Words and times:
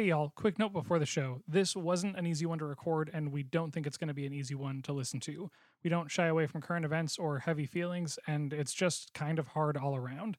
Hey, 0.00 0.06
y'all, 0.06 0.32
quick 0.34 0.58
note 0.58 0.72
before 0.72 0.98
the 0.98 1.04
show. 1.04 1.42
This 1.46 1.76
wasn't 1.76 2.16
an 2.16 2.26
easy 2.26 2.46
one 2.46 2.58
to 2.60 2.64
record, 2.64 3.10
and 3.12 3.30
we 3.30 3.42
don't 3.42 3.70
think 3.70 3.86
it's 3.86 3.98
going 3.98 4.08
to 4.08 4.14
be 4.14 4.24
an 4.24 4.32
easy 4.32 4.54
one 4.54 4.80
to 4.84 4.94
listen 4.94 5.20
to. 5.20 5.50
We 5.84 5.90
don't 5.90 6.10
shy 6.10 6.24
away 6.24 6.46
from 6.46 6.62
current 6.62 6.86
events 6.86 7.18
or 7.18 7.40
heavy 7.40 7.66
feelings, 7.66 8.18
and 8.26 8.50
it's 8.54 8.72
just 8.72 9.12
kind 9.12 9.38
of 9.38 9.48
hard 9.48 9.76
all 9.76 9.94
around. 9.94 10.38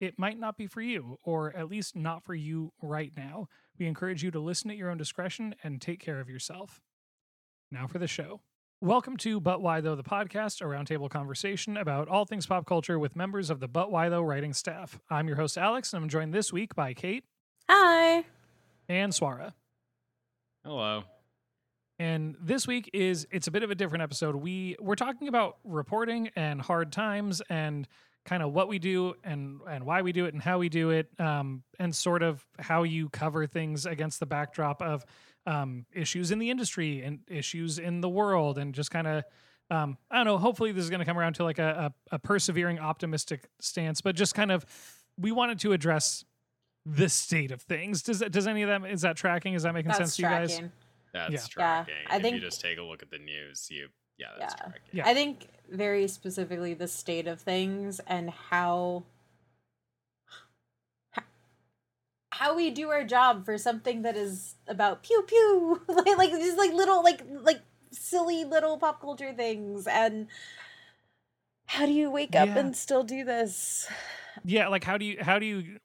It 0.00 0.18
might 0.18 0.38
not 0.38 0.56
be 0.56 0.66
for 0.66 0.80
you, 0.80 1.18
or 1.24 1.54
at 1.54 1.68
least 1.68 1.94
not 1.94 2.24
for 2.24 2.34
you 2.34 2.72
right 2.80 3.12
now. 3.14 3.48
We 3.78 3.86
encourage 3.86 4.22
you 4.22 4.30
to 4.30 4.40
listen 4.40 4.70
at 4.70 4.78
your 4.78 4.88
own 4.88 4.96
discretion 4.96 5.56
and 5.62 5.78
take 5.78 6.00
care 6.00 6.18
of 6.18 6.30
yourself. 6.30 6.80
Now 7.70 7.86
for 7.86 7.98
the 7.98 8.08
show. 8.08 8.40
Welcome 8.80 9.18
to 9.18 9.40
But 9.40 9.60
Why 9.60 9.82
Though, 9.82 9.94
the 9.94 10.02
podcast, 10.02 10.62
a 10.62 10.64
roundtable 10.64 11.10
conversation 11.10 11.76
about 11.76 12.08
all 12.08 12.24
things 12.24 12.46
pop 12.46 12.64
culture 12.64 12.98
with 12.98 13.14
members 13.14 13.50
of 13.50 13.60
the 13.60 13.68
But 13.68 13.92
Why 13.92 14.08
Though 14.08 14.22
writing 14.22 14.54
staff. 14.54 14.98
I'm 15.10 15.28
your 15.28 15.36
host, 15.36 15.58
Alex, 15.58 15.92
and 15.92 16.02
I'm 16.02 16.08
joined 16.08 16.32
this 16.32 16.50
week 16.50 16.74
by 16.74 16.94
Kate 16.94 17.24
Hi. 17.68 18.24
And 18.92 19.12
Swara. 19.12 19.52
Hello. 20.64 21.04
And 21.98 22.36
this 22.40 22.66
week 22.66 22.90
is 22.92 23.26
it's 23.30 23.46
a 23.46 23.50
bit 23.50 23.62
of 23.62 23.70
a 23.70 23.74
different 23.74 24.02
episode. 24.02 24.36
We 24.36 24.76
we're 24.80 24.96
talking 24.96 25.28
about 25.28 25.56
reporting 25.64 26.30
and 26.36 26.60
hard 26.60 26.92
times 26.92 27.40
and 27.48 27.88
kind 28.24 28.42
of 28.42 28.52
what 28.52 28.68
we 28.68 28.78
do 28.78 29.14
and 29.24 29.60
and 29.68 29.84
why 29.84 30.02
we 30.02 30.12
do 30.12 30.26
it 30.26 30.34
and 30.34 30.42
how 30.42 30.58
we 30.58 30.68
do 30.68 30.90
it 30.90 31.08
um, 31.18 31.62
and 31.78 31.94
sort 31.94 32.22
of 32.22 32.44
how 32.58 32.82
you 32.82 33.08
cover 33.08 33.46
things 33.46 33.86
against 33.86 34.20
the 34.20 34.26
backdrop 34.26 34.82
of 34.82 35.04
um, 35.46 35.86
issues 35.92 36.30
in 36.30 36.38
the 36.38 36.50
industry 36.50 37.02
and 37.02 37.20
issues 37.28 37.78
in 37.78 38.00
the 38.00 38.08
world 38.08 38.58
and 38.58 38.74
just 38.74 38.90
kind 38.90 39.06
of 39.06 39.24
um, 39.70 39.96
I 40.10 40.16
don't 40.16 40.26
know. 40.26 40.36
Hopefully, 40.36 40.70
this 40.72 40.84
is 40.84 40.90
going 40.90 41.00
to 41.00 41.06
come 41.06 41.18
around 41.18 41.34
to 41.34 41.44
like 41.44 41.58
a, 41.58 41.92
a, 42.10 42.16
a 42.16 42.18
persevering, 42.18 42.78
optimistic 42.78 43.48
stance. 43.58 44.02
But 44.02 44.16
just 44.16 44.34
kind 44.34 44.52
of, 44.52 44.66
we 45.16 45.32
wanted 45.32 45.60
to 45.60 45.72
address 45.72 46.24
the 46.86 47.08
state 47.08 47.50
of 47.52 47.62
things. 47.62 48.02
Does 48.02 48.18
that, 48.20 48.32
does 48.32 48.46
any 48.46 48.62
of 48.62 48.68
that 48.68 48.90
is 48.90 49.02
that 49.02 49.16
tracking? 49.16 49.54
Is 49.54 49.62
that 49.62 49.72
making 49.74 49.88
That's 49.88 49.98
sense 49.98 50.16
to 50.16 50.22
you 50.22 50.28
guys? 50.28 50.48
tracking. 50.50 50.72
That's 51.12 51.30
Yeah. 51.32 51.38
Yeah, 51.38 51.46
tracking. 51.48 51.94
I 52.08 52.16
if 52.16 52.22
think- 52.22 52.34
you 52.36 52.40
just 52.40 52.60
take 52.60 52.78
a 52.78 52.82
look 52.82 53.02
at 53.02 53.10
the 53.10 53.18
news, 53.18 53.68
you 53.70 53.88
yeah, 54.18 54.26
that's 54.38 54.54
Yeah. 54.58 54.62
tracking. 54.64 54.82
Yeah. 54.92 55.06
I 55.08 55.14
think 55.14 55.48
very 55.70 56.06
specifically 56.08 56.74
the 56.74 56.88
state 56.88 57.26
of 57.26 57.40
things 57.40 58.00
and 58.06 58.30
how 58.30 59.04
how 62.30 62.56
we 62.56 62.70
do 62.70 62.88
our 62.90 63.04
job 63.04 63.44
for 63.44 63.58
something 63.58 64.02
that 64.02 64.16
is 64.16 64.54
about 64.66 65.02
pew 65.02 65.22
pew 65.26 65.82
like, 65.88 66.16
like 66.18 66.30
just 66.30 66.56
like 66.58 66.72
little 66.72 67.02
like 67.02 67.22
like 67.42 67.60
silly 67.90 68.44
little 68.44 68.78
pop 68.78 69.00
culture 69.00 69.32
things 69.34 69.86
and 69.86 70.26
how 71.66 71.84
do 71.86 71.92
you 71.92 72.10
wake 72.10 72.34
up 72.34 72.48
Yeah. 72.48 72.58
and 72.58 72.76
still 72.76 73.02
do 73.04 73.22
this 73.24 73.86
Yeah, 74.44 74.68
like 74.68 74.82
how 74.84 74.96
do 74.98 75.04
you 75.04 75.18
how 75.20 75.38
do 75.38 75.46
you 75.46 75.78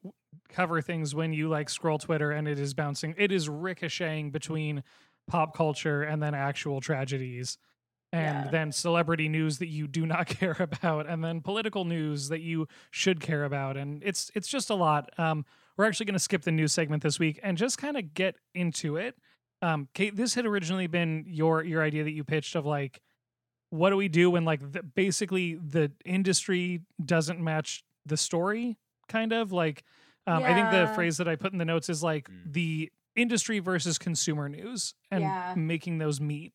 cover 0.57 0.81
things 0.81 1.13
when 1.13 1.33
you 1.33 1.47
like 1.47 1.69
scroll 1.69 1.99
Twitter 1.99 2.31
and 2.31 2.47
it 2.47 2.57
is 2.57 2.73
bouncing 2.73 3.13
it 3.15 3.31
is 3.31 3.47
ricocheting 3.47 4.31
between 4.31 4.83
pop 5.27 5.55
culture 5.55 6.01
and 6.01 6.21
then 6.23 6.33
actual 6.33 6.81
tragedies 6.81 7.59
and 8.11 8.45
Yeah. 8.45 8.49
then 8.49 8.71
celebrity 8.71 9.29
news 9.29 9.59
that 9.59 9.67
you 9.67 9.85
do 9.87 10.07
not 10.07 10.25
care 10.39 10.57
about 10.59 11.05
and 11.07 11.23
then 11.23 11.41
political 11.41 11.85
news 11.85 12.29
that 12.29 12.41
you 12.41 12.67
should 12.89 13.19
care 13.19 13.43
about 13.43 13.77
and 13.77 14.01
it's 14.03 14.31
it's 14.33 14.47
just 14.47 14.71
a 14.71 14.73
lot. 14.75 15.11
Um 15.19 15.45
we're 15.77 15.85
actually 15.85 16.07
going 16.07 16.13
to 16.21 16.27
skip 16.27 16.41
the 16.41 16.51
news 16.51 16.73
segment 16.73 17.03
this 17.03 17.19
week 17.19 17.39
and 17.43 17.55
just 17.55 17.77
kind 17.77 17.95
of 17.95 18.15
get 18.15 18.35
into 18.55 18.97
it. 18.97 19.13
Um 19.61 19.89
Kate, 19.93 20.15
this 20.15 20.33
had 20.33 20.47
originally 20.47 20.87
been 20.87 21.23
your 21.27 21.63
your 21.63 21.83
idea 21.83 22.03
that 22.03 22.13
you 22.17 22.23
pitched 22.23 22.55
of 22.55 22.65
like 22.65 22.99
what 23.69 23.91
do 23.91 23.95
we 23.97 24.07
do 24.07 24.31
when 24.31 24.43
like 24.43 24.71
the, 24.71 24.81
basically 24.81 25.53
the 25.55 25.91
industry 26.03 26.81
doesn't 27.05 27.39
match 27.39 27.83
the 28.07 28.17
story 28.17 28.77
kind 29.07 29.33
of 29.33 29.51
like 29.51 29.83
um, 30.27 30.43
i 30.43 30.53
think 30.53 30.69
the 30.71 30.91
phrase 30.93 31.17
that 31.17 31.27
i 31.27 31.35
put 31.35 31.51
in 31.53 31.57
the 31.57 31.65
notes 31.65 31.89
is 31.89 32.03
like 32.03 32.29
Mm. 32.29 32.53
the 32.53 32.91
industry 33.15 33.57
versus 33.59 33.97
consumer 33.97 34.47
news 34.49 34.93
and 35.09 35.21
Yeah. 35.23 35.53
making 35.57 35.97
those 35.97 36.21
meet 36.21 36.53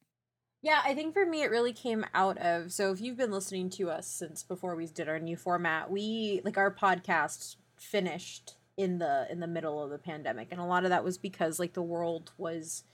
Yeah, 0.64 0.80
I 0.84 0.94
think 0.94 1.12
for 1.12 1.26
me 1.26 1.42
it 1.42 1.50
really 1.50 1.72
came 1.72 2.04
out 2.14 2.38
of 2.38 2.72
so 2.72 2.92
if 2.92 3.00
you've 3.00 3.16
been 3.16 3.32
listening 3.32 3.68
to 3.70 3.90
us 3.90 4.06
since 4.06 4.44
before 4.44 4.76
we 4.76 4.86
did 4.86 5.08
our 5.08 5.18
new 5.18 5.36
format, 5.36 5.90
we 5.90 6.40
like 6.44 6.56
our 6.56 6.72
podcast 6.72 7.56
finished 7.76 8.54
in 8.76 8.98
the 8.98 9.26
in 9.28 9.40
the 9.40 9.48
middle 9.48 9.82
of 9.82 9.90
the 9.90 9.98
pandemic 9.98 10.48
and 10.52 10.60
a 10.60 10.64
lot 10.64 10.84
of 10.84 10.90
that 10.90 11.02
was 11.02 11.18
because 11.18 11.58
like 11.58 11.72
the 11.72 11.82
world 11.82 12.30
was 12.38 12.84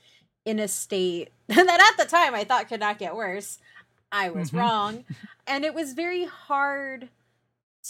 in 0.46 0.58
a 0.58 0.66
state 0.66 1.28
that 1.48 1.92
at 1.92 2.02
the 2.02 2.08
time 2.10 2.34
I 2.34 2.44
thought 2.44 2.68
could 2.68 2.80
not 2.80 2.98
get 2.98 3.14
worse. 3.14 3.58
I 4.10 4.30
was 4.30 4.50
Mhm. 4.50 4.58
wrong. 4.60 5.04
And 5.46 5.64
it 5.64 5.74
was 5.74 5.92
very 5.92 6.24
hard 6.24 7.08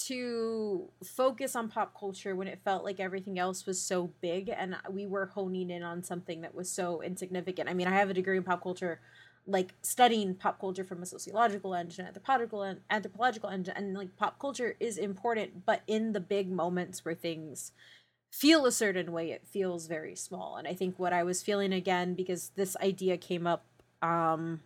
to 0.06 0.88
focus 1.04 1.56
on 1.56 1.68
pop 1.68 1.98
culture 1.98 2.36
when 2.36 2.48
it 2.48 2.60
felt 2.64 2.84
like 2.84 3.00
everything 3.00 3.38
else 3.38 3.66
was 3.66 3.80
so 3.80 4.12
big 4.20 4.48
and 4.48 4.76
we 4.90 5.06
were 5.06 5.26
honing 5.26 5.70
in 5.70 5.82
on 5.82 6.02
something 6.02 6.42
that 6.42 6.54
was 6.54 6.70
so 6.70 7.02
insignificant. 7.02 7.68
I 7.68 7.74
mean, 7.74 7.86
I 7.86 7.96
have 7.96 8.10
a 8.10 8.14
degree 8.14 8.36
in 8.36 8.44
pop 8.44 8.62
culture, 8.62 9.00
like 9.46 9.74
studying 9.82 10.34
pop 10.34 10.60
culture 10.60 10.84
from 10.84 11.02
a 11.02 11.06
sociological 11.06 11.74
engine, 11.74 12.06
anthropological 12.06 12.62
and 12.62 12.80
anthropological 12.90 13.50
engine, 13.50 13.74
and 13.76 13.94
like 13.94 14.16
pop 14.16 14.38
culture 14.38 14.76
is 14.78 14.98
important, 14.98 15.64
but 15.66 15.82
in 15.86 16.12
the 16.12 16.20
big 16.20 16.50
moments 16.50 17.04
where 17.04 17.14
things 17.14 17.72
feel 18.30 18.66
a 18.66 18.72
certain 18.72 19.10
way, 19.12 19.30
it 19.30 19.46
feels 19.46 19.86
very 19.86 20.14
small. 20.14 20.56
And 20.56 20.68
I 20.68 20.74
think 20.74 20.98
what 20.98 21.12
I 21.12 21.22
was 21.24 21.42
feeling 21.42 21.72
again, 21.72 22.14
because 22.14 22.50
this 22.56 22.76
idea 22.76 23.16
came 23.16 23.46
up 23.46 23.64
um 24.00 24.60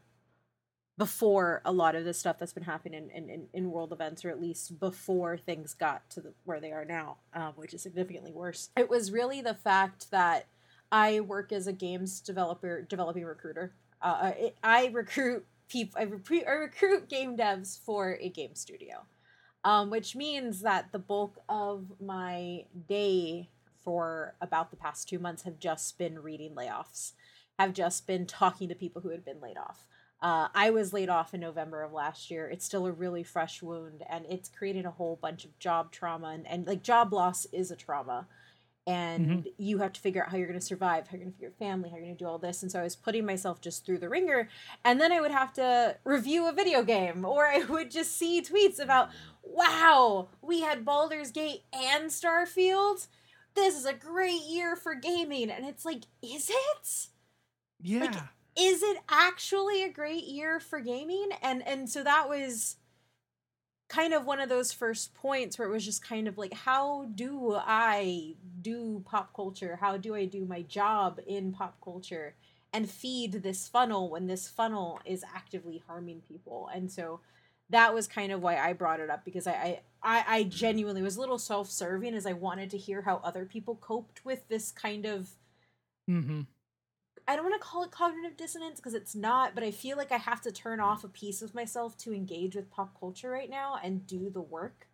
before 0.99 1.63
a 1.65 1.73
lot 1.73 1.95
of 1.95 2.05
the 2.05 2.13
stuff 2.13 2.39
that's 2.39 2.53
been 2.53 2.63
happening 2.63 3.09
in, 3.15 3.31
in, 3.31 3.47
in 3.53 3.71
world 3.71 3.93
events, 3.93 4.25
or 4.25 4.31
at 4.31 4.41
least 4.41 4.79
before 4.79 5.37
things 5.37 5.75
got 5.75 6.09
to 6.11 6.21
the, 6.21 6.33
where 6.45 6.61
they 6.61 6.71
are 6.71 6.85
now, 6.85 7.17
um, 7.35 7.53
which 7.57 7.73
is 7.73 7.83
significantly 7.83 8.33
worse. 8.33 8.69
It 8.77 8.91
was 8.91 9.11
really 9.11 9.41
the 9.41 9.55
fact 9.55 10.11
that 10.11 10.47
I 10.91 11.21
work 11.21 11.51
as 11.53 11.67
a 11.67 11.73
games 11.73 12.21
developer, 12.21 12.83
developing 12.83 13.25
recruiter. 13.25 13.73
Uh, 14.03 14.33
I, 14.35 14.53
I 14.63 14.87
recruit 14.93 15.47
people. 15.69 15.99
I 15.99 16.03
I 16.03 16.53
recruit 16.53 17.09
game 17.09 17.37
devs 17.37 17.79
for 17.79 18.19
a 18.21 18.29
game 18.29 18.55
studio, 18.55 19.07
um, 19.65 19.89
which 19.89 20.15
means 20.15 20.61
that 20.61 20.93
the 20.93 20.99
bulk 20.99 21.39
of 21.49 21.87
my 22.01 22.65
day 22.89 23.49
for 23.83 24.35
about 24.41 24.71
the 24.71 24.77
past 24.77 25.09
two 25.09 25.19
months 25.19 25.45
have 25.45 25.59
just 25.59 25.97
been 25.97 26.23
reading 26.23 26.55
layoffs, 26.55 27.13
have 27.59 27.73
just 27.73 28.07
been 28.07 28.27
talking 28.27 28.69
to 28.69 28.75
people 28.75 29.01
who 29.01 29.09
had 29.09 29.25
been 29.25 29.41
laid 29.41 29.57
off. 29.57 29.87
Uh, 30.23 30.47
I 30.55 30.71
was 30.71 30.93
laid 30.93 31.09
off 31.09 31.35
in 31.35 31.41
November 31.41 31.83
of 31.83 31.93
last 31.93 32.31
year. 32.31 32.49
It's 32.49 32.65
still 32.65 32.87
a 32.87 32.93
really 32.93 33.25
fresh 33.25 33.61
wound, 33.61 34.05
and 34.09 34.25
it's 34.31 34.49
creating 34.49 34.87
a 34.87 34.91
whole 34.93 35.19
bunch 35.21 35.45
of 35.45 35.59
job 35.59 35.91
trauma. 35.91 36.29
And, 36.29 36.47
and 36.47 36.65
like 36.65 36.85
job 36.85 37.13
loss 37.13 37.45
is 37.47 37.73
a 37.73 37.77
trauma, 37.77 38.29
and 38.87 39.49
you 39.59 39.79
have 39.79 39.93
to 39.95 40.01
figure 40.01 40.23
out 40.23 40.31
how 40.31 40.37
you're 40.37 40.47
going 40.47 40.59
to 40.59 40.65
survive, 40.65 41.09
how 41.09 41.17
you're 41.17 41.25
going 41.25 41.33
to 41.33 41.39
feed 41.39 41.43
your 41.43 41.51
family, 41.53 41.91
how 41.91 41.97
you're 41.97 42.05
going 42.05 42.17
to 42.17 42.25
do 42.25 42.29
all 42.29 42.39
this. 42.39 42.63
And 42.63 42.71
so 42.71 42.79
I 42.79 42.85
was 42.85 42.95
putting 42.95 43.27
myself 43.27 43.61
just 43.61 43.85
through 43.85 43.99
the 43.99 44.09
ringer, 44.09 44.49
and 44.85 45.01
then 45.01 45.11
I 45.11 45.21
would 45.21 45.33
have 45.33 45.53
to 45.55 45.97
review 46.05 46.49
a 46.49 46.53
video 46.53 46.85
game, 46.85 47.25
or 47.25 47.49
I 47.49 47.65
would 47.65 47.91
just 47.91 48.17
see 48.17 48.41
tweets 48.43 48.79
about, 48.79 49.11
"Wow, 49.43 50.29
we 50.41 50.61
had 50.61 50.85
Baldur's 50.85 51.33
Gate 51.33 51.65
and 51.73 52.11
Starfield. 52.11 53.09
This 53.55 53.77
is 53.77 53.87
a 53.87 53.93
great 53.93 54.43
year 54.43 54.77
for 54.77 54.95
gaming." 54.95 55.51
And 55.51 55.67
it's 55.67 55.85
like, 55.85 56.05
is 56.23 56.49
it? 56.49 57.09
yeah 57.83 58.29
is 58.57 58.83
it 58.83 58.99
actually 59.09 59.83
a 59.83 59.89
great 59.91 60.25
year 60.25 60.61
for 60.61 60.81
gaming? 60.81 61.31
And 61.43 61.67
and 61.67 61.89
so 61.89 62.03
that 62.05 62.29
was 62.29 62.77
kind 63.89 64.15
of 64.15 64.25
one 64.25 64.41
of 64.41 64.49
those 64.49 64.73
first 64.73 65.15
points 65.15 65.59
where 65.59 65.69
it 65.69 65.71
was 65.71 65.85
just 65.85 66.03
kind 66.03 66.27
of 66.27 66.39
like 66.39 66.55
how 66.55 67.05
do 67.15 67.55
i 67.55 68.35
do 68.63 69.03
pop 69.05 69.35
culture? 69.35 69.77
How 69.81 69.97
do 69.97 70.15
i 70.15 70.25
do 70.25 70.45
my 70.47 70.63
job 70.63 71.21
in 71.27 71.53
pop 71.53 71.77
culture 71.83 72.35
and 72.73 72.91
feed 72.91 73.43
this 73.43 73.69
funnel 73.69 74.09
when 74.11 74.27
this 74.27 74.49
funnel 74.49 75.01
is 75.05 75.25
actively 75.35 75.83
harming 75.87 76.23
people? 76.27 76.71
And 76.75 76.91
so 76.91 77.21
that 77.71 77.95
was 77.95 78.07
kind 78.07 78.33
of 78.33 78.43
why 78.43 78.57
i 78.57 78.73
brought 78.73 79.01
it 79.01 79.11
up 79.11 79.25
because 79.25 79.47
i 79.47 79.81
i 80.03 80.25
i, 80.29 80.43
genuinely 80.45 81.03
was 81.03 81.17
a 81.17 81.21
little 81.21 81.39
self-serving 81.39 82.15
as 82.15 82.27
i 82.27 82.33
wanted 82.33 82.71
to 82.71 82.79
hear 82.79 83.03
how 83.03 83.17
other 83.25 83.45
people 83.45 83.77
coped 83.77 84.25
with 84.25 84.47
this 84.49 84.71
kind 84.71 85.07
of 85.07 85.31
hmm 86.09 86.43
I 87.29 87.37
don't 87.37 87.45
want 87.45 87.61
to 87.61 87.67
call 87.67 87.85
it 87.85 87.91
cognitive 87.91 88.37
dissonance 88.37 88.81
because 88.81 88.95
it's 88.95 89.15
not, 89.15 89.55
but 89.55 89.63
I 89.63 89.71
feel 89.71 89.97
like 89.97 90.11
I 90.13 90.17
have 90.17 90.41
to 90.43 90.53
turn 90.53 90.81
off 90.81 91.05
a 91.05 91.09
piece 91.09 91.41
of 91.43 91.55
myself 91.55 91.97
to 91.99 92.13
engage 92.13 92.57
with 92.57 92.71
pop 92.71 92.99
culture 92.99 93.31
right 93.31 93.49
now 93.51 93.79
and 93.83 94.07
do 94.07 94.29
the 94.31 94.41
work. 94.43 94.89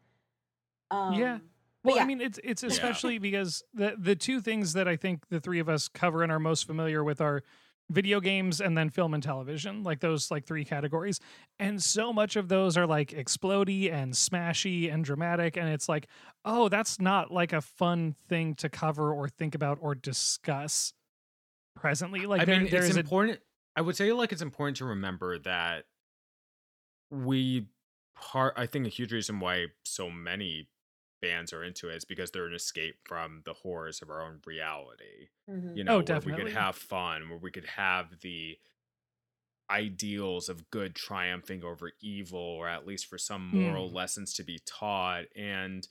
Um, 0.90 1.14
Yeah. 1.14 1.38
well 1.84 1.96
yeah. 1.96 2.02
i 2.02 2.06
mean 2.06 2.20
it's 2.20 2.40
it's 2.42 2.62
especially 2.62 3.18
because 3.18 3.62
the 3.74 3.94
the 3.98 4.16
two 4.16 4.40
things 4.40 4.72
that 4.72 4.88
i 4.88 4.96
think 4.96 5.28
the 5.28 5.38
three 5.38 5.58
of 5.58 5.68
us 5.68 5.86
cover 5.86 6.22
and 6.22 6.32
are 6.32 6.38
most 6.38 6.66
familiar 6.66 7.04
with 7.04 7.20
are 7.20 7.42
video 7.90 8.20
games 8.20 8.60
and 8.60 8.76
then 8.76 8.90
film 8.90 9.14
and 9.14 9.22
television 9.22 9.82
like 9.82 10.00
those 10.00 10.30
like 10.30 10.46
three 10.46 10.64
categories 10.64 11.20
and 11.58 11.82
so 11.82 12.12
much 12.12 12.36
of 12.36 12.48
those 12.48 12.76
are 12.76 12.86
like 12.86 13.10
explody 13.10 13.92
and 13.92 14.12
smashy 14.14 14.92
and 14.92 15.04
dramatic 15.04 15.56
and 15.56 15.68
it's 15.68 15.88
like 15.88 16.06
oh 16.44 16.68
that's 16.68 17.00
not 17.00 17.30
like 17.30 17.52
a 17.52 17.60
fun 17.60 18.14
thing 18.28 18.54
to 18.54 18.68
cover 18.68 19.12
or 19.12 19.28
think 19.28 19.54
about 19.54 19.78
or 19.80 19.94
discuss 19.94 20.92
presently 21.80 22.26
like 22.26 22.40
I 22.40 22.44
there, 22.44 22.60
mean, 22.60 22.70
there 22.70 22.84
it's 22.84 22.96
a 22.96 23.00
important. 23.00 23.40
I 23.76 23.80
would 23.80 23.96
say 23.96 24.12
like 24.12 24.32
it's 24.32 24.42
important 24.42 24.76
to 24.78 24.84
remember 24.86 25.38
that 25.40 25.84
we 27.10 27.68
part. 28.14 28.54
I 28.56 28.66
think 28.66 28.86
a 28.86 28.90
huge 28.90 29.12
reason 29.12 29.40
why 29.40 29.66
so 29.84 30.10
many 30.10 30.68
fans 31.20 31.52
are 31.52 31.64
into 31.64 31.88
it 31.88 31.96
is 31.96 32.04
because 32.04 32.30
they're 32.30 32.46
an 32.46 32.54
escape 32.54 32.96
from 33.04 33.42
the 33.44 33.52
horrors 33.54 34.02
of 34.02 34.10
our 34.10 34.22
own 34.22 34.40
reality. 34.46 35.28
Mhm. 35.48 35.76
You 35.76 35.82
Oh, 35.88 36.00
know, 36.00 36.04
where 36.04 36.20
we 36.20 36.32
could 36.32 36.52
have 36.52 36.76
fun, 36.76 37.28
where 37.28 37.38
we 37.38 37.50
could 37.50 37.66
have 37.66 38.20
the 38.20 38.58
ideals 39.70 40.48
of 40.48 40.70
good 40.70 40.94
triumphing 40.94 41.62
over 41.62 41.92
evil, 42.00 42.38
or 42.40 42.68
at 42.68 42.86
least 42.86 43.06
for 43.06 43.18
some 43.18 43.46
moral 43.48 43.90
Mm. 43.90 43.94
lessons 43.94 44.32
to 44.34 44.42
be 44.42 44.58
taught. 44.60 45.24
And 45.36 45.86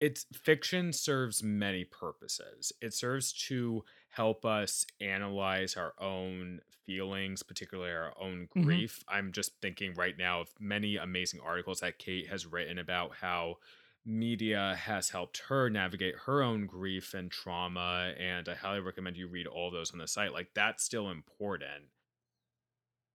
it's 0.00 0.24
fiction 0.34 0.92
serves 0.92 1.42
many 1.42 1.84
purposes. 1.84 2.72
It 2.80 2.92
serves 2.92 3.32
to 3.48 3.84
help 4.12 4.44
us 4.44 4.86
analyze 5.00 5.76
our 5.76 5.94
own 5.98 6.60
feelings, 6.86 7.42
particularly 7.42 7.92
our 7.92 8.14
own 8.20 8.46
Mhm. 8.54 8.82
grief. 8.82 9.02
I'm 9.08 9.32
just 9.32 9.60
thinking 9.60 9.94
right 9.94 10.16
now 10.16 10.40
of 10.42 10.54
many 10.60 10.96
amazing 10.96 11.40
articles 11.40 11.80
that 11.80 11.98
Kate 11.98 12.28
has 12.28 12.46
written 12.46 12.78
about 12.78 13.16
how 13.16 13.56
media 14.04 14.74
has 14.76 15.10
helped 15.10 15.38
her 15.48 15.68
navigate 15.70 16.16
her 16.26 16.42
own 16.42 16.66
grief 16.66 17.14
and 17.14 17.30
trauma. 17.30 18.14
And 18.18 18.48
I 18.48 18.54
highly 18.54 18.80
recommend 18.80 19.16
you 19.16 19.28
read 19.28 19.46
all 19.46 19.70
those 19.70 19.92
on 19.92 19.98
the 19.98 20.08
site. 20.08 20.32
Like, 20.32 20.54
that's 20.54 20.84
still 20.84 21.10
important. 21.10 21.86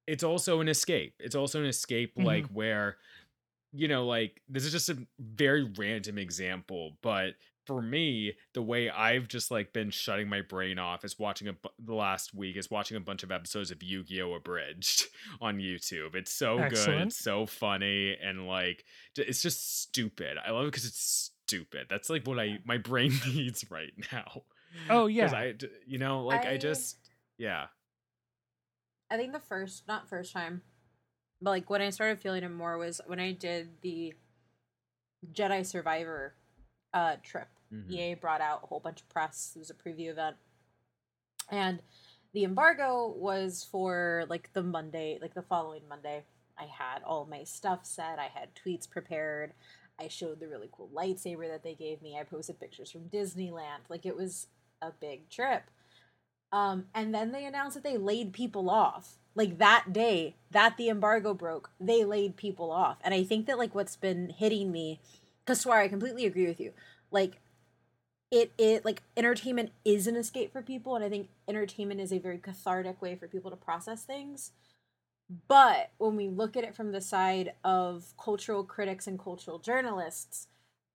It's 0.05 0.23
also 0.23 0.61
an 0.61 0.69
escape. 0.69 1.15
It's 1.19 1.35
also 1.35 1.59
an 1.59 1.65
escape, 1.67 2.13
like, 2.15 2.47
where 2.47 2.97
you 3.73 3.87
know, 3.87 4.07
like 4.07 4.41
this 4.49 4.65
is 4.65 4.71
just 4.71 4.89
a 4.89 5.07
very 5.19 5.63
random 5.63 6.17
example, 6.17 6.97
but 7.03 7.35
for 7.67 7.81
me, 7.81 8.33
the 8.53 8.61
way 8.63 8.89
I've 8.89 9.27
just 9.27 9.51
like 9.51 9.73
been 9.73 9.91
shutting 9.91 10.27
my 10.29 10.41
brain 10.41 10.79
off 10.79 11.05
is 11.05 11.19
watching 11.19 11.47
a 11.49 11.53
bu- 11.53 11.69
the 11.77 11.93
last 11.93 12.33
week 12.33 12.57
is 12.57 12.71
watching 12.71 12.97
a 12.97 13.01
bunch 13.01 13.21
of 13.23 13.31
episodes 13.31 13.69
of 13.69 13.83
Yu-Gi-Oh 13.83 14.33
abridged 14.33 15.05
on 15.41 15.57
YouTube. 15.57 16.15
It's 16.15 16.31
so 16.33 16.55
good, 16.57 16.65
Excellent. 16.65 17.01
it's 17.07 17.17
so 17.17 17.45
funny, 17.45 18.15
and 18.23 18.47
like 18.47 18.85
it's 19.17 19.41
just 19.41 19.81
stupid. 19.83 20.37
I 20.43 20.51
love 20.51 20.63
it 20.63 20.67
because 20.71 20.85
it's 20.85 21.31
stupid. 21.45 21.87
That's 21.89 22.09
like 22.09 22.25
what 22.25 22.39
I 22.39 22.59
my 22.65 22.77
brain 22.77 23.11
needs 23.27 23.63
right 23.69 23.91
now. 24.11 24.43
Oh 24.89 25.07
yeah. 25.07 25.31
I 25.35 25.51
d- 25.51 25.67
you 25.85 25.97
know 25.99 26.23
like 26.25 26.45
I, 26.45 26.51
I- 26.53 26.57
just 26.57 26.97
yeah 27.37 27.65
I 29.11 29.15
think 29.17 29.31
the 29.33 29.39
first, 29.39 29.87
not 29.87 30.09
first 30.09 30.33
time, 30.33 30.61
but 31.41 31.51
like 31.51 31.69
when 31.69 31.81
I 31.81 31.89
started 31.91 32.19
feeling 32.19 32.43
it 32.43 32.49
more 32.49 32.77
was 32.77 32.99
when 33.07 33.19
I 33.19 33.31
did 33.31 33.69
the 33.81 34.13
Jedi 35.33 35.65
Survivor 35.65 36.35
uh 36.93 37.15
trip. 37.23 37.47
Mhm. 37.71 37.91
EA 37.91 38.13
brought 38.15 38.41
out 38.41 38.63
a 38.63 38.67
whole 38.67 38.79
bunch 38.79 39.01
of 39.01 39.09
press. 39.09 39.53
It 39.55 39.59
was 39.59 39.69
a 39.69 39.73
preview 39.73 40.09
event. 40.09 40.37
And 41.49 41.81
the 42.33 42.43
embargo 42.43 43.07
was 43.07 43.63
for 43.63 44.25
like 44.29 44.51
the 44.53 44.63
Monday, 44.63 45.17
like 45.21 45.33
the 45.33 45.41
following 45.41 45.87
Monday. 45.87 46.23
I 46.57 46.65
had 46.65 47.03
all 47.03 47.25
my 47.25 47.43
stuff 47.43 47.85
set. 47.85 48.19
I 48.19 48.27
had 48.33 48.55
tweets 48.55 48.89
prepared. 48.89 49.53
I 49.99 50.07
showed 50.07 50.39
the 50.39 50.47
really 50.47 50.69
cool 50.71 50.89
lightsaber 50.93 51.47
that 51.47 51.63
they 51.63 51.73
gave 51.75 52.01
me. 52.01 52.17
I 52.17 52.23
posted 52.23 52.59
pictures 52.59 52.91
from 52.91 53.09
Disneyland. 53.09 53.89
Like 53.89 54.05
it 54.05 54.15
was 54.15 54.47
a 54.81 54.91
big 54.91 55.29
trip. 55.29 55.63
Um, 56.51 56.85
and 56.93 57.13
then 57.13 57.31
they 57.31 57.45
announced 57.45 57.75
that 57.75 57.83
they 57.83 57.97
laid 57.97 58.33
people 58.33 58.69
off. 58.69 59.17
Like 59.35 59.57
that 59.59 59.93
day 59.93 60.35
that 60.51 60.77
the 60.77 60.89
embargo 60.89 61.33
broke, 61.33 61.71
they 61.79 62.03
laid 62.03 62.37
people 62.37 62.71
off. 62.71 62.97
And 63.03 63.13
I 63.13 63.23
think 63.23 63.45
that 63.45 63.57
like 63.57 63.75
what's 63.75 63.95
been 63.95 64.29
hitting 64.29 64.71
me, 64.71 64.99
because 65.45 65.61
Swar, 65.61 65.79
I 65.79 65.87
completely 65.87 66.25
agree 66.25 66.47
with 66.47 66.59
you. 66.59 66.73
Like 67.11 67.39
it 68.31 68.51
it 68.57 68.85
like 68.85 69.03
entertainment 69.15 69.71
is 69.85 70.07
an 70.07 70.15
escape 70.15 70.51
for 70.51 70.61
people, 70.61 70.95
and 70.95 71.03
I 71.03 71.09
think 71.09 71.29
entertainment 71.47 72.01
is 72.01 72.11
a 72.11 72.19
very 72.19 72.37
cathartic 72.37 73.01
way 73.01 73.15
for 73.15 73.27
people 73.27 73.51
to 73.51 73.57
process 73.57 74.03
things. 74.03 74.51
But 75.47 75.91
when 75.97 76.15
we 76.15 76.29
look 76.29 76.55
at 76.55 76.63
it 76.63 76.75
from 76.75 76.91
the 76.91 77.01
side 77.01 77.53
of 77.63 78.13
cultural 78.21 78.63
critics 78.63 79.07
and 79.07 79.19
cultural 79.19 79.59
journalists, 79.59 80.47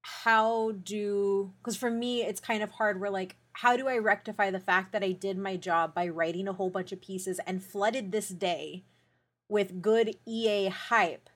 how 0.02 0.72
do 0.82 1.52
because 1.58 1.76
for 1.76 1.90
me 1.90 2.22
it's 2.22 2.40
kind 2.40 2.62
of 2.62 2.72
hard 2.72 3.00
where 3.00 3.10
like 3.10 3.36
how 3.52 3.76
do 3.76 3.88
i 3.88 3.96
rectify 3.96 4.50
the 4.50 4.60
fact 4.60 4.92
that 4.92 5.02
i 5.02 5.12
did 5.12 5.38
my 5.38 5.56
job 5.56 5.94
by 5.94 6.08
writing 6.08 6.48
a 6.48 6.52
whole 6.52 6.70
bunch 6.70 6.90
of 6.92 7.00
pieces 7.00 7.40
and 7.46 7.62
flooded 7.62 8.10
this 8.10 8.28
day 8.28 8.82
with 9.48 9.80
good 9.80 10.16
ea 10.26 10.68
hype 10.68 11.30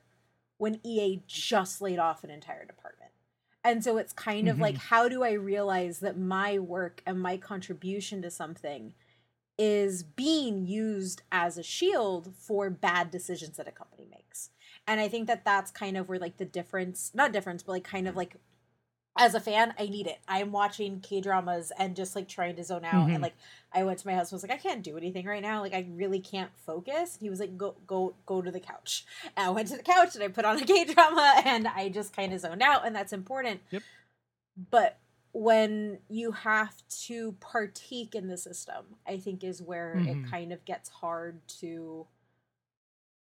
when 0.57 0.79
ea 0.85 1.23
just 1.27 1.81
laid 1.81 1.97
off 1.97 2.23
an 2.25 2.29
entire 2.29 2.65
department 2.65 3.06
and 3.67 3.83
so 3.83 3.97
it's 3.97 4.13
kind 4.13 4.47
of 4.47 4.59
like 4.59 4.75
mm-hmm. 4.75 4.87
how 4.95 5.09
do 5.09 5.23
i 5.23 5.31
realize 5.31 5.99
that 5.99 6.17
my 6.17 6.57
work 6.57 7.01
and 7.05 7.19
my 7.19 7.37
contribution 7.37 8.21
to 8.21 8.31
something 8.31 8.93
is 9.57 10.03
being 10.03 10.65
used 10.65 11.23
as 11.31 11.57
a 11.57 11.63
shield 11.63 12.33
for 12.37 12.69
bad 12.69 13.09
decisions 13.09 13.57
that 13.57 13.67
a 13.67 13.71
company 13.71 14.07
makes? 14.09 14.51
And 14.85 15.01
i 15.01 15.07
think 15.09 15.27
that 15.27 15.43
that's 15.43 15.71
kind 15.71 15.97
of 15.97 16.07
where 16.07 16.19
like 16.19 16.37
the 16.37 16.45
difference 16.45 17.11
not 17.13 17.33
difference 17.33 17.63
but 17.63 17.73
like 17.73 17.83
kind 17.83 18.07
of 18.07 18.15
like 18.15 18.37
as 19.17 19.33
a 19.35 19.39
fan, 19.39 19.73
I 19.79 19.87
need 19.87 20.07
it. 20.07 20.19
I'm 20.27 20.51
watching 20.51 20.99
K 21.01 21.21
dramas 21.21 21.71
and 21.77 21.95
just 21.95 22.15
like 22.15 22.27
trying 22.27 22.55
to 22.57 22.63
zone 22.63 22.85
out. 22.85 23.07
Mhm. 23.07 23.13
And 23.15 23.21
like, 23.21 23.35
I 23.73 23.83
went 23.83 23.99
to 23.99 24.07
my 24.07 24.13
husband, 24.15 24.37
was 24.37 24.43
like, 24.49 24.57
I 24.59 24.61
can't 24.61 24.83
do 24.83 24.97
anything 24.97 25.25
right 25.25 25.41
now. 25.41 25.61
Like, 25.61 25.73
I 25.73 25.87
really 25.91 26.19
can't 26.19 26.51
focus. 26.65 27.15
And 27.15 27.21
he 27.23 27.29
was 27.29 27.39
like, 27.39 27.57
Go, 27.57 27.75
go, 27.85 28.15
go 28.25 28.41
to 28.41 28.51
the 28.51 28.59
couch. 28.59 29.05
And 29.35 29.47
I 29.47 29.49
went 29.49 29.67
to 29.69 29.77
the 29.77 29.83
couch 29.83 30.15
and 30.15 30.23
I 30.23 30.27
put 30.29 30.45
on 30.45 30.57
a 30.61 30.65
K 30.65 30.85
drama 30.85 31.41
and 31.45 31.67
I 31.67 31.89
just 31.89 32.15
kind 32.15 32.33
of 32.33 32.39
zoned 32.39 32.61
out. 32.61 32.85
And 32.85 32.95
that's 32.95 33.13
important. 33.13 33.61
Yep. 33.71 33.83
But 34.71 34.97
when 35.33 35.99
you 36.09 36.31
have 36.31 36.73
to 37.05 37.33
partake 37.39 38.15
in 38.15 38.27
the 38.27 38.37
system, 38.37 38.95
I 39.05 39.17
think 39.17 39.43
is 39.43 39.61
where 39.61 39.95
Mhm. 39.95 40.25
it 40.25 40.29
kind 40.31 40.51
of 40.51 40.65
gets 40.65 40.89
hard 40.89 41.47
to. 41.59 42.07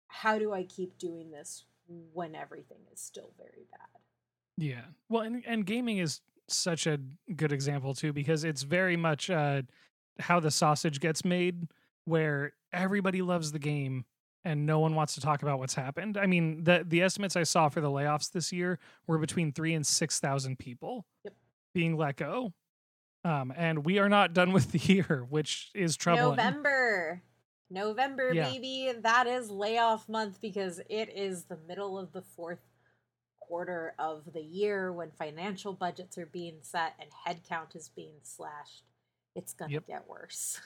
How 0.07 0.39
do 0.39 0.53
I 0.53 0.63
keep 0.63 0.97
doing 0.97 1.31
this 1.31 1.65
when 2.13 2.35
everything 2.35 2.79
is 2.93 3.01
still 3.01 3.31
very 3.37 3.65
bad? 3.69 4.01
Yeah. 4.57 4.81
Well, 5.09 5.23
and, 5.23 5.43
and 5.45 5.65
gaming 5.65 5.97
is 5.97 6.21
such 6.47 6.87
a 6.87 6.99
good 7.35 7.51
example 7.51 7.93
too 7.93 8.13
because 8.13 8.43
it's 8.43 8.61
very 8.63 8.95
much 8.97 9.29
uh, 9.29 9.63
how 10.19 10.39
the 10.39 10.51
sausage 10.51 10.99
gets 10.99 11.25
made, 11.25 11.67
where 12.05 12.53
everybody 12.71 13.21
loves 13.21 13.51
the 13.51 13.59
game 13.59 14.05
and 14.43 14.65
no 14.65 14.79
one 14.79 14.93
wants 14.93 15.15
to 15.15 15.21
talk 15.21 15.41
about 15.41 15.57
what's 15.59 15.73
happened. 15.73 16.17
I 16.17 16.27
mean, 16.27 16.63
the 16.63 16.85
the 16.87 17.01
estimates 17.01 17.35
I 17.35 17.43
saw 17.43 17.67
for 17.69 17.81
the 17.81 17.89
layoffs 17.89 18.31
this 18.31 18.51
year 18.53 18.79
were 19.07 19.17
between 19.17 19.51
three 19.51 19.73
and 19.73 19.85
six 19.85 20.19
thousand 20.19 20.59
people 20.59 21.05
Yep. 21.23 21.33
being 21.73 21.97
let 21.97 22.15
go. 22.17 22.53
Um, 23.23 23.51
and 23.57 23.83
we 23.83 23.97
are 23.97 24.07
not 24.09 24.33
done 24.33 24.51
with 24.53 24.71
the 24.71 24.77
year, 24.77 25.25
which 25.29 25.71
is 25.73 25.97
troubling. 25.97 26.35
November. 26.37 27.23
November, 27.71 28.31
Yeah. 28.31 28.47
baby. 28.51 28.93
That 29.01 29.25
is 29.25 29.49
layoff 29.49 30.07
month 30.07 30.39
because 30.39 30.79
it 30.89 31.09
is 31.15 31.45
the 31.45 31.57
middle 31.67 31.97
of 31.97 32.11
the 32.13 32.21
fourth 32.21 32.59
quarter 33.47 33.93
of 33.99 34.23
the 34.33 34.41
year 34.41 34.91
when 34.91 35.11
financial 35.11 35.73
budgets 35.73 36.17
are 36.17 36.25
being 36.25 36.57
set 36.61 36.93
and 36.99 37.09
headcount 37.25 37.75
is 37.75 37.89
being 37.89 38.15
slashed. 38.23 38.83
It's 39.35 39.53
going 39.53 39.69
to 39.69 39.73
Yep. 39.75 39.87
get 39.87 40.07
worse. 40.07 40.59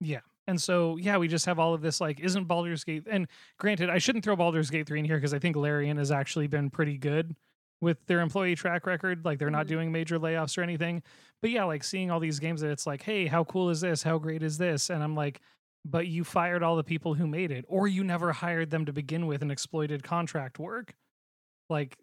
Yeah. 0.00 0.20
And 0.46 0.60
so, 0.60 0.96
yeah, 0.96 1.18
we 1.18 1.28
just 1.28 1.46
have 1.46 1.58
all 1.58 1.74
of 1.74 1.82
this 1.82 2.00
like, 2.00 2.20
isn't 2.20 2.44
Baldur's 2.44 2.84
Gate? 2.84 3.06
And 3.08 3.28
granted, 3.58 3.90
I 3.90 3.98
shouldn't 3.98 4.24
throw 4.24 4.34
Baldur's 4.36 4.70
Gate 4.70 4.86
3 4.86 4.98
in 5.00 5.04
here 5.04 5.16
because 5.16 5.34
I 5.34 5.38
think 5.38 5.56
Larian 5.56 5.96
has 5.98 6.10
actually 6.10 6.46
been 6.46 6.70
pretty 6.70 6.96
good 6.98 7.36
with 7.80 8.04
their 8.06 8.20
employee 8.20 8.54
track 8.56 8.86
record. 8.86 9.24
Like, 9.24 9.38
they're 9.38 9.50
not 9.50 9.66
Mhm. 9.66 9.70
doing 9.70 9.92
major 9.92 10.18
layoffs 10.18 10.56
or 10.58 10.62
anything. 10.62 11.02
But 11.40 11.50
yeah, 11.50 11.64
like 11.64 11.84
seeing 11.84 12.10
all 12.10 12.20
these 12.20 12.38
games 12.38 12.60
that 12.62 12.70
it's 12.70 12.86
like, 12.86 13.02
hey, 13.02 13.26
how 13.26 13.44
cool 13.44 13.70
is 13.70 13.80
this? 13.80 14.02
How 14.02 14.18
great 14.18 14.42
is 14.42 14.58
this? 14.58 14.90
And 14.90 15.02
I'm 15.02 15.14
like, 15.14 15.40
but 15.84 16.06
you 16.06 16.24
fired 16.24 16.62
all 16.62 16.76
the 16.76 16.84
people 16.84 17.14
who 17.14 17.26
made 17.26 17.50
it, 17.50 17.64
or 17.68 17.86
you 17.88 18.04
never 18.04 18.32
hired 18.32 18.70
them 18.70 18.84
to 18.84 18.92
begin 18.92 19.26
with 19.26 19.40
and 19.40 19.50
exploited 19.52 20.02
contract 20.02 20.58
work. 20.58 20.94
Like, 21.70 21.96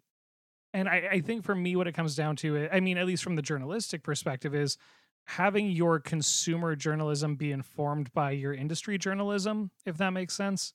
and 0.72 0.88
I, 0.88 1.08
I 1.12 1.20
think 1.20 1.44
for 1.44 1.54
me, 1.54 1.76
what 1.76 1.86
it 1.86 1.92
comes 1.92 2.14
down 2.14 2.36
to, 2.36 2.68
I 2.70 2.80
mean, 2.80 2.98
at 2.98 3.06
least 3.06 3.22
from 3.22 3.36
the 3.36 3.42
journalistic 3.42 4.02
perspective, 4.02 4.54
is 4.54 4.76
having 5.24 5.70
your 5.70 6.00
consumer 6.00 6.74
journalism 6.74 7.36
be 7.36 7.52
informed 7.52 8.12
by 8.12 8.30
your 8.32 8.52
industry 8.52 8.98
journalism, 8.98 9.70
if 9.86 9.96
that 9.98 10.10
makes 10.10 10.34
sense. 10.34 10.74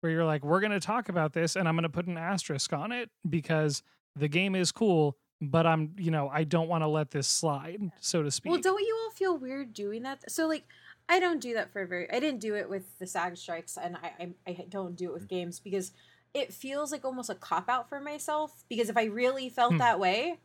Where 0.00 0.12
you're 0.12 0.24
like, 0.24 0.44
we're 0.44 0.60
going 0.60 0.72
to 0.72 0.80
talk 0.80 1.08
about 1.08 1.32
this 1.32 1.56
and 1.56 1.68
I'm 1.68 1.74
going 1.74 1.82
to 1.82 1.88
put 1.88 2.06
an 2.06 2.16
asterisk 2.16 2.72
on 2.72 2.92
it 2.92 3.10
because 3.28 3.82
the 4.14 4.28
game 4.28 4.54
is 4.54 4.70
cool, 4.70 5.16
but 5.40 5.66
I'm, 5.66 5.94
you 5.98 6.12
know, 6.12 6.28
I 6.28 6.44
don't 6.44 6.68
want 6.68 6.82
to 6.82 6.88
let 6.88 7.10
this 7.10 7.26
slide, 7.26 7.80
so 8.00 8.22
to 8.22 8.30
speak. 8.30 8.52
Well, 8.52 8.60
don't 8.60 8.80
you 8.80 8.96
all 9.02 9.10
feel 9.10 9.36
weird 9.36 9.72
doing 9.72 10.04
that? 10.04 10.30
So, 10.30 10.46
like, 10.46 10.64
I 11.08 11.18
don't 11.20 11.40
do 11.40 11.54
that 11.54 11.72
for 11.72 11.86
very. 11.86 12.10
I 12.12 12.20
didn't 12.20 12.40
do 12.40 12.54
it 12.54 12.68
with 12.68 12.98
the 12.98 13.06
SAG 13.06 13.36
strikes, 13.36 13.76
and 13.76 13.96
I 13.96 14.12
I, 14.20 14.34
I 14.46 14.66
don't 14.68 14.94
do 14.94 15.06
it 15.06 15.14
with 15.14 15.24
mm. 15.24 15.30
games 15.30 15.58
because 15.58 15.92
it 16.34 16.52
feels 16.52 16.92
like 16.92 17.04
almost 17.04 17.30
a 17.30 17.34
cop 17.34 17.68
out 17.68 17.88
for 17.88 18.00
myself. 18.00 18.64
Because 18.68 18.88
if 18.88 18.96
I 18.96 19.04
really 19.04 19.48
felt 19.48 19.72
Hmm. 19.72 19.78
that 19.78 19.98
way, 20.00 20.38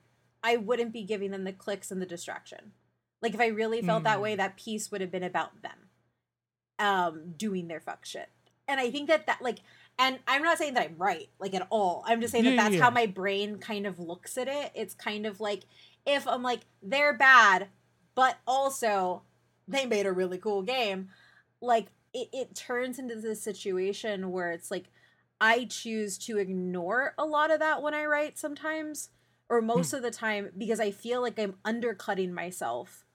I 0.44 0.58
wouldn't 0.58 0.94
be 0.94 1.04
giving 1.04 1.32
them 1.32 1.44
the 1.44 1.54
clicks 1.54 1.92
and 1.92 2.02
the 2.02 2.06
distraction. 2.06 2.74
Like 3.22 3.34
if 3.34 3.40
I 3.40 3.48
really 3.48 3.82
felt 3.82 4.04
that 4.04 4.18
Hmm. 4.18 4.24
way, 4.24 4.36
that 4.36 4.58
piece 4.58 4.92
would 4.92 5.02
have 5.02 5.12
been 5.12 5.24
about 5.24 5.62
them, 5.62 5.90
um, 6.80 7.34
doing 7.38 7.68
their 7.68 7.80
fuck 7.80 8.06
shit. 8.06 8.30
And 8.68 8.80
I 8.80 8.90
think 8.92 9.08
that 9.10 9.28
that 9.28 9.42
like, 9.42 9.60
and 10.00 10.20
I'm 10.28 10.42
not 10.42 10.58
saying 10.58 10.74
that 10.74 10.86
I'm 10.90 10.98
right, 10.98 11.30
like 11.40 11.54
at 11.54 11.68
all. 11.70 12.04
I'm 12.08 12.22
just 12.22 12.32
saying 12.32 12.46
Yeah, 12.46 12.52
that 12.52 12.58
that's 12.58 12.76
yeah. 12.76 12.84
how 12.84 12.90
my 12.90 13.06
brain 13.06 13.60
kind 13.60 13.86
of 13.86 14.00
looks 14.00 14.38
at 14.38 14.48
it. 14.48 14.72
It's 14.74 14.94
kind 14.94 15.26
of 15.26 15.40
like 15.40 15.64
if 16.06 16.28
I'm 16.28 16.44
like 16.44 16.62
they're 16.82 17.14
bad, 17.14 17.70
but 18.16 18.38
also 18.48 19.24
they 19.68 19.86
made 19.86 20.06
a 20.06 20.12
really 20.12 20.38
cool 20.38 20.62
game 20.62 21.10
like 21.62 21.88
it, 22.14 22.28
it 22.34 22.56
turns 22.56 23.00
into 23.00 23.16
this 23.16 23.42
situation 23.42 24.32
where 24.32 24.52
it's 24.52 24.70
like 24.70 24.86
i 25.42 25.66
choose 25.66 26.18
to 26.18 26.38
ignore 26.38 27.14
a 27.18 27.26
lot 27.26 27.52
of 27.52 27.60
that 27.60 27.82
when 27.82 27.94
i 27.94 28.06
write 28.06 28.38
sometimes 28.38 29.10
or 29.54 29.62
most 29.62 29.92
hmm. 29.92 29.98
of 29.98 30.02
the 30.02 30.12
time 30.12 30.52
because 30.58 30.80
I 30.80 30.92
feel 30.92 31.22
like 31.22 31.38
I'm 31.38 31.56
undercutting 31.64 32.34
myself 32.34 33.06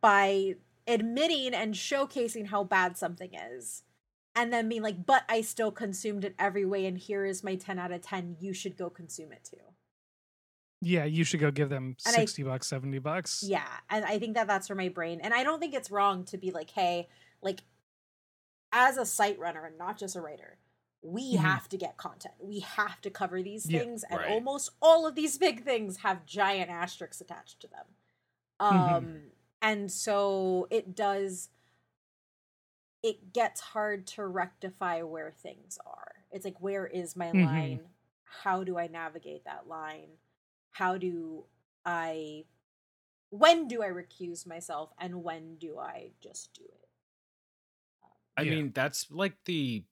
by 0.00 0.54
admitting 0.86 1.54
and 1.54 1.74
showcasing 1.74 2.46
how 2.46 2.64
bad 2.64 2.96
something 2.96 3.30
is 3.34 3.82
and 4.34 4.52
then 4.52 4.68
being 4.68 4.82
like 4.82 5.04
but 5.04 5.24
I 5.28 5.42
still 5.42 5.70
consumed 5.70 6.24
it 6.24 6.34
every 6.38 6.64
way 6.64 6.86
and 6.86 6.98
here 6.98 7.24
is 7.24 7.44
my 7.44 7.54
10 7.54 7.78
out 7.78 7.92
of 7.92 8.02
10 8.02 8.36
you 8.40 8.52
should 8.52 8.76
go 8.76 8.90
consume 8.90 9.32
it 9.32 9.44
too. 9.44 9.56
Yeah, 10.80 11.04
you 11.04 11.24
should 11.24 11.40
go 11.40 11.50
give 11.50 11.70
them 11.70 11.96
And 12.06 12.14
I- 12.14 12.20
60 12.20 12.42
bucks, 12.42 12.66
70 12.66 12.98
bucks. 12.98 13.42
Yeah, 13.42 13.66
and 13.88 14.04
I 14.04 14.18
think 14.18 14.34
that 14.34 14.46
that's 14.46 14.68
where 14.68 14.76
my 14.76 14.88
brain 14.88 15.20
and 15.22 15.34
I 15.34 15.42
don't 15.42 15.60
think 15.60 15.74
it's 15.74 15.90
wrong 15.90 16.24
to 16.26 16.38
be 16.38 16.50
like 16.50 16.70
hey, 16.70 17.08
like 17.42 17.60
as 18.72 18.96
a 18.96 19.06
site 19.06 19.38
runner 19.38 19.64
and 19.66 19.78
not 19.78 19.98
just 19.98 20.16
a 20.16 20.20
writer, 20.20 20.58
we 21.04 21.34
Mhm. 21.34 21.36
have 21.36 21.68
to 21.70 21.78
get 21.78 21.98
content. 21.98 22.34
We 22.40 22.60
have 22.60 23.00
to 23.02 23.10
cover 23.10 23.42
these 23.42 23.66
Yeah, 23.66 23.82
things 23.82 24.04
and 24.04 24.22
right. 24.22 24.24
almost 24.24 24.70
all 24.82 25.06
of 25.06 25.14
these 25.16 25.38
big 25.48 25.64
things 25.64 25.98
have 25.98 26.26
giant 26.26 26.70
asterisks 26.70 27.20
attached 27.20 27.60
to 27.60 27.68
them. 27.68 27.86
Mhm. 28.70 29.06
Um 29.06 29.32
and 29.62 29.92
so 29.92 30.68
it 30.70 30.94
does 30.96 31.50
it 33.02 33.32
gets 33.32 33.60
hard 33.60 34.06
to 34.06 34.26
rectify 34.26 35.02
where 35.02 35.30
things 35.30 35.78
are. 35.86 36.24
It's 36.30 36.44
like 36.44 36.60
where 36.60 36.86
is 36.86 37.16
my 37.16 37.32
Mhm. 37.32 37.80
line? 37.80 37.90
How 38.24 38.64
do 38.64 38.78
I 38.78 38.86
navigate 38.86 39.44
that 39.44 39.68
line? 39.68 40.18
How 40.72 40.96
do 40.96 41.46
I 41.84 42.46
when 43.30 43.68
do 43.68 43.82
I 43.82 43.88
recuse 43.88 44.46
myself 44.46 44.92
and 44.98 45.24
when 45.24 45.56
do 45.58 45.78
I 45.78 46.12
just 46.20 46.54
do 46.54 46.64
it? 46.64 46.88
I 48.36 48.44
Yeah. 48.44 48.44
mean, 48.44 48.72
that's 48.72 49.10
like 49.10 49.44
the 49.44 49.84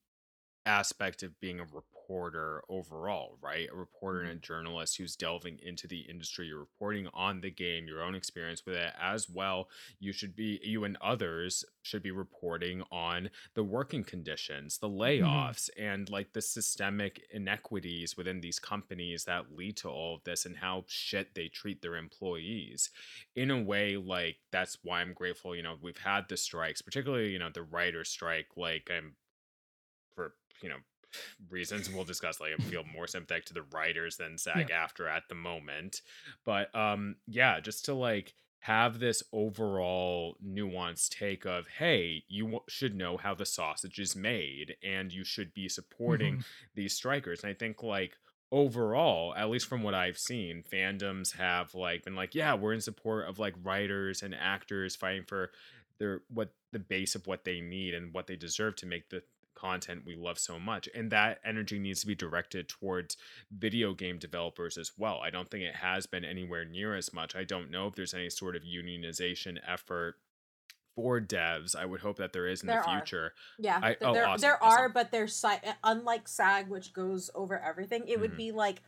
aspect 0.67 1.23
of 1.23 1.39
being 1.41 1.61
a 1.61 1.65
reporter 1.65 2.63
overall, 2.69 3.37
right? 3.41 3.69
A 3.73 3.77
reporter 3.77 4.21
and 4.21 4.29
a 4.29 4.33
mm-hmm. 4.33 4.41
journalist 4.41 4.97
who's 4.97 5.17
delving 5.17 5.59
into 5.63 5.87
the 5.87 6.01
industry. 6.01 6.47
You're 6.47 6.59
reporting 6.59 7.09
on 7.15 7.41
the 7.41 7.51
game, 7.51 7.87
your 7.87 8.03
own 8.03 8.15
experience 8.15 8.63
with 8.67 8.77
it 8.77 8.93
as 9.01 9.29
well. 9.29 9.69
You 9.99 10.13
should 10.13 10.37
be, 10.37 10.61
you 10.63 10.85
and 10.85 10.97
others 11.01 11.65
should 11.83 12.03
be 12.03 12.11
reporting 12.11 12.83
on 12.91 13.31
the 13.55 13.65
working 13.65 14.05
conditions, 14.05 14.79
the 14.79 14.89
mm-hmm. 14.89 15.25
layoffs, 15.25 15.71
and 15.79 16.09
like 16.11 16.33
the 16.33 16.43
systemic 16.43 17.23
inequities 17.33 18.17
within 18.17 18.41
these 18.41 18.59
companies 18.59 19.25
that 19.25 19.57
lead 19.57 19.77
to 19.79 19.89
all 19.89 20.17
of 20.17 20.25
this 20.25 20.45
and 20.45 20.57
how 20.57 20.85
shit 20.87 21.35
they 21.35 21.49
treat 21.49 21.83
their 21.83 21.97
employees 21.97 22.91
in 23.37 23.51
a 23.51 23.63
way 23.63 23.97
like 23.97 24.37
that's 24.51 24.79
why 24.83 25.01
i'm 25.01 25.13
grateful 25.13 25.55
you 25.55 25.63
know 25.63 25.77
we've 25.81 25.99
had 25.99 26.29
the 26.29 26.37
strikes 26.37 26.83
particularly 26.83 27.31
you 27.31 27.39
know 27.39 27.51
the 27.53 27.63
writer 27.63 28.05
strike 28.05 28.47
like 28.57 28.91
i'm 28.95 29.15
you 30.63 30.69
know 30.69 30.77
reasons 31.51 31.91
we'll 31.91 32.05
discuss 32.05 32.41
like 32.41 32.53
i 32.59 32.63
feel 32.63 32.85
more 32.85 33.07
sympathetic 33.07 33.45
to 33.45 33.53
the 33.55 33.63
writers 33.75 34.17
than 34.17 34.39
SAG-AFTRA 34.39 35.11
at 35.15 35.25
the 35.29 35.35
moment. 35.35 36.01
But 36.45 36.75
um 36.75 37.17
yeah 37.27 37.61
just 37.61 37.85
to 37.87 37.95
like 37.95 38.33
have 38.61 38.99
this 39.01 39.23
overall 39.33 40.37
nuanced 40.43 41.11
take 41.11 41.45
of 41.45 41.67
hey 41.67 42.25
you 42.29 42.45
w- 42.45 42.63
should 42.69 42.95
know 42.95 43.17
how 43.19 43.35
the 43.35 43.45
sausage 43.45 43.99
is 43.99 44.17
made 44.17 44.77
and 44.83 45.13
you 45.13 45.25
should 45.25 45.53
be 45.53 45.69
supporting 45.69 46.37
Mhm. 46.39 46.45
these 46.75 46.95
strikers. 46.95 47.43
And 47.43 47.51
i 47.51 47.55
think 47.55 47.83
like 47.83 48.17
overall 48.51 49.35
at 49.35 49.49
least 49.51 49.67
from 49.67 49.83
what 49.83 49.95
i've 49.95 50.19
seen 50.19 50.63
fandoms 50.71 51.35
have 51.37 51.75
like 51.75 52.05
been 52.05 52.15
like 52.15 52.35
yeah 52.35 52.55
we're 52.55 52.75
in 52.75 52.81
support 52.83 53.27
of 53.29 53.39
like 53.39 53.55
writers 53.63 54.23
and 54.23 54.35
actors 54.35 54.95
fighting 54.95 55.25
for 55.27 55.51
their 55.99 56.21
what 56.29 56.53
the 56.71 56.79
base 56.79 57.15
of 57.15 57.27
what 57.27 57.45
they 57.45 57.61
need 57.61 57.95
and 57.95 58.13
what 58.13 58.27
they 58.27 58.37
deserve 58.37 58.77
to 58.77 58.87
make 58.87 59.09
the 59.09 59.23
content 59.63 60.03
we 60.05 60.17
love 60.17 60.39
so 60.41 60.59
much 60.59 60.89
and 60.93 61.11
that 61.13 61.39
energy 61.45 61.79
needs 61.79 62.01
to 62.01 62.07
be 62.07 62.17
directed 62.17 62.69
towards 62.69 63.17
video 63.57 63.95
game 63.95 64.19
developers 64.19 64.77
as 64.77 64.91
well 64.99 65.21
i 65.23 65.31
don't 65.31 65.51
think 65.53 65.63
it 65.63 65.77
has 65.77 66.05
been 66.07 66.25
anywhere 66.25 66.65
near 66.65 66.97
as 66.97 67.13
much 67.13 67.37
i 67.37 67.45
don't 67.45 67.71
know 67.71 67.87
if 67.87 67.95
there's 67.95 68.13
any 68.15 68.29
sort 68.29 68.57
of 68.57 68.63
unionization 68.63 69.57
effort 69.67 70.17
for 70.97 71.21
devs 71.21 71.77
i 71.77 71.85
would 71.87 72.01
hope 72.01 72.17
that 72.17 72.33
there 72.33 72.47
is 72.49 72.63
in 72.63 72.67
There 72.67 72.83
the 72.85 72.89
are. 72.91 72.99
future 72.99 73.35
Yeah, 73.59 73.79
I- 73.81 73.89
th- 73.95 73.99
oh, 74.03 74.13
there 74.15 74.27
awesome, 74.27 74.41
there 74.41 74.65
awesome. 74.65 74.79
are, 74.81 74.89
but 74.89 75.13
there's 75.13 75.35
si- 75.35 75.71
unlike 75.85 76.27
SAG, 76.27 76.69
which 76.69 76.93
goes 76.93 77.31
over 77.35 77.59
everything. 77.59 78.09
It 78.09 78.19
would 78.21 78.33
Mhm. 78.33 78.37
be 78.37 78.53
like 78.53 78.83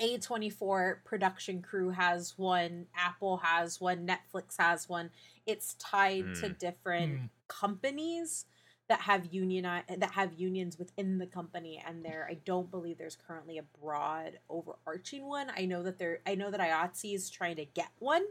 A24 0.00 1.04
production 1.04 1.62
crew 1.62 1.90
has 1.90 2.36
one, 2.36 2.86
Apple 2.94 3.38
has 3.38 3.80
one, 3.80 4.06
Netflix 4.06 4.56
has 4.58 4.88
one. 4.88 5.10
It's 5.46 5.74
tied 5.74 6.34
to 6.36 6.50
Mm. 6.50 6.58
different 6.58 7.12
Mm. 7.20 7.30
companies 7.48 8.44
that 8.88 9.00
have 9.00 9.26
union 9.32 9.64
that 9.64 10.10
have 10.12 10.32
unions 10.34 10.78
within 10.78 11.18
the 11.18 11.26
company, 11.26 11.82
and 11.86 12.04
there 12.04 12.26
I 12.30 12.34
don't 12.34 12.70
believe 12.70 12.98
there's 12.98 13.16
currently 13.26 13.58
a 13.58 13.64
broad 13.82 14.38
overarching 14.48 15.26
one. 15.26 15.50
I 15.56 15.66
know 15.66 15.82
that 15.82 15.98
there 15.98 16.20
I 16.26 16.34
know 16.34 16.50
that 16.50 16.60
IATSE 16.60 17.14
is 17.14 17.30
trying 17.30 17.56
to 17.56 17.64
get 17.64 17.88
one 17.98 18.24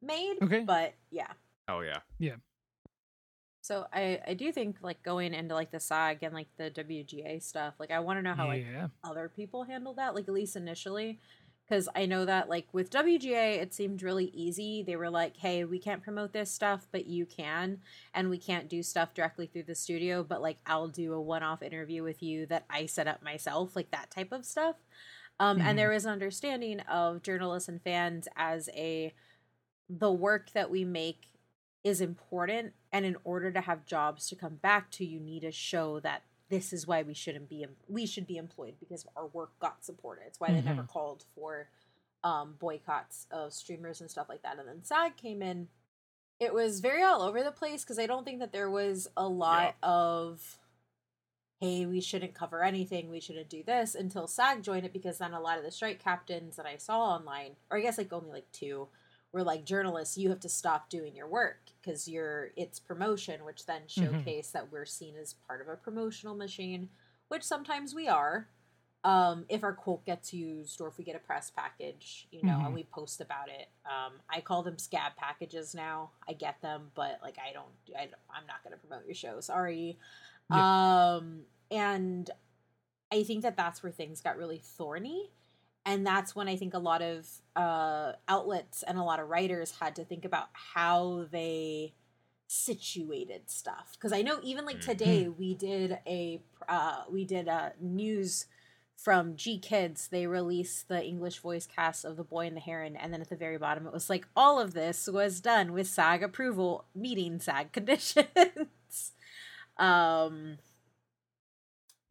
made, 0.00 0.36
Okay. 0.42 0.60
but 0.60 0.94
yeah. 1.10 1.32
oh 1.68 1.80
yeah 1.80 1.98
Yeah. 2.18 2.36
So 3.60 3.86
I 3.92 4.20
I 4.26 4.34
do 4.34 4.50
think 4.52 4.78
like 4.82 5.02
going 5.02 5.34
into 5.34 5.54
like 5.54 5.70
the 5.70 5.80
SAG 5.80 6.22
and 6.22 6.34
like 6.34 6.48
the 6.56 6.70
WGA 6.70 7.42
stuff, 7.42 7.74
like 7.78 7.90
I 7.90 8.00
want 8.00 8.18
to 8.18 8.22
know 8.22 8.34
how 8.34 8.48
like 8.48 8.66
yeah. 8.70 8.88
other 9.04 9.28
people 9.28 9.64
handle 9.64 9.94
that, 9.94 10.14
like 10.14 10.26
at 10.28 10.34
least 10.34 10.56
initially. 10.56 11.20
Because 11.72 11.88
I 11.96 12.04
know 12.04 12.26
that 12.26 12.50
like 12.50 12.66
with 12.74 12.90
WGA, 12.90 13.58
it 13.58 13.72
seemed 13.72 14.02
really 14.02 14.26
easy. 14.34 14.82
They 14.82 14.94
were 14.94 15.08
like, 15.08 15.38
"Hey, 15.38 15.64
we 15.64 15.78
can't 15.78 16.02
promote 16.02 16.34
this 16.34 16.50
stuff, 16.50 16.86
but 16.92 17.06
you 17.06 17.24
can, 17.24 17.80
and 18.12 18.28
we 18.28 18.36
can't 18.36 18.68
do 18.68 18.82
stuff 18.82 19.14
directly 19.14 19.46
through 19.46 19.62
the 19.62 19.74
studio. 19.74 20.22
But 20.22 20.42
like, 20.42 20.58
I'll 20.66 20.88
do 20.88 21.14
a 21.14 21.20
one-off 21.22 21.62
interview 21.62 22.02
with 22.02 22.22
you 22.22 22.44
that 22.48 22.66
I 22.68 22.84
set 22.84 23.08
up 23.08 23.22
myself, 23.22 23.74
like 23.74 23.90
that 23.90 24.10
type 24.10 24.32
of 24.32 24.44
stuff." 24.44 24.76
Um, 25.40 25.60
Mhm. 25.60 25.62
And 25.62 25.78
there 25.78 25.92
is 25.92 26.04
an 26.04 26.12
understanding 26.12 26.80
of 26.80 27.22
journalists 27.22 27.70
and 27.70 27.80
fans 27.80 28.28
as 28.36 28.68
a 28.74 29.14
the 29.88 30.12
work 30.12 30.50
that 30.52 30.70
we 30.70 30.84
make 30.84 31.30
is 31.84 32.02
important 32.02 32.74
and 32.92 33.06
in 33.06 33.16
order 33.24 33.50
to 33.50 33.62
have 33.62 33.86
jobs 33.86 34.28
to 34.28 34.36
come 34.36 34.56
back 34.56 34.90
to 34.90 35.06
you 35.06 35.18
need 35.18 35.40
to 35.40 35.50
show 35.50 36.00
that 36.00 36.22
this 36.52 36.70
is 36.74 36.86
why 36.86 37.00
we 37.02 37.14
shouldn't 37.14 37.48
be 37.48 37.62
em- 37.62 37.76
we 37.88 38.04
should 38.04 38.26
be 38.26 38.36
employed 38.36 38.74
because 38.78 39.06
our 39.16 39.26
work 39.26 39.58
got 39.58 39.82
supported. 39.82 40.24
It's 40.26 40.38
why 40.38 40.52
they 40.52 40.60
never 40.60 40.82
called 40.82 41.24
for 41.34 41.70
um, 42.22 42.56
boycotts 42.58 43.26
of 43.30 43.54
streamers 43.54 44.02
and 44.02 44.10
stuff 44.10 44.28
like 44.28 44.42
that. 44.42 44.58
And 44.58 44.68
then 44.68 44.84
sag 44.84 45.16
came 45.16 45.40
in. 45.40 45.68
It 46.38 46.52
was 46.52 46.80
very 46.80 47.02
all 47.02 47.22
over 47.22 47.42
the 47.42 47.52
place 47.52 47.84
because 47.84 47.98
i 47.98 48.06
don't 48.06 48.24
think 48.24 48.40
that 48.40 48.52
there 48.52 48.68
was 48.70 49.08
a 49.16 49.26
lot 49.26 49.76
of 49.82 50.58
hey 51.58 51.86
we 51.86 52.02
shouldn't 52.02 52.34
cover 52.34 52.62
anything. 52.62 53.08
We 53.08 53.20
shouldn't 53.20 53.48
do 53.48 53.62
this 53.64 53.94
until 53.94 54.26
sag 54.26 54.62
joined 54.62 54.84
it 54.84 54.92
because 54.92 55.18
then 55.18 55.32
a 55.32 55.40
lot 55.40 55.56
of 55.56 55.64
the 55.64 55.70
strike 55.70 56.04
captains 56.04 56.56
that 56.56 56.66
i 56.66 56.76
saw 56.76 57.14
online 57.14 57.52
or 57.70 57.78
i 57.78 57.80
guess 57.80 57.96
like 57.96 58.12
only 58.12 58.30
like 58.30 58.52
two 58.52 58.88
were 59.32 59.42
like 59.42 59.64
journalists 59.64 60.18
you 60.18 60.28
have 60.28 60.40
to 60.40 60.48
stop 60.48 60.88
doing 60.90 61.14
your 61.16 61.26
work 61.26 61.58
because 61.80 62.06
you're 62.06 62.50
it's 62.56 62.78
promotion 62.78 63.44
which 63.44 63.64
then 63.66 63.82
showcase 63.86 64.50
that 64.50 64.70
we're 64.70 64.84
seen 64.84 65.14
as 65.16 65.34
part 65.46 65.60
of 65.60 65.68
a 65.68 65.76
promotional 65.76 66.34
machine 66.34 66.88
which 67.28 67.42
sometimes 67.42 67.94
we 67.94 68.08
are 68.08 68.46
um 69.04 69.44
if 69.48 69.64
our 69.64 69.72
quote 69.72 70.04
gets 70.04 70.32
used 70.34 70.80
or 70.80 70.88
if 70.88 70.98
we 70.98 71.04
get 71.04 71.16
a 71.16 71.18
press 71.18 71.50
package 71.50 72.28
you 72.30 72.42
know 72.42 72.58
Mhm. 72.58 72.66
and 72.66 72.74
we 72.74 72.84
post 72.84 73.20
about 73.20 73.48
it. 73.48 73.68
Um 73.86 74.12
i 74.30 74.40
call 74.40 74.62
them 74.62 74.78
scab 74.78 75.16
packages 75.16 75.74
now. 75.74 76.10
I 76.28 76.34
get 76.34 76.60
them 76.60 76.90
but 76.94 77.18
like 77.22 77.36
i 77.38 77.52
don't 77.52 77.66
I, 77.98 78.02
i'm 78.36 78.46
not 78.46 78.62
going 78.62 78.72
to 78.78 78.86
promote 78.86 79.06
your 79.06 79.14
show 79.14 79.40
sorry. 79.40 79.98
Um 80.50 81.42
and 81.70 82.30
i 83.10 83.22
think 83.24 83.42
that 83.42 83.56
that's 83.56 83.82
where 83.82 83.90
things 83.92 84.20
got 84.20 84.36
really 84.36 84.58
thorny 84.58 85.30
and 85.84 86.06
that's 86.06 86.34
when 86.34 86.48
i 86.48 86.56
think 86.56 86.74
a 86.74 86.78
lot 86.78 87.02
of 87.02 87.28
uh 87.56 88.12
outlets 88.28 88.82
and 88.82 88.98
a 88.98 89.02
lot 89.02 89.20
of 89.20 89.28
writers 89.28 89.72
had 89.80 89.96
to 89.96 90.04
think 90.04 90.24
about 90.24 90.48
how 90.52 91.26
they 91.30 91.92
situated 92.46 93.42
stuff 93.50 93.92
because 93.94 94.12
i 94.12 94.22
know 94.22 94.38
even 94.42 94.64
like 94.64 94.78
Mhm. 94.78 94.82
today 94.82 95.28
we 95.28 95.54
did 95.54 95.98
a 96.06 96.40
uh 96.68 97.04
we 97.10 97.24
did 97.24 97.48
a 97.48 97.72
news 97.80 98.46
from 98.96 99.34
GKIDS, 99.34 100.10
they 100.10 100.26
released 100.28 100.86
the 100.86 101.04
English 101.04 101.38
voice 101.40 101.66
cast 101.66 102.04
of 102.04 102.16
The 102.16 102.22
Boy 102.22 102.46
and 102.46 102.56
the 102.56 102.60
Heron, 102.60 102.94
and 102.94 103.12
then 103.12 103.20
at 103.20 103.30
the 103.30 103.36
very 103.36 103.58
bottom 103.58 103.84
it 103.86 103.92
was 103.92 104.08
like, 104.08 104.28
all 104.36 104.60
of 104.60 104.74
this 104.74 105.08
was 105.08 105.40
done 105.40 105.72
with 105.72 105.88
SAG 105.88 106.22
approval, 106.22 106.84
meeting 106.94 107.40
SAG 107.40 107.72
conditions. 107.72 108.26
um, 109.76 110.58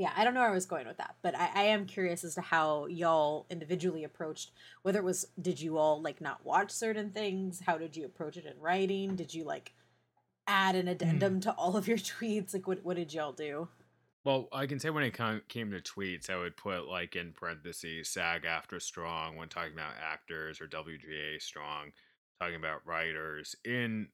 yeah, 0.02 0.12
I 0.16 0.24
don't 0.24 0.34
know 0.34 0.40
where 0.40 0.50
I 0.50 0.54
was 0.54 0.66
going 0.66 0.88
with 0.88 0.98
that, 0.98 1.18
but 1.22 1.38
I, 1.38 1.52
I 1.54 1.64
am 1.66 1.86
curious 1.86 2.24
as 2.24 2.34
to 2.34 2.42
how 2.42 2.88
y'all 2.88 3.46
individually 3.52 4.04
approached 4.04 4.50
whether 4.82 4.98
it 4.98 5.06
was 5.06 5.28
did 5.40 5.62
you 5.62 5.78
all 5.78 6.02
like 6.02 6.20
not 6.20 6.44
watch 6.44 6.72
certain 6.72 7.12
things? 7.12 7.62
How 7.64 7.78
did 7.78 7.96
you 7.96 8.06
approach 8.06 8.36
it 8.36 8.48
in 8.48 8.60
writing? 8.60 9.16
Did 9.16 9.32
you 9.32 9.44
like 9.44 9.74
add 10.48 10.76
an 10.76 10.88
addendum 10.88 11.36
hmm. 11.36 11.40
to 11.42 11.52
all 11.52 11.78
of 11.78 11.88
your 11.88 11.98
tweets? 12.00 12.56
Like 12.56 12.68
what 12.68 12.84
what 12.84 12.98
did 12.98 13.14
y'all 13.14 13.32
do? 13.32 13.68
Well, 14.26 14.48
I 14.52 14.66
can 14.66 14.80
say 14.80 14.90
when 14.90 15.04
it 15.04 15.12
com- 15.12 15.44
came 15.48 15.70
to 15.70 15.80
tweets, 15.80 16.32
I 16.32 16.38
would 16.38 16.58
put 16.58 16.88
like 16.88 17.16
in 17.16 17.32
parentheses 17.32 18.10
SAG-AFTRA 18.10 18.82
strong 18.82 19.36
when 19.36 19.50
talking 19.50 19.74
about 19.74 19.94
actors 20.02 20.60
or 20.60 20.68
WGA 20.68 21.40
strong, 21.40 21.92
talking 22.40 22.56
about 22.56 22.86
writers. 22.88 23.56
In 23.66 24.08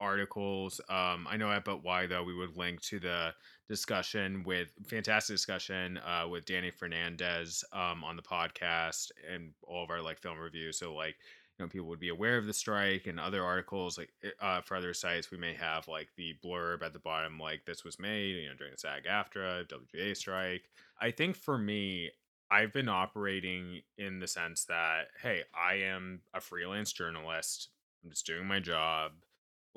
articles. 0.00 0.80
Um, 0.88 1.26
I 1.28 1.36
know 1.36 1.50
at 1.50 1.64
But 1.64 1.84
Why 1.84 2.06
though 2.06 2.24
we 2.24 2.34
would 2.34 2.56
link 2.56 2.80
to 2.82 2.98
the 2.98 3.34
discussion 3.68 4.44
with 4.44 4.72
fantastic 4.86 5.34
discussion 5.34 5.98
uh, 5.98 6.28
with 6.28 6.44
Danny 6.44 6.70
Fernandez 6.70 7.64
um, 7.72 8.04
on 8.04 8.16
the 8.16 8.22
podcast 8.22 9.10
and 9.30 9.52
all 9.66 9.82
of 9.82 9.90
our 9.90 10.02
like 10.02 10.20
film 10.20 10.38
reviews. 10.38 10.78
So 10.78 10.94
like 10.94 11.16
you 11.58 11.64
know 11.64 11.68
people 11.68 11.88
would 11.88 12.00
be 12.00 12.10
aware 12.10 12.36
of 12.36 12.46
the 12.46 12.52
strike 12.52 13.06
and 13.06 13.18
other 13.18 13.42
articles 13.42 13.98
like 13.98 14.10
uh, 14.40 14.60
for 14.60 14.76
other 14.76 14.92
sites 14.92 15.30
we 15.30 15.38
may 15.38 15.54
have 15.54 15.88
like 15.88 16.08
the 16.16 16.34
blurb 16.44 16.82
at 16.82 16.92
the 16.92 16.98
bottom 16.98 17.38
like 17.38 17.64
this 17.64 17.84
was 17.84 17.98
made 17.98 18.36
you 18.36 18.48
know 18.48 18.54
during 18.54 18.72
the 18.72 18.78
SAG-AFTRA 18.78 19.66
WGA 19.68 20.16
strike. 20.16 20.68
I 21.00 21.10
think 21.10 21.36
for 21.36 21.58
me 21.58 22.10
I've 22.50 22.72
been 22.72 22.88
operating 22.88 23.82
in 23.98 24.20
the 24.20 24.28
sense 24.28 24.64
that 24.66 25.06
hey 25.22 25.42
I 25.54 25.76
am 25.76 26.20
a 26.34 26.40
freelance 26.40 26.92
journalist. 26.92 27.68
I'm 28.04 28.10
just 28.10 28.26
doing 28.26 28.46
my 28.46 28.60
job 28.60 29.12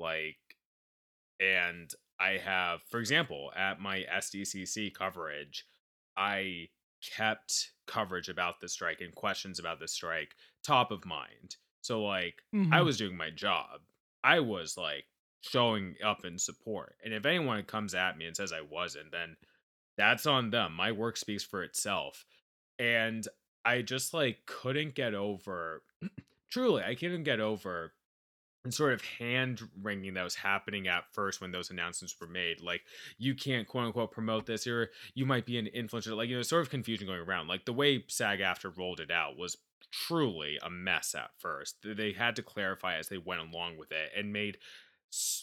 like 0.00 0.38
and 1.40 1.92
I 2.20 2.38
have, 2.44 2.82
for 2.90 3.00
example, 3.00 3.50
at 3.56 3.80
my 3.80 4.04
SDCC 4.14 4.92
coverage, 4.94 5.66
I 6.16 6.68
kept 7.02 7.70
coverage 7.86 8.28
about 8.28 8.60
the 8.60 8.68
strike 8.68 9.00
and 9.00 9.14
questions 9.14 9.58
about 9.58 9.80
the 9.80 9.88
strike 9.88 10.34
top 10.62 10.90
of 10.90 11.06
mind. 11.06 11.56
So, 11.80 12.04
like, 12.04 12.42
mm-hmm. 12.54 12.74
I 12.74 12.82
was 12.82 12.98
doing 12.98 13.16
my 13.16 13.30
job. 13.30 13.80
I 14.22 14.40
was 14.40 14.76
like 14.76 15.06
showing 15.40 15.94
up 16.04 16.26
in 16.26 16.38
support. 16.38 16.96
And 17.02 17.14
if 17.14 17.24
anyone 17.24 17.62
comes 17.64 17.94
at 17.94 18.18
me 18.18 18.26
and 18.26 18.36
says 18.36 18.52
I 18.52 18.60
wasn't, 18.60 19.12
then 19.12 19.36
that's 19.96 20.26
on 20.26 20.50
them. 20.50 20.74
My 20.74 20.92
work 20.92 21.16
speaks 21.16 21.42
for 21.42 21.62
itself. 21.62 22.26
And 22.78 23.26
I 23.64 23.80
just 23.80 24.12
like 24.12 24.40
couldn't 24.44 24.94
get 24.94 25.14
over, 25.14 25.82
truly, 26.50 26.82
I 26.82 26.94
couldn't 26.94 27.24
get 27.24 27.40
over 27.40 27.94
and 28.64 28.74
sort 28.74 28.92
of 28.92 29.02
hand 29.02 29.62
wringing 29.80 30.14
that 30.14 30.22
was 30.22 30.34
happening 30.34 30.86
at 30.86 31.04
first 31.12 31.40
when 31.40 31.50
those 31.50 31.70
announcements 31.70 32.14
were 32.20 32.26
made. 32.26 32.60
Like, 32.60 32.82
you 33.18 33.34
can't 33.34 33.66
quote 33.66 33.86
unquote 33.86 34.12
promote 34.12 34.46
this, 34.46 34.66
or 34.66 34.90
you 35.14 35.24
might 35.24 35.46
be 35.46 35.58
an 35.58 35.68
influencer. 35.74 36.16
Like, 36.16 36.28
you 36.28 36.36
know, 36.36 36.42
sort 36.42 36.62
of 36.62 36.70
confusion 36.70 37.06
going 37.06 37.20
around. 37.20 37.48
Like, 37.48 37.64
the 37.64 37.72
way 37.72 38.04
SAG-AFTRA 38.06 38.76
rolled 38.76 39.00
it 39.00 39.10
out 39.10 39.38
was 39.38 39.56
truly 39.90 40.58
a 40.62 40.70
mess 40.70 41.14
at 41.14 41.30
first. 41.38 41.76
They 41.82 42.12
had 42.12 42.36
to 42.36 42.42
clarify 42.42 42.96
as 42.96 43.08
they 43.08 43.18
went 43.18 43.40
along 43.40 43.78
with 43.78 43.92
it 43.92 44.10
and 44.16 44.32
made 44.32 44.58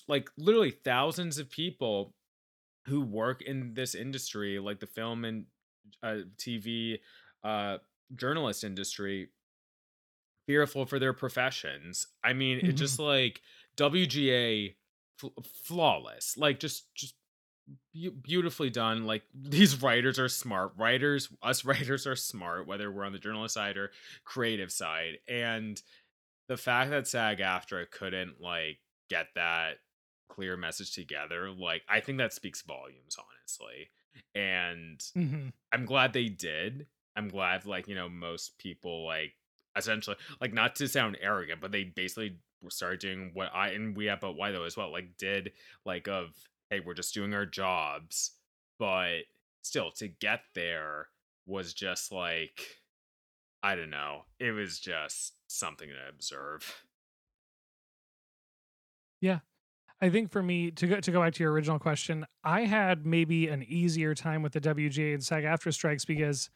like 0.07 0.29
literally 0.37 0.71
thousands 0.71 1.37
of 1.37 1.49
people 1.49 2.13
who 2.85 3.01
work 3.01 3.41
in 3.41 3.73
this 3.73 3.95
industry, 3.95 4.59
like 4.59 4.79
the 4.79 4.87
film 4.87 5.25
and 5.25 5.45
uh, 6.01 6.19
TV 6.37 6.99
uh, 7.43 7.77
journalist 8.15 8.63
industry, 8.63 9.27
fearful 10.47 10.85
for 10.85 10.97
their 10.97 11.13
professions. 11.13 12.07
I 12.23 12.33
mean, 12.33 12.57
mm-hmm. 12.57 12.69
it 12.69 12.73
just 12.73 12.97
like 12.97 13.41
WGA 13.77 14.75
flawless. 15.63 16.35
Like 16.37 16.59
just 16.59 16.93
just 16.95 17.13
beautifully 18.23 18.69
done. 18.69 19.05
Like 19.05 19.23
these 19.35 19.81
writers 19.81 20.17
are 20.17 20.29
smart. 20.29 20.71
Writers, 20.77 21.29
us 21.43 21.65
writers 21.65 22.07
are 22.07 22.15
smart, 22.15 22.67
whether 22.67 22.91
we're 22.91 23.05
on 23.05 23.13
the 23.13 23.19
journalist 23.19 23.53
side 23.53 23.77
or 23.77 23.91
creative 24.23 24.71
side. 24.71 25.19
And 25.27 25.79
the 26.47 26.57
fact 26.57 26.91
that 26.91 27.07
SAG-AFTRA 27.07 27.91
couldn't 27.91 28.41
like 28.41 28.79
get 29.09 29.27
that 29.35 29.75
clear 30.29 30.55
message 30.55 30.93
together, 30.93 31.51
like 31.51 31.83
I 31.89 31.99
think 31.99 32.17
that 32.19 32.33
speaks 32.33 32.61
volumes, 32.61 33.17
honestly. 33.17 33.89
And 34.33 34.99
mm-hmm. 35.15 35.49
I'm 35.71 35.85
glad 35.85 36.13
they 36.13 36.29
did. 36.29 36.87
I'm 37.15 37.29
glad, 37.29 37.65
like, 37.65 37.87
you 37.87 37.95
know, 37.95 38.09
most 38.09 38.59
people 38.59 39.03
like 39.05 39.33
essentially 39.77 40.15
like 40.41 40.53
not 40.53 40.75
to 40.75 40.87
sound 40.87 41.17
arrogant, 41.21 41.61
but 41.61 41.71
they 41.71 41.83
basically 41.83 42.37
started 42.69 42.99
doing 42.99 43.31
what 43.33 43.49
I 43.53 43.69
and 43.69 43.95
we 43.95 44.05
have 44.05 44.21
but 44.21 44.35
why 44.35 44.51
though 44.51 44.63
as 44.63 44.77
well, 44.77 44.91
like 44.91 45.17
did 45.17 45.51
like 45.85 46.07
of 46.07 46.29
hey, 46.69 46.81
we're 46.85 46.93
just 46.93 47.13
doing 47.13 47.33
our 47.33 47.45
jobs, 47.45 48.31
but 48.79 49.19
still 49.61 49.91
to 49.91 50.07
get 50.07 50.41
there 50.55 51.07
was 51.45 51.73
just 51.73 52.11
like 52.11 52.61
I 53.63 53.75
don't 53.75 53.89
know. 53.89 54.21
It 54.39 54.51
was 54.51 54.79
just 54.79 55.33
something 55.47 55.89
to 55.89 56.09
observe. 56.09 56.83
Yeah. 59.19 59.39
I 59.99 60.09
think 60.09 60.31
for 60.31 60.43
me 60.43 60.69
to 60.71 60.87
go 60.87 60.99
to 60.99 61.11
go 61.11 61.21
back 61.21 61.33
to 61.33 61.43
your 61.43 61.51
original 61.51 61.79
question, 61.79 62.25
I 62.43 62.61
had 62.61 63.05
maybe 63.05 63.47
an 63.47 63.63
easier 63.63 64.13
time 64.13 64.43
with 64.43 64.53
the 64.53 64.61
WGA 64.61 65.15
and 65.15 65.23
SAG-AFTRA 65.23 65.73
strikes 65.73 66.05
because 66.05 66.49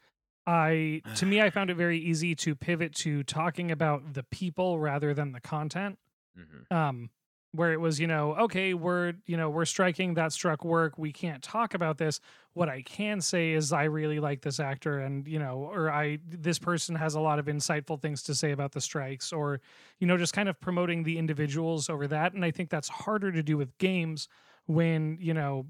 I 0.46 1.02
to 1.16 1.26
me 1.26 1.40
I 1.40 1.50
found 1.56 1.70
it 1.70 1.76
very 1.76 1.98
easy 1.98 2.34
to 2.36 2.54
pivot 2.54 2.94
to 2.96 3.22
talking 3.22 3.70
about 3.70 4.14
the 4.14 4.22
people 4.24 4.78
rather 4.78 5.14
than 5.14 5.32
the 5.32 5.40
content. 5.40 5.98
Mm-hmm. 6.38 6.74
Um 6.74 7.10
where 7.54 7.74
it 7.74 7.80
was, 7.80 8.00
you 8.00 8.06
know, 8.06 8.34
okay, 8.34 8.72
we're, 8.72 9.12
you 9.26 9.36
know, 9.36 9.50
we're 9.50 9.66
striking 9.66 10.14
that 10.14 10.32
struck 10.32 10.64
work. 10.64 10.96
We 10.96 11.12
can't 11.12 11.42
talk 11.42 11.74
about 11.74 11.98
this. 11.98 12.18
What 12.54 12.70
I 12.70 12.80
can 12.80 13.20
say 13.20 13.52
is 13.52 13.72
I 13.72 13.84
really 13.84 14.20
like 14.20 14.40
this 14.40 14.58
actor 14.58 14.98
and, 14.98 15.28
you 15.28 15.38
know, 15.38 15.58
or 15.58 15.90
I 15.90 16.18
this 16.26 16.58
person 16.58 16.94
has 16.94 17.14
a 17.14 17.20
lot 17.20 17.38
of 17.38 17.46
insightful 17.46 18.00
things 18.00 18.22
to 18.24 18.34
say 18.34 18.52
about 18.52 18.72
the 18.72 18.80
strikes 18.80 19.32
or, 19.32 19.60
you 19.98 20.06
know, 20.06 20.16
just 20.16 20.32
kind 20.32 20.48
of 20.48 20.58
promoting 20.60 21.02
the 21.02 21.18
individuals 21.18 21.90
over 21.90 22.06
that. 22.08 22.32
And 22.32 22.42
I 22.42 22.50
think 22.50 22.70
that's 22.70 22.88
harder 22.88 23.30
to 23.30 23.42
do 23.42 23.58
with 23.58 23.76
games 23.76 24.28
when, 24.64 25.18
you 25.20 25.34
know, 25.34 25.66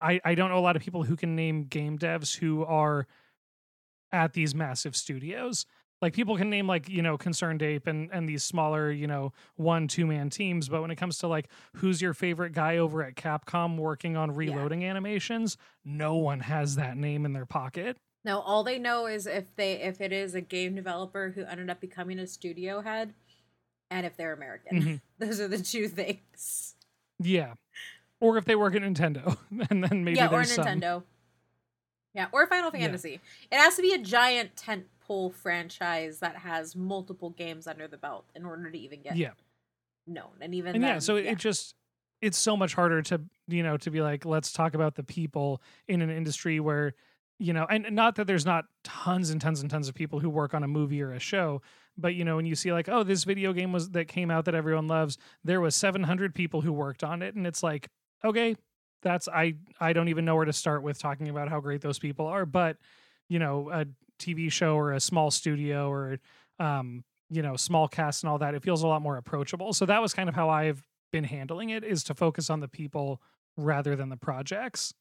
I 0.00 0.20
I 0.24 0.34
don't 0.34 0.50
know 0.50 0.58
a 0.58 0.60
lot 0.60 0.74
of 0.74 0.82
people 0.82 1.04
who 1.04 1.14
can 1.14 1.36
name 1.36 1.64
game 1.64 1.98
devs 1.98 2.36
who 2.36 2.64
are 2.64 3.06
at 4.12 4.32
these 4.32 4.54
massive 4.54 4.96
studios. 4.96 5.66
Like 6.02 6.12
people 6.12 6.36
can 6.36 6.50
name 6.50 6.66
like, 6.66 6.88
you 6.88 7.00
know, 7.00 7.16
ConcernedApe 7.16 7.86
and 7.86 8.10
and 8.12 8.28
these 8.28 8.42
smaller, 8.42 8.90
you 8.90 9.06
know, 9.06 9.32
one, 9.56 9.88
two 9.88 10.06
man 10.06 10.28
teams, 10.28 10.68
but 10.68 10.82
when 10.82 10.90
it 10.90 10.96
comes 10.96 11.18
to 11.18 11.26
like 11.26 11.48
who's 11.76 12.02
your 12.02 12.12
favorite 12.12 12.52
guy 12.52 12.76
over 12.76 13.02
at 13.02 13.14
Capcom 13.14 13.78
working 13.78 14.16
on 14.16 14.34
reloading 14.34 14.82
yeah. 14.82 14.90
animations, 14.90 15.56
no 15.84 16.16
one 16.16 16.40
has 16.40 16.76
that 16.76 16.96
name 16.96 17.24
in 17.24 17.32
their 17.32 17.46
pocket. 17.46 17.96
No, 18.24 18.40
all 18.40 18.62
they 18.64 18.78
know 18.78 19.06
is 19.06 19.26
if 19.26 19.54
they 19.56 19.74
if 19.74 20.00
it 20.00 20.12
is 20.12 20.34
a 20.34 20.40
game 20.40 20.74
developer 20.74 21.30
who 21.30 21.44
ended 21.44 21.70
up 21.70 21.80
becoming 21.80 22.18
a 22.18 22.26
studio 22.26 22.82
head 22.82 23.14
and 23.90 24.04
if 24.04 24.16
they're 24.16 24.32
American. 24.32 24.82
Mm-hmm. 24.82 24.94
Those 25.24 25.40
are 25.40 25.48
the 25.48 25.58
two 25.62 25.88
things. 25.88 26.74
Yeah. 27.18 27.54
Or 28.20 28.36
if 28.36 28.44
they 28.44 28.56
work 28.56 28.74
at 28.74 28.82
Nintendo, 28.82 29.36
and 29.70 29.84
then 29.84 30.04
maybe 30.04 30.16
yeah, 30.16 30.28
or 30.28 30.42
Nintendo. 30.42 30.80
Some... 30.80 31.04
Yeah, 32.16 32.26
or 32.32 32.46
Final 32.46 32.70
Fantasy. 32.70 33.20
Yeah. 33.52 33.58
It 33.58 33.62
has 33.62 33.76
to 33.76 33.82
be 33.82 33.92
a 33.92 33.98
giant 33.98 34.56
tent 34.56 34.86
pole 35.06 35.30
franchise 35.30 36.18
that 36.20 36.36
has 36.36 36.74
multiple 36.74 37.30
games 37.30 37.66
under 37.66 37.86
the 37.86 37.98
belt 37.98 38.24
in 38.34 38.44
order 38.44 38.70
to 38.70 38.78
even 38.78 39.02
get 39.02 39.16
yeah 39.16 39.32
known. 40.06 40.30
And 40.40 40.54
even 40.54 40.74
and 40.74 40.84
then, 40.84 40.94
yeah, 40.94 40.98
so 40.98 41.16
yeah. 41.16 41.32
it 41.32 41.38
just 41.38 41.74
it's 42.22 42.38
so 42.38 42.56
much 42.56 42.74
harder 42.74 43.02
to 43.02 43.20
you 43.48 43.62
know 43.62 43.76
to 43.76 43.90
be 43.90 44.00
like 44.00 44.24
let's 44.24 44.52
talk 44.52 44.74
about 44.74 44.94
the 44.94 45.02
people 45.02 45.60
in 45.88 46.00
an 46.00 46.10
industry 46.10 46.60
where 46.60 46.94
you 47.38 47.52
know 47.52 47.66
and 47.68 47.86
not 47.92 48.16
that 48.16 48.26
there's 48.26 48.46
not 48.46 48.64
tons 48.82 49.30
and 49.30 49.40
tons 49.40 49.60
and 49.60 49.70
tons 49.70 49.88
of 49.88 49.94
people 49.94 50.20
who 50.20 50.30
work 50.30 50.54
on 50.54 50.62
a 50.62 50.68
movie 50.68 51.02
or 51.02 51.12
a 51.12 51.18
show 51.18 51.60
but 51.98 52.14
you 52.14 52.24
know 52.24 52.36
when 52.36 52.46
you 52.46 52.54
see 52.54 52.72
like 52.72 52.88
oh 52.88 53.02
this 53.02 53.24
video 53.24 53.52
game 53.52 53.72
was 53.72 53.90
that 53.90 54.08
came 54.08 54.30
out 54.30 54.46
that 54.46 54.54
everyone 54.54 54.88
loves 54.88 55.18
there 55.44 55.60
was 55.60 55.74
700 55.74 56.34
people 56.34 56.62
who 56.62 56.72
worked 56.72 57.04
on 57.04 57.20
it 57.20 57.34
and 57.34 57.46
it's 57.46 57.62
like 57.62 57.88
okay 58.24 58.56
that's 59.02 59.28
I 59.28 59.54
I 59.80 59.92
don't 59.92 60.08
even 60.08 60.24
know 60.24 60.34
where 60.34 60.44
to 60.44 60.52
start 60.52 60.82
with 60.82 60.98
talking 60.98 61.28
about 61.28 61.48
how 61.48 61.60
great 61.60 61.80
those 61.80 61.98
people 61.98 62.26
are. 62.26 62.46
But 62.46 62.76
you 63.28 63.38
know, 63.38 63.70
a 63.70 63.86
TV 64.18 64.50
show 64.50 64.76
or 64.76 64.92
a 64.92 65.00
small 65.00 65.30
studio 65.30 65.88
or 65.88 66.18
um, 66.58 67.04
you 67.30 67.42
know, 67.42 67.56
small 67.56 67.88
cast 67.88 68.22
and 68.22 68.30
all 68.30 68.38
that, 68.38 68.54
it 68.54 68.62
feels 68.62 68.82
a 68.82 68.86
lot 68.86 69.02
more 69.02 69.16
approachable. 69.16 69.72
So 69.72 69.86
that 69.86 70.00
was 70.00 70.14
kind 70.14 70.28
of 70.28 70.34
how 70.34 70.48
I've 70.48 70.82
been 71.12 71.24
handling 71.24 71.70
it 71.70 71.84
is 71.84 72.04
to 72.04 72.14
focus 72.14 72.50
on 72.50 72.60
the 72.60 72.68
people 72.68 73.20
rather 73.56 73.96
than 73.96 74.08
the 74.08 74.16
projects. 74.16 74.94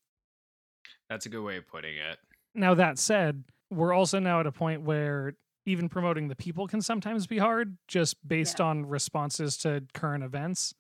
That's 1.10 1.26
a 1.26 1.30
good 1.30 1.44
way 1.44 1.58
of 1.58 1.68
putting 1.68 1.96
it. 1.98 2.18
Now 2.54 2.74
that 2.74 2.98
said, 2.98 3.44
we're 3.70 3.94
also 3.94 4.20
now 4.20 4.40
at 4.40 4.48
a 4.48 4.52
point 4.52 4.82
where 4.82 5.36
even 5.66 5.90
promoting 5.90 6.28
the 6.28 6.36
people 6.36 6.68
can 6.68 6.82
sometimes 6.82 7.28
be 7.28 7.38
hard 7.38 7.78
just 7.88 8.28
based 8.28 8.60
yeah. 8.60 8.68
on 8.68 8.86
responses 8.86 9.58
to 9.58 9.84
current 9.94 10.24
events 10.24 10.74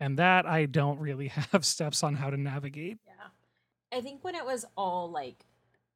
and 0.00 0.18
that 0.18 0.46
I 0.46 0.66
don't 0.66 1.00
really 1.00 1.28
have 1.52 1.64
steps 1.64 2.02
on 2.02 2.14
how 2.14 2.30
to 2.30 2.36
navigate. 2.36 2.98
Yeah. 3.06 3.98
I 3.98 4.00
think 4.00 4.24
when 4.24 4.34
it 4.34 4.44
was 4.44 4.64
all 4.76 5.10
like 5.10 5.44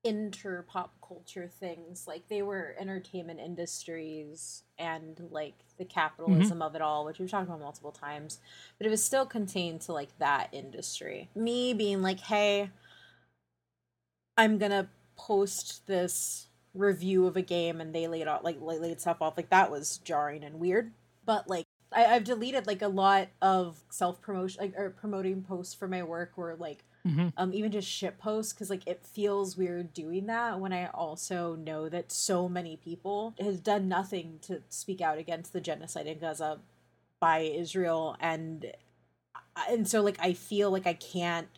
inter 0.04 0.62
pop 0.62 0.94
culture 1.06 1.48
things, 1.60 2.06
like 2.06 2.28
they 2.28 2.42
were 2.42 2.76
entertainment 2.78 3.40
industries 3.40 4.62
and 4.78 5.20
like 5.30 5.54
the 5.76 5.84
mm-hmm. 5.84 5.92
capitalism 5.92 6.58
mm-hmm. 6.58 6.62
of 6.62 6.74
it 6.74 6.82
all, 6.82 7.04
which 7.04 7.18
we've 7.18 7.30
talked 7.30 7.48
about 7.48 7.60
multiple 7.60 7.92
times, 7.92 8.38
but 8.78 8.86
it 8.86 8.90
was 8.90 9.02
still 9.02 9.26
contained 9.26 9.80
to 9.82 9.92
like 9.92 10.16
that 10.18 10.48
industry. 10.52 11.28
Me 11.34 11.74
being 11.74 12.02
like, 12.02 12.20
hey, 12.20 12.70
I'm 14.36 14.58
gonna 14.58 14.88
post 15.16 15.86
this 15.88 16.46
review 16.74 17.26
of 17.26 17.36
a 17.36 17.42
game 17.42 17.80
and 17.80 17.92
they 17.92 18.06
laid 18.06 18.28
out 18.28 18.44
like 18.44 18.56
laid 18.60 19.00
stuff 19.00 19.20
off 19.20 19.36
like 19.36 19.50
that 19.50 19.70
was 19.70 19.98
jarring 20.04 20.44
and 20.44 20.60
weird 20.60 20.92
but 21.24 21.48
like 21.48 21.66
I, 21.92 22.02
have 22.02 22.24
deleted 22.24 22.66
like 22.66 22.82
a 22.82 22.88
lot 22.88 23.28
of 23.40 23.80
self 23.90 24.20
promotion 24.20 24.60
like 24.60 24.78
or 24.78 24.90
promoting 24.90 25.42
posts 25.42 25.74
for 25.74 25.88
my 25.88 26.02
work 26.02 26.32
or 26.36 26.56
like 26.56 26.84
mm-hmm. 27.06 27.28
um 27.36 27.54
even 27.54 27.72
just 27.72 27.88
shit 27.88 28.18
posts 28.18 28.52
because 28.52 28.70
like 28.70 28.86
it 28.86 29.04
feels 29.04 29.56
weird 29.56 29.92
doing 29.94 30.26
that 30.26 30.60
when 30.60 30.72
I 30.72 30.86
also 30.86 31.54
know 31.54 31.88
that 31.88 32.12
so 32.12 32.48
many 32.48 32.76
people 32.76 33.34
has 33.40 33.60
done 33.60 33.88
nothing 33.88 34.38
to 34.42 34.62
speak 34.68 35.00
out 35.00 35.18
against 35.18 35.52
the 35.52 35.60
genocide 35.60 36.06
in 36.06 36.18
Gaza 36.18 36.58
by 37.20 37.40
Israel 37.40 38.16
and 38.20 38.66
and 39.68 39.88
so 39.88 40.02
like 40.02 40.18
I 40.20 40.32
feel 40.34 40.70
like 40.70 40.86
I 40.86 40.94
can't 40.94 41.48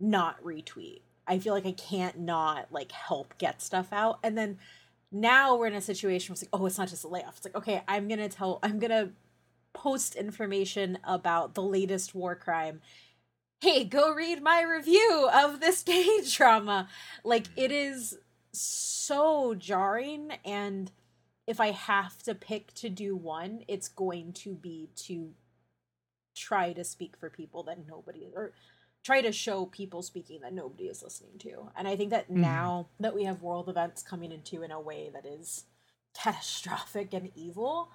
not 0.00 0.42
retweet. 0.42 1.00
I 1.26 1.38
feel 1.38 1.54
like 1.54 1.66
I 1.66 1.72
can't 1.72 2.18
not 2.18 2.72
like 2.72 2.92
help 2.92 3.36
get 3.38 3.62
stuff 3.62 3.92
out. 3.92 4.18
And 4.22 4.36
then 4.36 4.58
now 5.12 5.56
we're 5.56 5.66
in 5.66 5.74
a 5.74 5.80
situation 5.80 6.32
where 6.32 6.34
it's 6.34 6.42
like, 6.42 6.50
oh, 6.52 6.66
it's 6.66 6.78
not 6.78 6.88
just 6.88 7.04
a 7.04 7.08
layoff. 7.08 7.36
It's 7.36 7.44
like, 7.44 7.56
okay, 7.56 7.82
I'm 7.86 8.08
gonna 8.08 8.28
tell 8.28 8.58
I'm 8.62 8.78
gonna 8.78 9.10
post 9.72 10.14
information 10.14 10.98
about 11.04 11.54
the 11.54 11.62
latest 11.62 12.14
war 12.14 12.34
crime. 12.34 12.80
Hey, 13.60 13.84
go 13.84 14.12
read 14.14 14.42
my 14.42 14.62
review 14.62 15.28
of 15.32 15.60
this 15.60 15.82
K 15.84 16.22
drama. 16.30 16.88
Like 17.24 17.46
it 17.56 17.72
is 17.72 18.18
so 18.52 19.54
jarring 19.54 20.32
and 20.44 20.90
if 21.46 21.60
I 21.60 21.72
have 21.72 22.22
to 22.24 22.34
pick 22.34 22.72
to 22.74 22.88
do 22.88 23.16
one, 23.16 23.62
it's 23.66 23.88
going 23.88 24.32
to 24.34 24.54
be 24.54 24.88
to 25.06 25.34
try 26.34 26.72
to 26.72 26.84
speak 26.84 27.16
for 27.16 27.28
people 27.28 27.62
that 27.64 27.86
nobody 27.86 28.28
or 28.34 28.52
try 29.02 29.20
to 29.20 29.32
show 29.32 29.66
people 29.66 30.02
speaking 30.02 30.40
that 30.42 30.52
nobody 30.52 30.84
is 30.84 31.02
listening 31.02 31.38
to. 31.38 31.70
And 31.76 31.88
I 31.88 31.96
think 31.96 32.10
that 32.10 32.30
Mhm. 32.30 32.40
now 32.40 32.88
that 33.00 33.14
we 33.14 33.24
have 33.24 33.42
world 33.42 33.68
events 33.68 34.02
coming 34.02 34.30
into 34.30 34.62
in 34.62 34.70
a 34.70 34.80
way 34.80 35.10
that 35.12 35.26
is 35.26 35.64
catastrophic 36.14 37.12
and 37.14 37.30
evil, 37.34 37.90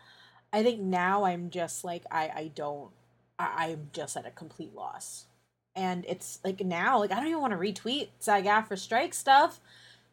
I 0.55 0.63
think 0.63 0.79
now 0.81 1.25
I'm 1.25 1.49
just 1.49 1.83
like 1.83 2.03
I 2.09 2.23
I 2.35 2.51
don't 2.55 2.91
I, 3.37 3.67
I'm 3.71 3.89
just 3.91 4.15
at 4.15 4.25
a 4.25 4.31
complete 4.31 4.73
loss. 4.73 5.25
And 5.75 6.05
it's 6.07 6.39
like 6.45 6.61
now 6.61 6.99
like 6.99 7.11
I 7.11 7.15
don't 7.15 7.27
even 7.27 7.41
want 7.41 7.51
to 7.51 7.59
retweet 7.59 8.09
SAG 8.19 8.45
AFTRA 8.45 8.79
strike 8.79 9.13
stuff 9.13 9.59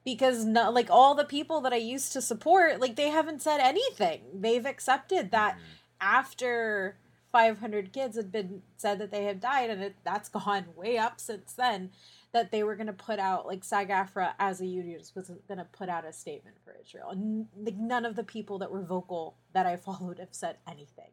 because 0.04 0.44
no, 0.44 0.70
like 0.70 0.90
all 0.90 1.14
the 1.14 1.24
people 1.24 1.60
that 1.60 1.72
I 1.72 1.76
used 1.76 2.12
to 2.14 2.20
support 2.20 2.80
like 2.80 2.96
they 2.96 3.10
haven't 3.10 3.40
said 3.42 3.60
anything. 3.60 4.22
They've 4.34 4.66
accepted 4.66 5.30
that 5.30 5.54
Mhm. 5.56 5.60
after 6.00 6.96
500 7.30 7.92
kids 7.92 8.16
had 8.16 8.32
been 8.32 8.62
said 8.76 8.98
that 8.98 9.10
they 9.12 9.24
had 9.24 9.40
died 9.40 9.70
and 9.70 9.82
it, 9.82 9.94
that's 10.04 10.28
gone 10.28 10.66
way 10.76 10.98
up 10.98 11.20
since 11.20 11.52
then 11.52 11.90
that 12.32 12.50
they 12.50 12.62
were 12.62 12.76
going 12.76 12.86
to 12.86 12.92
put 12.92 13.18
out 13.18 13.46
like 13.46 13.62
SAG-AFTRA 13.62 14.32
as 14.38 14.60
a 14.60 14.66
union 14.66 15.00
was 15.14 15.30
going 15.48 15.58
to 15.58 15.66
put 15.72 15.88
out 15.88 16.06
a 16.06 16.12
statement 16.12 16.56
for 16.64 16.74
Israel 16.82 17.10
and 17.10 17.46
like 17.56 17.76
none 17.76 18.04
of 18.06 18.16
the 18.16 18.24
people 18.24 18.58
that 18.58 18.70
were 18.70 18.82
vocal 18.82 19.36
that 19.52 19.66
I 19.66 19.76
followed 19.88 20.18
have 20.18 20.28
said 20.32 20.56
anything 20.66 21.10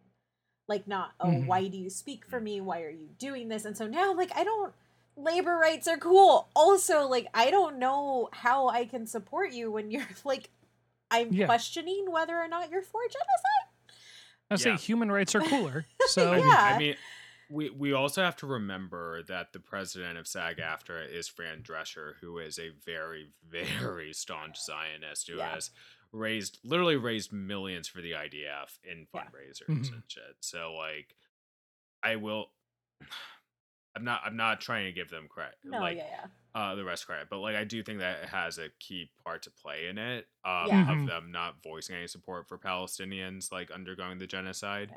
like 0.67 0.87
not 0.87 1.11
oh 1.19 1.27
Mhm. 1.31 1.45
why 1.45 1.67
do 1.67 1.77
you 1.77 1.89
speak 1.89 2.25
for 2.25 2.39
me 2.39 2.61
why 2.61 2.81
are 2.83 2.89
you 2.91 3.09
doing 3.17 3.49
this 3.49 3.65
and 3.65 3.75
so 3.75 3.87
now 3.87 4.13
like 4.13 4.31
I 4.35 4.43
don't 4.43 4.73
labor 5.17 5.57
rights 5.57 5.87
are 5.87 5.97
cool 5.97 6.47
also 6.55 7.07
like 7.07 7.27
I 7.33 7.49
don't 7.51 7.79
know 7.79 8.29
how 8.31 8.69
I 8.69 8.85
can 8.85 9.05
support 9.07 9.51
you 9.51 9.71
when 9.71 9.89
you're 9.91 10.07
like 10.23 10.49
I'm 11.11 11.33
Yeah. 11.33 11.47
questioning 11.47 12.05
whether 12.11 12.37
or 12.39 12.47
not 12.47 12.69
you're 12.69 12.83
for 12.83 13.01
genocide 13.07 13.95
I 14.51 14.55
say 14.57 14.69
Yeah. 14.71 14.77
human 14.77 15.11
rights 15.11 15.35
are 15.35 15.41
cooler. 15.41 15.85
So 16.07 16.33
I 16.33 16.37
mean, 16.37 16.53
I 16.55 16.77
mean, 16.77 16.95
we 17.49 17.69
we 17.69 17.93
also 17.93 18.21
have 18.23 18.35
to 18.37 18.47
remember 18.47 19.23
that 19.23 19.53
the 19.53 19.59
president 19.59 20.17
of 20.17 20.27
SAG-AFTRA 20.27 21.11
is 21.11 21.27
Fran 21.27 21.61
Drescher, 21.63 22.13
who 22.21 22.37
is 22.37 22.59
a 22.59 22.69
very 22.85 23.29
very 23.49 24.13
staunch 24.13 24.57
Zionist 24.61 25.27
who 25.29 25.37
Yeah. 25.37 25.55
has 25.55 25.71
raised 26.11 26.59
literally 26.63 26.95
raised 26.95 27.31
millions 27.31 27.87
for 27.87 28.01
the 28.01 28.11
IDF 28.15 28.79
in 28.83 29.07
Yeah. 29.13 29.21
fundraisers 29.23 29.67
Mhm. 29.67 29.93
and 29.93 30.03
shit. 30.07 30.35
So 30.41 30.73
like, 30.73 31.15
I 32.03 32.15
will. 32.17 32.51
I'm 33.95 34.03
not. 34.03 34.21
I'm 34.23 34.37
not 34.37 34.61
trying 34.61 34.85
to 34.85 34.91
give 34.91 35.09
them 35.09 35.27
credit. 35.27 35.55
no 35.63 35.79
like, 35.79 35.97
yeah 35.97 36.05
yeah 36.09 36.27
uh, 36.55 36.75
the 36.75 36.83
rest 36.85 37.05
credit, 37.05 37.27
but 37.29 37.39
like 37.39 37.55
I 37.55 37.63
do 37.63 37.81
think 37.83 37.99
that 37.99 38.23
it 38.23 38.29
has 38.29 38.57
a 38.59 38.69
key 38.79 39.11
part 39.23 39.43
to 39.43 39.51
play 39.51 39.87
in 39.87 39.97
it 39.97 40.27
um, 40.45 40.67
Yeah. 40.67 40.91
Of 41.01 41.07
them 41.07 41.31
not 41.31 41.61
voicing 41.63 41.95
any 41.95 42.07
support 42.07 42.47
for 42.47 42.57
Palestinians 42.57 43.51
like 43.51 43.71
undergoing 43.71 44.19
the 44.19 44.27
genocide. 44.27 44.91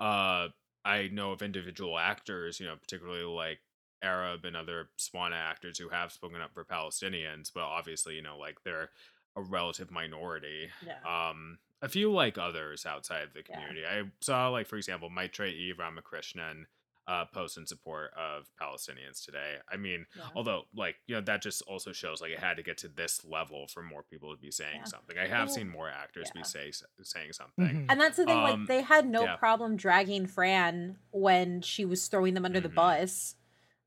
Yeah. 0.00 0.06
Uh, 0.06 0.48
I 0.84 1.08
know 1.12 1.32
of 1.32 1.42
individual 1.42 1.98
actors, 1.98 2.58
you 2.60 2.66
know, 2.66 2.76
particularly 2.76 3.24
like 3.24 3.60
Arab 4.02 4.44
and 4.44 4.56
other 4.56 4.88
Swana 4.98 5.34
actors 5.34 5.78
who 5.78 5.88
have 5.90 6.10
spoken 6.12 6.40
up 6.40 6.52
for 6.54 6.64
Palestinians, 6.64 7.50
but 7.52 7.64
obviously, 7.64 8.14
you 8.14 8.22
know, 8.22 8.38
like 8.38 8.62
they're 8.64 8.90
a 9.36 9.42
relative 9.42 9.90
minority. 9.90 10.68
Yeah. 10.84 10.98
Um, 11.30 11.58
a 11.82 11.88
few 11.88 12.12
like 12.12 12.38
others 12.38 12.84
outside 12.86 13.28
the 13.34 13.42
Yeah. 13.48 13.54
community. 13.56 13.86
I 13.86 14.02
saw 14.20 14.48
like 14.48 14.66
for 14.66 14.76
example, 14.76 15.10
Maitreyi 15.10 15.76
Ramakrishnan 15.76 16.66
uh, 17.10 17.24
post 17.34 17.58
in 17.58 17.66
support 17.66 18.12
of 18.16 18.48
Palestinians 18.60 19.24
today. 19.24 19.56
I 19.68 19.76
mean, 19.76 20.06
Yeah. 20.16 20.28
although 20.36 20.62
like 20.74 20.94
you 21.08 21.16
know 21.16 21.20
that 21.22 21.42
just 21.42 21.60
also 21.62 21.92
shows 21.92 22.20
like 22.20 22.30
it 22.30 22.38
had 22.38 22.56
to 22.58 22.62
get 22.62 22.78
to 22.78 22.88
this 22.88 23.24
level 23.24 23.66
for 23.66 23.82
more 23.82 24.04
people 24.04 24.32
to 24.34 24.40
be 24.40 24.50
saying 24.52 24.76
Yeah. 24.80 24.84
something. 24.84 25.18
I 25.18 25.26
have 25.26 25.48
Well, 25.48 25.56
seen 25.56 25.68
more 25.68 25.90
actors 25.90 26.30
yeah. 26.34 26.40
be 26.40 26.44
say 26.46 26.70
saying 27.02 27.32
something. 27.32 27.64
Mhm. 27.64 27.86
And 27.88 28.00
that's 28.00 28.16
the 28.16 28.24
thing, 28.26 28.36
Um, 28.38 28.42
like 28.44 28.68
they 28.68 28.82
had 28.82 29.08
no 29.08 29.24
yeah. 29.24 29.36
problem 29.36 29.76
dragging 29.76 30.26
Fran 30.26 30.98
when 31.10 31.62
she 31.62 31.84
was 31.84 32.06
throwing 32.06 32.34
them 32.34 32.44
under 32.44 32.60
the 32.60 32.68
Mhm. 32.68 32.74
bus. 32.76 33.34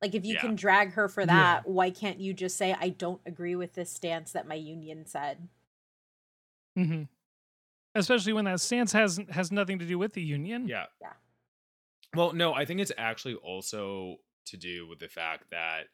Like 0.02 0.16
if 0.16 0.26
you 0.26 0.34
Yeah. 0.34 0.42
can 0.42 0.56
drag 0.56 0.92
her 0.94 1.08
for 1.08 1.22
Yeah. 1.22 1.28
that, 1.28 1.68
why 1.68 1.92
can't 1.92 2.20
you 2.20 2.34
just 2.34 2.58
say 2.58 2.74
I 2.78 2.90
don't 2.90 3.22
agree 3.26 3.56
with 3.56 3.74
this 3.74 3.90
stance 3.90 4.34
that 4.34 4.46
my 4.48 4.56
union 4.56 5.06
said? 5.06 5.48
Mm-hmm. 6.78 7.04
especially 7.96 8.34
when 8.34 8.46
that 8.46 8.60
stance 8.60 8.92
has 8.92 9.20
has 9.30 9.52
nothing 9.52 9.78
to 9.78 9.86
do 9.86 9.98
with 10.00 10.14
the 10.14 10.22
union. 10.24 10.68
Yeah. 10.68 10.88
Yeah. 11.00 11.14
Well, 12.16 12.34
no, 12.34 12.54
I 12.54 12.66
think 12.66 12.80
it's 12.80 12.92
actually 12.98 13.36
also 13.36 14.18
to 14.46 14.58
do 14.58 14.88
with 14.88 15.00
the 15.00 15.08
fact 15.08 15.46
that 15.52 15.88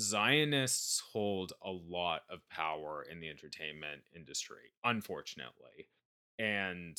Zionists 0.00 1.02
hold 1.12 1.52
a 1.62 1.70
lot 1.70 2.22
of 2.30 2.40
power 2.48 3.04
in 3.10 3.20
the 3.20 3.28
entertainment 3.28 4.02
industry, 4.16 4.72
unfortunately. 4.84 5.88
And 6.38 6.98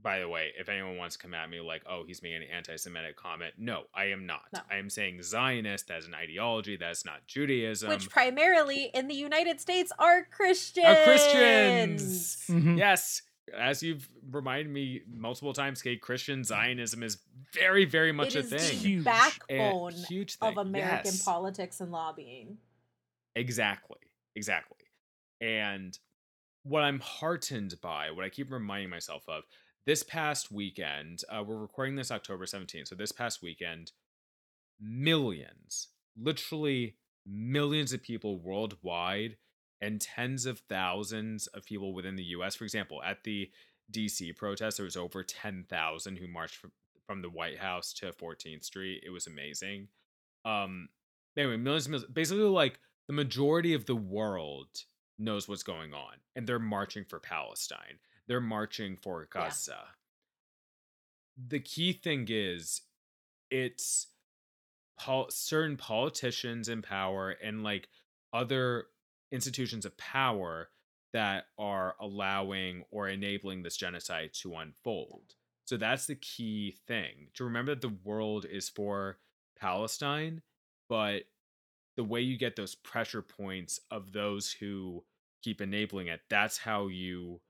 by 0.00 0.18
the 0.20 0.28
way, 0.28 0.52
if 0.58 0.68
anyone 0.68 0.96
wants 0.96 1.16
to 1.16 1.22
come 1.22 1.34
at 1.34 1.48
me 1.48 1.60
like, 1.60 1.82
oh, 1.88 2.04
he's 2.06 2.22
making 2.22 2.42
an 2.42 2.48
anti 2.54 2.76
Semitic 2.76 3.16
comment, 3.16 3.54
no, 3.58 3.84
I 3.94 4.06
am 4.06 4.26
not. 4.26 4.42
No. 4.52 4.60
I 4.70 4.76
am 4.76 4.90
saying 4.90 5.22
Zionist 5.22 5.90
as 5.90 6.06
an 6.06 6.14
ideology, 6.14 6.76
that's 6.76 7.04
not 7.04 7.26
Judaism. 7.26 7.88
Which 7.90 8.10
primarily 8.10 8.90
in 8.92 9.08
the 9.08 9.14
United 9.14 9.60
States 9.60 9.92
are 9.98 10.24
Christians. 10.24 10.86
are 10.86 11.04
Christians. 11.04 12.44
Mhm. 12.48 12.78
Yes. 12.78 13.22
As 13.56 13.82
you've 13.82 14.08
reminded 14.30 14.72
me 14.72 15.02
multiple 15.08 15.52
times, 15.52 15.80
Kate, 15.82 16.00
Christian 16.00 16.42
Zionism 16.42 17.02
is 17.02 17.18
very, 17.52 17.84
very 17.84 18.12
much 18.12 18.34
It 18.34 18.38
a 18.38 18.38
is 18.40 18.50
thing. 18.50 18.58
the 18.78 18.88
Huge. 18.88 19.00
A 19.02 19.04
backbone 19.04 19.92
huge 19.92 20.36
thing. 20.36 20.48
of 20.48 20.58
American 20.58 21.00
yes. 21.12 21.22
politics 21.22 21.80
and 21.80 21.92
lobbying. 21.92 22.58
Exactly. 23.36 23.98
Exactly. 24.34 24.78
And 25.40 25.96
what 26.64 26.82
I'm 26.82 26.98
heartened 27.00 27.74
by, 27.80 28.10
what 28.10 28.24
I 28.24 28.28
keep 28.28 28.50
reminding 28.50 28.90
myself 28.90 29.22
of, 29.28 29.44
this 29.86 30.02
past 30.02 30.50
weekend, 30.50 31.22
uh, 31.28 31.42
we're 31.46 31.56
recording 31.58 31.94
this 31.94 32.10
October 32.10 32.44
17th. 32.44 32.88
So 32.88 32.96
this 32.96 33.12
past 33.12 33.40
weekend, 33.42 33.92
millions, 34.80 35.88
literally 36.20 36.96
millions 37.24 37.92
of 37.92 38.02
people 38.02 38.38
worldwide 38.40 39.36
and 39.80 40.00
tens 40.00 40.46
of 40.46 40.60
thousands 40.68 41.46
of 41.48 41.64
people 41.64 41.92
within 41.92 42.16
the 42.16 42.24
US. 42.24 42.54
For 42.54 42.64
example, 42.64 43.02
at 43.02 43.24
the 43.24 43.50
DC 43.92 44.34
protest, 44.36 44.78
there 44.78 44.84
was 44.84 44.96
over 44.96 45.22
10,000 45.22 46.16
who 46.16 46.26
marched 46.26 46.56
from, 46.56 46.72
from 47.06 47.22
the 47.22 47.30
White 47.30 47.58
House 47.58 47.92
to 47.94 48.12
14th 48.12 48.64
Street. 48.64 49.02
It 49.06 49.10
was 49.10 49.26
amazing. 49.26 49.88
Um, 50.44 50.88
anyway, 51.36 51.56
millions, 51.56 51.88
millions, 51.88 52.10
basically 52.10 52.44
like 52.44 52.78
the 53.06 53.12
majority 53.12 53.74
of 53.74 53.86
the 53.86 53.96
world 53.96 54.68
knows 55.18 55.48
what's 55.48 55.62
going 55.62 55.94
on 55.94 56.14
and 56.34 56.46
they're 56.46 56.58
marching 56.58 57.04
for 57.04 57.18
Palestine. 57.20 57.98
They're 58.28 58.40
marching 58.40 58.96
for 58.96 59.22
Yeah. 59.22 59.42
Gaza. 59.42 59.84
The 61.48 61.60
key 61.60 61.92
thing 61.92 62.26
is 62.28 62.82
it's 63.50 64.08
pol- 64.98 65.30
certain 65.30 65.76
politicians 65.76 66.68
in 66.68 66.82
power 66.82 67.30
and 67.30 67.62
like 67.62 67.88
other 68.32 68.86
institutions 69.36 69.86
of 69.86 69.96
power 69.98 70.70
that 71.14 71.46
are 71.58 71.96
allowing 72.00 72.84
or 72.90 73.08
enabling 73.08 73.62
this 73.62 73.76
genocide 73.76 74.34
to 74.34 74.56
unfold. 74.56 75.36
So 75.66 75.76
that's 75.78 76.06
the 76.06 76.16
key 76.16 76.72
thing 76.88 77.30
to 77.34 77.44
remember 77.44 77.74
that 77.74 77.82
the 77.82 77.96
world 78.04 78.46
is 78.46 78.68
for 78.68 79.20
Palestine, 79.58 80.42
but 80.88 81.24
the 81.96 82.04
way 82.04 82.20
you 82.20 82.36
get 82.36 82.56
those 82.56 82.74
pressure 82.74 83.22
points 83.22 83.80
of 83.90 84.12
those 84.12 84.52
who 84.52 85.04
keep 85.42 85.60
enabling 85.60 86.08
it, 86.08 86.22
that's 86.28 86.58
how 86.58 86.88
you 86.88 87.40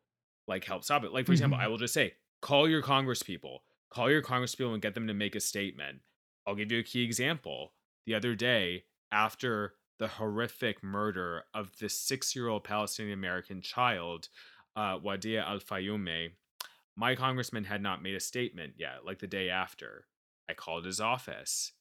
like 0.49 0.65
help 0.65 0.85
stop 0.85 1.05
it. 1.05 1.13
Like, 1.13 1.27
for 1.27 1.33
example, 1.33 1.59
Mhm. 1.59 1.63
I 1.63 1.69
will 1.69 1.79
just 1.79 1.95
say, 1.95 2.17
call 2.43 2.69
your 2.69 2.83
Congress 2.83 3.23
people, 3.23 3.65
call 3.91 4.11
your 4.11 4.23
Congress 4.23 4.55
people 4.55 4.75
and 4.75 4.83
get 4.83 4.95
them 4.95 5.09
to 5.09 5.15
make 5.15 5.35
a 5.37 5.41
statement. 5.41 6.03
I'll 6.47 6.55
give 6.57 6.73
you 6.73 6.81
a 6.81 6.85
key 6.85 7.05
example. 7.05 7.75
The 8.07 8.15
other 8.15 8.35
day, 8.37 8.87
after 9.13 9.77
the 9.99 10.09
horrific 10.09 10.83
murder 10.83 11.45
of 11.55 11.71
this 11.79 11.99
six 11.99 12.37
year 12.37 12.49
old 12.49 12.65
Palestinian 12.65 13.19
American 13.19 13.63
child, 13.63 14.29
uh, 14.77 14.99
Wadea 14.99 15.43
Al 15.47 15.59
Fayoume, 15.59 16.31
my 16.97 17.15
congressman 17.15 17.65
had 17.65 17.83
not 17.83 18.03
made 18.03 18.15
a 18.15 18.21
statement 18.21 18.75
yet, 18.79 19.05
like 19.05 19.19
the 19.19 19.27
day 19.27 19.49
after. 19.49 20.07
I 20.49 20.55
called 20.55 20.85
his 20.85 21.01
office, 21.01 21.73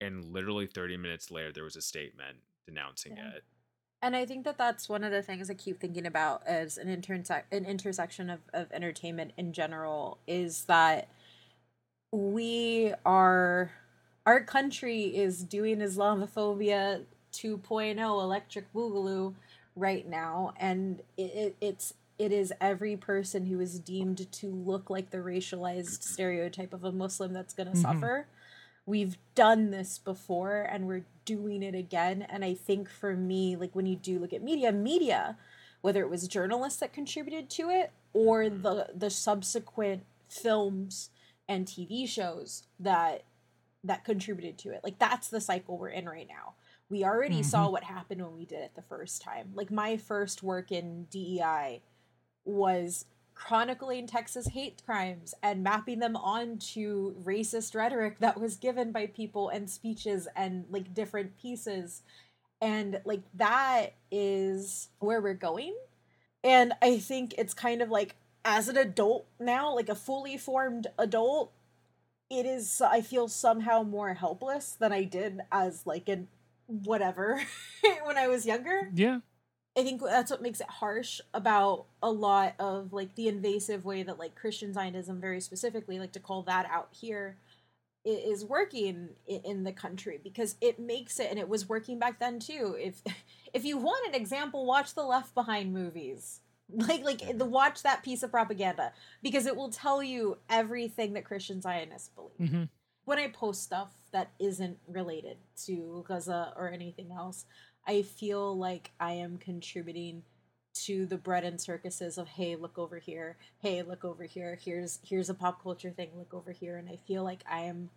and 0.00 0.24
literally 0.24 0.66
30 0.66 0.96
minutes 0.96 1.30
later, 1.30 1.52
there 1.52 1.64
was 1.64 1.76
a 1.76 1.82
statement 1.82 2.38
denouncing 2.66 3.16
Yeah. 3.16 3.36
it. 3.36 3.44
And 4.00 4.14
I 4.14 4.24
think 4.24 4.44
that 4.44 4.56
that's 4.56 4.88
one 4.88 5.02
of 5.02 5.10
the 5.10 5.22
things 5.22 5.50
I 5.50 5.54
keep 5.54 5.80
thinking 5.80 6.06
about 6.06 6.46
as 6.46 6.78
an 6.78 6.86
interse- 6.88 7.42
an 7.50 7.64
intersection 7.64 8.30
of, 8.30 8.40
of 8.52 8.70
entertainment 8.70 9.32
in 9.36 9.52
general 9.52 10.18
is 10.26 10.64
that 10.66 11.08
we 12.12 12.94
are 13.04 13.72
our 14.24 14.44
country 14.44 15.04
is 15.16 15.42
doing 15.42 15.78
Islamophobia 15.78 17.04
2.0 17.32 17.98
electric 18.22 18.72
boogaloo 18.72 19.34
right 19.76 20.08
now 20.08 20.52
and 20.58 21.00
it, 21.16 21.22
it, 21.22 21.56
it's 21.60 21.94
it 22.18 22.32
is 22.32 22.52
every 22.60 22.96
person 22.96 23.46
who 23.46 23.60
is 23.60 23.78
deemed 23.78 24.30
to 24.32 24.48
look 24.48 24.90
like 24.90 25.10
the 25.10 25.18
racialized 25.18 26.02
stereotype 26.02 26.72
of 26.72 26.82
a 26.84 26.90
muslim 26.92 27.32
that's 27.32 27.54
going 27.54 27.68
to 27.68 27.74
Mhm. 27.76 27.82
suffer. 27.82 28.26
We've 28.86 29.18
done 29.34 29.70
this 29.70 29.98
before 29.98 30.62
and 30.62 30.86
we're 30.88 31.04
doing 31.24 31.62
it 31.62 31.74
again 31.74 32.22
and 32.22 32.42
i 32.44 32.54
think 32.54 32.88
for 32.88 33.14
me 33.14 33.54
like 33.54 33.74
when 33.76 33.84
you 33.84 33.96
do 33.96 34.18
look 34.18 34.32
at 34.32 34.42
media 34.42 34.72
media 34.72 35.36
whether 35.82 36.00
it 36.00 36.08
was 36.08 36.26
journalists 36.26 36.80
that 36.80 36.92
contributed 36.92 37.50
to 37.50 37.68
it 37.68 37.92
or 38.14 38.48
the 38.48 38.88
the 38.94 39.10
subsequent 39.10 40.04
films 40.30 41.10
and 41.46 41.66
tv 41.66 42.08
shows 42.08 42.62
that 42.80 43.24
that 43.84 44.04
contributed 44.04 44.58
to 44.58 44.70
it. 44.70 44.80
Like 44.82 44.98
that's 44.98 45.28
the 45.28 45.40
cycle 45.40 45.78
we're 45.78 45.88
in 45.90 46.06
right 46.08 46.26
now 46.28 46.54
we 46.90 47.04
already 47.04 47.42
saw 47.42 47.64
mm-hmm. 47.64 47.72
what 47.72 47.84
happened 47.84 48.22
when 48.22 48.34
we 48.34 48.44
did 48.44 48.60
it 48.60 48.72
the 48.74 48.82
first 48.82 49.22
time 49.22 49.50
like 49.54 49.70
my 49.70 49.96
first 49.96 50.42
work 50.42 50.72
in 50.72 51.06
dei 51.10 51.82
was 52.44 53.04
chronicling 53.38 54.06
Texas 54.06 54.48
hate 54.48 54.82
crimes 54.84 55.32
and 55.42 55.62
mapping 55.62 56.00
them 56.00 56.16
onto 56.16 57.14
racist 57.22 57.74
rhetoric 57.74 58.18
that 58.18 58.38
was 58.40 58.56
given 58.56 58.90
by 58.90 59.06
people 59.06 59.48
and 59.48 59.70
speeches 59.70 60.26
and 60.34 60.64
like 60.70 60.92
different 60.92 61.38
pieces. 61.38 62.02
And 62.60 63.00
like 63.04 63.22
that 63.34 63.94
is 64.10 64.88
where 64.98 65.20
we're 65.20 65.34
going. 65.34 65.74
And 66.42 66.72
I 66.82 66.98
think 66.98 67.34
it's 67.38 67.54
kind 67.54 67.80
of 67.80 67.90
like 67.90 68.16
as 68.44 68.68
an 68.68 68.76
adult 68.76 69.26
now, 69.38 69.72
like 69.74 69.88
a 69.88 69.94
fully 69.94 70.36
formed 70.36 70.88
adult, 70.98 71.52
it 72.28 72.44
is 72.44 72.80
I 72.80 73.02
feel 73.02 73.28
somehow 73.28 73.84
more 73.84 74.14
helpless 74.14 74.72
than 74.72 74.92
I 74.92 75.04
did 75.04 75.40
as 75.52 75.86
like 75.86 76.08
an 76.08 76.26
whatever 76.68 77.42
when 78.04 78.16
I 78.16 78.28
was 78.28 78.46
younger. 78.46 78.90
Yeah. 78.94 79.20
I 79.76 79.82
think 79.84 80.00
that's 80.02 80.30
what 80.30 80.42
makes 80.42 80.60
it 80.60 80.68
harsh 80.68 81.20
about 81.34 81.86
a 82.02 82.10
lot 82.10 82.54
of 82.58 82.92
like 82.92 83.14
the 83.16 83.28
invasive 83.28 83.84
way 83.84 84.02
that 84.02 84.18
like 84.18 84.34
Christian 84.34 84.72
Zionism, 84.72 85.20
very 85.20 85.40
specifically, 85.40 85.98
like 85.98 86.12
to 86.12 86.20
call 86.20 86.42
that 86.44 86.66
out 86.70 86.88
here, 86.92 87.36
i- 88.06 88.10
working 88.48 89.10
in 89.26 89.64
the 89.64 89.72
country 89.72 90.18
because 90.22 90.56
it 90.60 90.78
makes 90.80 91.20
it, 91.20 91.30
and 91.30 91.38
it 91.38 91.48
was 91.48 91.68
working 91.68 91.98
back 91.98 92.18
then 92.18 92.40
too. 92.40 92.76
If 92.78 93.02
if 93.54 93.64
you 93.64 93.78
want 93.78 94.08
an 94.08 94.14
example, 94.14 94.66
watch 94.66 94.94
the 94.94 95.04
Left 95.04 95.34
Behind 95.34 95.72
movies. 95.72 96.40
Like 96.70 97.02
like 97.02 97.38
the 97.38 97.46
watch 97.46 97.82
that 97.84 98.02
piece 98.02 98.22
of 98.22 98.30
propaganda 98.30 98.92
because 99.22 99.46
it 99.46 99.56
will 99.56 99.70
tell 99.70 100.02
you 100.02 100.36
everything 100.50 101.14
that 101.14 101.24
Christian 101.24 101.62
Zionists 101.62 102.10
believe 102.10 102.50
hmm 102.50 102.64
when 103.08 103.18
I 103.18 103.28
post 103.28 103.62
stuff 103.62 103.88
that 104.12 104.32
isn't 104.38 104.76
related 104.86 105.38
to 105.64 106.04
Gaza 106.06 106.52
or 106.54 106.70
anything 106.70 107.10
else, 107.10 107.46
I 107.86 108.02
feel 108.02 108.54
like 108.54 108.90
I 109.00 109.12
am 109.12 109.38
contributing 109.38 110.24
to 110.84 111.06
the 111.06 111.16
bread 111.16 111.42
and 111.42 111.58
circuses 111.58 112.18
of 112.18 112.28
hey, 112.28 112.54
look 112.54 112.76
over 112.76 112.98
here, 112.98 113.38
hey, 113.60 113.80
look 113.80 114.04
over 114.04 114.24
here, 114.24 114.58
here's 114.62 114.98
here's 115.02 115.30
a 115.30 115.34
pop 115.34 115.62
culture 115.62 115.90
thing, 115.90 116.10
look 116.16 116.34
over 116.34 116.52
here, 116.52 116.76
and 116.76 116.86
I 116.86 116.98
feel 117.06 117.24
like 117.24 117.42
I 117.50 117.62
am 117.62 117.88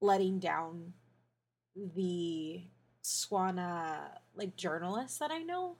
letting 0.00 0.38
down 0.38 0.92
the 1.74 2.62
Swana 3.02 4.10
like 4.36 4.54
journalists 4.54 5.18
that 5.18 5.32
I 5.32 5.38
know 5.38 5.74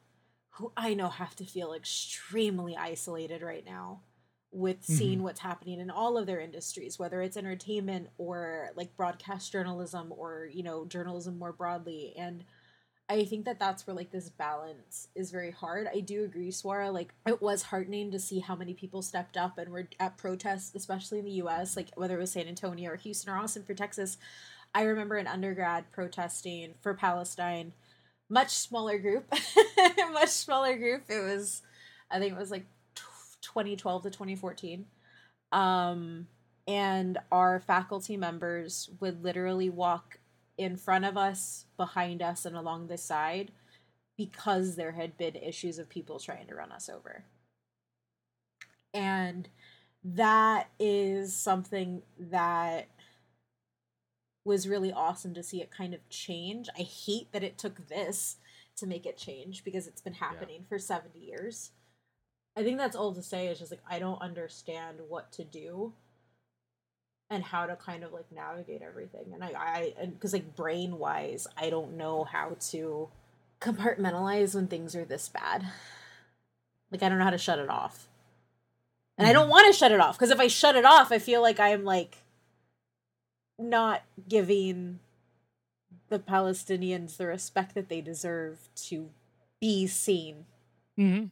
who 0.55 0.73
I 0.77 0.95
know 0.95 1.09
have 1.09 1.37
to 1.37 1.45
feel 1.45 1.73
extremely 1.73 2.77
isolated 2.77 3.43
right 3.43 3.65
now 3.65 4.01
with 4.53 4.83
mm-hmm. 4.83 4.95
seeing 4.95 5.23
what's 5.23 5.41
happening 5.41 5.79
in 5.79 5.91
all 5.91 6.19
of 6.19 6.27
their 6.27 6.41
industries 6.41 6.99
whether 6.99 7.23
it's 7.23 7.37
entertainment 7.37 8.09
or 8.19 8.71
like 8.75 8.97
broadcast 8.97 9.53
journalism 9.53 10.13
or 10.17 10.49
you 10.53 10.63
know 10.63 10.85
journalism 10.85 11.39
more 11.39 11.53
broadly. 11.53 12.13
And 12.17 12.45
i 13.09 13.25
think 13.25 13.45
that 13.45 13.59
that's 13.59 13.87
where 13.87 13.95
like 13.95 14.11
this 14.11 14.29
balance 14.29 15.09
is 15.15 15.31
very 15.31 15.53
hard. 15.53 15.89
I 15.95 16.01
do 16.01 16.25
agree 16.25 16.51
swara 16.51 16.93
like 16.93 17.15
it 17.27 17.41
was 17.41 17.63
heartening 17.63 18.11
to 18.11 18.19
see 18.19 18.41
how 18.41 18.57
many 18.57 18.75
people 18.75 19.03
stepped 19.03 19.37
up 19.37 19.57
and 19.59 19.71
were 19.71 19.89
at 20.01 20.19
protests 20.19 20.75
especially 20.75 21.21
in 21.21 21.25
the 21.25 21.33
us 21.33 21.77
like 21.77 21.91
whether 21.97 22.17
it 22.17 22.21
was 22.21 22.33
san 22.33 22.49
antonio 22.49 22.91
or 22.91 22.97
houston 22.97 23.33
or 23.33 23.37
austin 23.37 23.63
for 23.63 23.75
texas. 23.75 24.19
I 24.73 24.83
remember 24.83 25.17
an 25.17 25.27
undergrad 25.27 25.91
protesting 25.91 26.75
for 26.81 26.95
palestine. 26.95 27.73
Much 28.29 28.51
smaller 28.51 28.99
group 28.99 29.33
much 30.13 30.29
smaller 30.29 30.77
group. 30.77 31.05
It 31.09 31.23
was 31.23 31.63
i 32.11 32.19
think 32.19 32.33
it 32.33 32.39
was 32.39 32.51
like 32.51 32.67
2012 33.51 34.05
to 34.05 34.11
2014 34.11 34.87
um 35.53 36.27
and 36.67 37.19
our 37.33 37.59
faculty 37.59 38.17
members 38.17 38.91
would 39.01 39.25
literally 39.25 39.69
walk 39.69 40.19
in 40.57 40.77
front 40.77 41.05
of 41.05 41.17
us 41.17 41.65
behind 41.77 42.23
us 42.23 42.45
and 42.45 42.55
along 42.55 42.87
the 42.87 42.99
side 42.99 43.51
because 44.17 44.77
there 44.77 44.93
had 44.93 45.17
been 45.17 45.35
issues 45.35 45.79
of 45.79 45.89
people 45.89 46.19
trying 46.19 46.47
to 46.47 46.55
run 46.55 46.71
us 46.71 46.89
over. 46.89 47.25
And 48.93 49.49
that 50.05 50.69
is 50.79 51.35
something 51.35 52.03
that 52.19 52.89
was 54.45 54.69
really 54.69 54.93
awesome 54.93 55.35
to 55.35 55.43
see 55.43 55.61
it 55.61 55.71
kind 55.71 55.95
of 55.95 56.09
change. 56.09 56.69
I 56.79 56.83
hate 56.83 57.33
that 57.33 57.43
it 57.43 57.59
took 57.59 57.89
this 57.89 58.37
to 58.77 58.87
make 58.87 59.07
it 59.07 59.17
change 59.17 59.65
because 59.65 59.87
it's 59.87 60.03
been 60.03 60.15
happening 60.15 60.67
for 60.69 60.79
70 60.79 61.19
years 61.19 61.71
I 62.57 62.63
think 62.63 62.79
that's 62.79 62.97
all 62.97 63.15
to 63.15 63.23
say 63.23 63.47
is 63.47 63.59
just 63.59 63.71
like 63.71 63.83
I 63.89 63.99
don't 63.99 64.21
understand 64.21 64.99
what 65.09 65.33
to 65.33 65.45
do 65.45 65.93
and 67.31 67.45
how 67.45 67.65
to 67.67 67.77
kind 67.77 68.03
of 68.03 68.13
like 68.13 68.31
navigate 68.33 68.83
everything. 68.83 69.33
And 69.33 69.45
I 69.45 69.53
I 69.99 70.07
because 70.07 70.33
like 70.33 70.57
brain 70.57 70.99
wise, 70.99 71.47
I 71.57 71.71
don't 71.71 71.97
know 71.97 72.25
how 72.25 72.57
to 72.71 73.09
compartmentalize 73.61 74.55
when 74.55 74.67
things 74.67 74.97
are 74.97 75.05
this 75.05 75.29
bad. 75.29 75.67
Like 76.91 77.03
I 77.03 77.09
don't 77.09 77.19
know 77.19 77.25
how 77.25 77.31
to 77.31 77.39
shut 77.39 77.59
it 77.59 77.71
off. 77.71 78.09
And 79.17 79.29
I 79.29 79.33
don't 79.33 79.51
want 79.51 79.73
to 79.73 79.79
shut 79.79 79.93
it 79.93 80.01
off 80.01 80.17
because 80.17 80.31
if 80.31 80.41
I 80.41 80.49
shut 80.49 80.77
it 80.77 80.85
off, 80.85 81.13
I 81.13 81.19
feel 81.19 81.43
like 81.43 81.61
I'm 81.61 81.85
like 81.85 82.17
not 83.59 84.03
giving 84.29 84.99
the 86.09 86.19
Palestinians 86.19 87.17
the 87.17 87.27
respect 87.27 87.75
that 87.75 87.89
they 87.89 88.01
deserve 88.01 88.69
to 88.75 89.11
be 89.61 89.87
seen. 89.87 90.47
hmm 90.97 91.27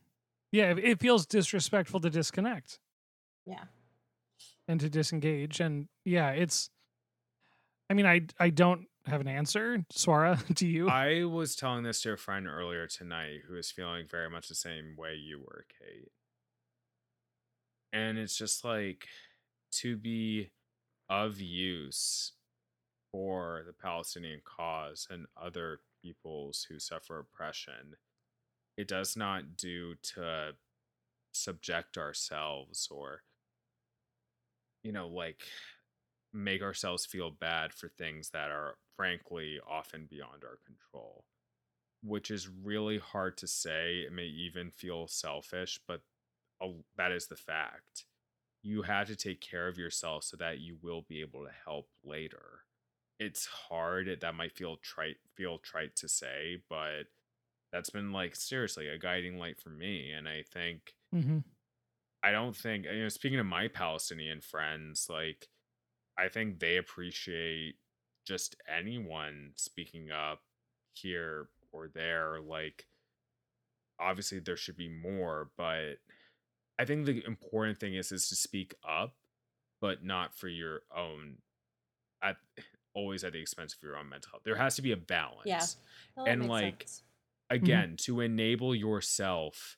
Yeah. 0.52 0.70
It, 0.72 0.78
it 0.78 1.00
feels 1.00 1.26
disrespectful 1.26 2.00
to 2.00 2.11
disconnect 2.11 2.78
Yeah. 3.46 3.64
and 4.66 4.80
to 4.80 4.88
disengage. 4.88 5.61
And 5.61 5.88
yeah, 6.04 6.30
it's, 6.30 6.70
I 7.90 7.94
mean, 7.94 8.06
I, 8.06 8.22
I 8.38 8.50
don't 8.50 8.87
have 9.06 9.20
an 9.20 9.28
answer. 9.28 9.84
Swara, 9.92 10.42
do 10.54 10.66
you? 10.66 10.88
I 10.88 11.24
was 11.24 11.56
telling 11.56 11.82
this 11.84 12.02
to 12.02 12.12
a 12.12 12.16
friend 12.16 12.46
earlier 12.46 12.87
tonight 12.87 13.40
who 13.48 13.56
is 13.56 13.70
feeling 13.70 14.06
very 14.11 14.28
much 14.30 14.48
the 14.48 14.54
same 14.54 14.94
way 14.96 15.14
you 15.14 15.38
were, 15.40 15.64
Kate. 15.78 16.11
And 17.92 18.18
it's 18.18 18.37
just 18.37 18.64
like 18.64 19.06
to 19.72 19.96
be 19.96 20.50
of 21.08 21.40
use 21.40 22.32
for 23.11 23.62
the 23.66 23.72
Palestinian 23.72 24.40
cause 24.44 25.06
and 25.11 25.24
other 25.42 25.80
peoples 26.02 26.66
who 26.68 26.78
suffer 26.78 27.18
oppression. 27.18 27.96
It 28.79 28.88
does 28.88 29.14
not 29.14 29.59
do 29.59 29.97
to 30.14 30.55
subject 31.33 31.99
ourselves 31.99 32.88
or, 32.91 33.25
you 34.83 34.93
know, 34.93 35.09
like 35.09 35.43
make 36.33 36.62
ourselves 36.62 37.07
feel 37.07 37.31
bad 37.31 37.75
for 37.75 37.88
things 37.88 38.31
that 38.31 38.51
are 38.51 38.77
frankly 38.97 39.59
often 39.69 40.07
beyond 40.09 40.45
our 40.45 40.59
control, 40.64 41.25
which 42.03 42.31
is 42.31 42.49
really 42.49 42.99
hard 42.99 43.37
to 43.38 43.47
say. 43.47 44.01
It 44.07 44.12
may 44.12 44.27
even 44.27 44.71
feel 44.71 45.09
selfish, 45.09 45.81
but 45.88 46.03
that 46.97 47.12
is 47.12 47.27
the 47.27 47.37
fact. 47.37 48.07
You 48.62 48.83
have 48.83 49.09
to 49.09 49.17
take 49.17 49.41
care 49.41 49.69
of 49.69 49.79
yourself 49.79 50.25
so 50.25 50.37
that 50.38 50.61
you 50.61 50.79
will 50.83 51.03
be 51.09 51.21
able 51.21 51.45
to 51.45 51.53
help 51.64 51.88
later. 52.05 52.64
It's 53.19 53.47
hard. 53.47 54.19
That 54.21 54.35
might 54.35 54.57
feel 54.57 54.77
trite, 54.77 55.19
feel 55.37 55.59
trite 55.59 55.97
to 55.97 56.09
say, 56.09 56.62
but 56.71 57.05
that's 57.72 57.90
been 57.90 58.12
like 58.12 58.37
seriously 58.37 58.88
a 58.88 58.98
guiding 58.98 59.38
light 59.38 59.61
for 59.61 59.70
me. 59.70 60.11
And 60.12 60.28
I 60.28 60.42
think 60.42 60.94
hmm 61.12 61.38
I 62.22 62.33
don't 62.33 62.57
think 62.57 62.85
you 62.85 63.02
know 63.02 63.09
speaking 63.09 63.38
of 63.38 63.46
my 63.46 63.68
Palestinian 63.68 64.40
friends, 64.40 65.09
like 65.09 65.48
I 66.18 66.28
think 66.28 66.61
they 66.61 66.78
appreciate 66.78 67.76
just 68.26 68.57
anyone 68.68 69.52
speaking 69.57 70.11
up 70.11 70.42
here 70.94 71.50
or 71.72 71.88
there. 71.88 72.40
Like 72.40 72.88
obviously 73.98 74.38
there 74.38 74.57
should 74.57 74.76
be 74.76 74.88
more, 74.88 75.50
but 75.57 75.94
I 76.78 76.85
think 76.85 77.07
the 77.07 77.24
important 77.26 77.81
thing 77.81 77.94
is 77.94 78.12
is 78.12 78.28
to 78.31 78.37
speak 78.37 78.74
up, 78.88 79.16
but 79.81 80.04
not 80.04 80.37
for 80.37 80.48
your 80.48 80.83
own 80.96 81.38
at 82.22 82.37
always 82.94 83.24
at 83.24 83.33
the 83.33 83.40
expense 83.40 83.74
of 83.74 83.83
your 83.83 83.96
own 83.96 84.09
mental 84.09 84.31
health. 84.33 84.44
There 84.44 84.57
has 84.57 84.76
to 84.76 84.83
be 84.83 84.92
a 84.92 84.96
balance 84.96 85.76
Well, 86.16 86.26
And, 86.26 86.48
like, 86.48 86.88
sense. 86.88 87.02
Again 87.50 87.96
to 88.00 88.20
enable 88.20 88.74
yourself 88.74 89.76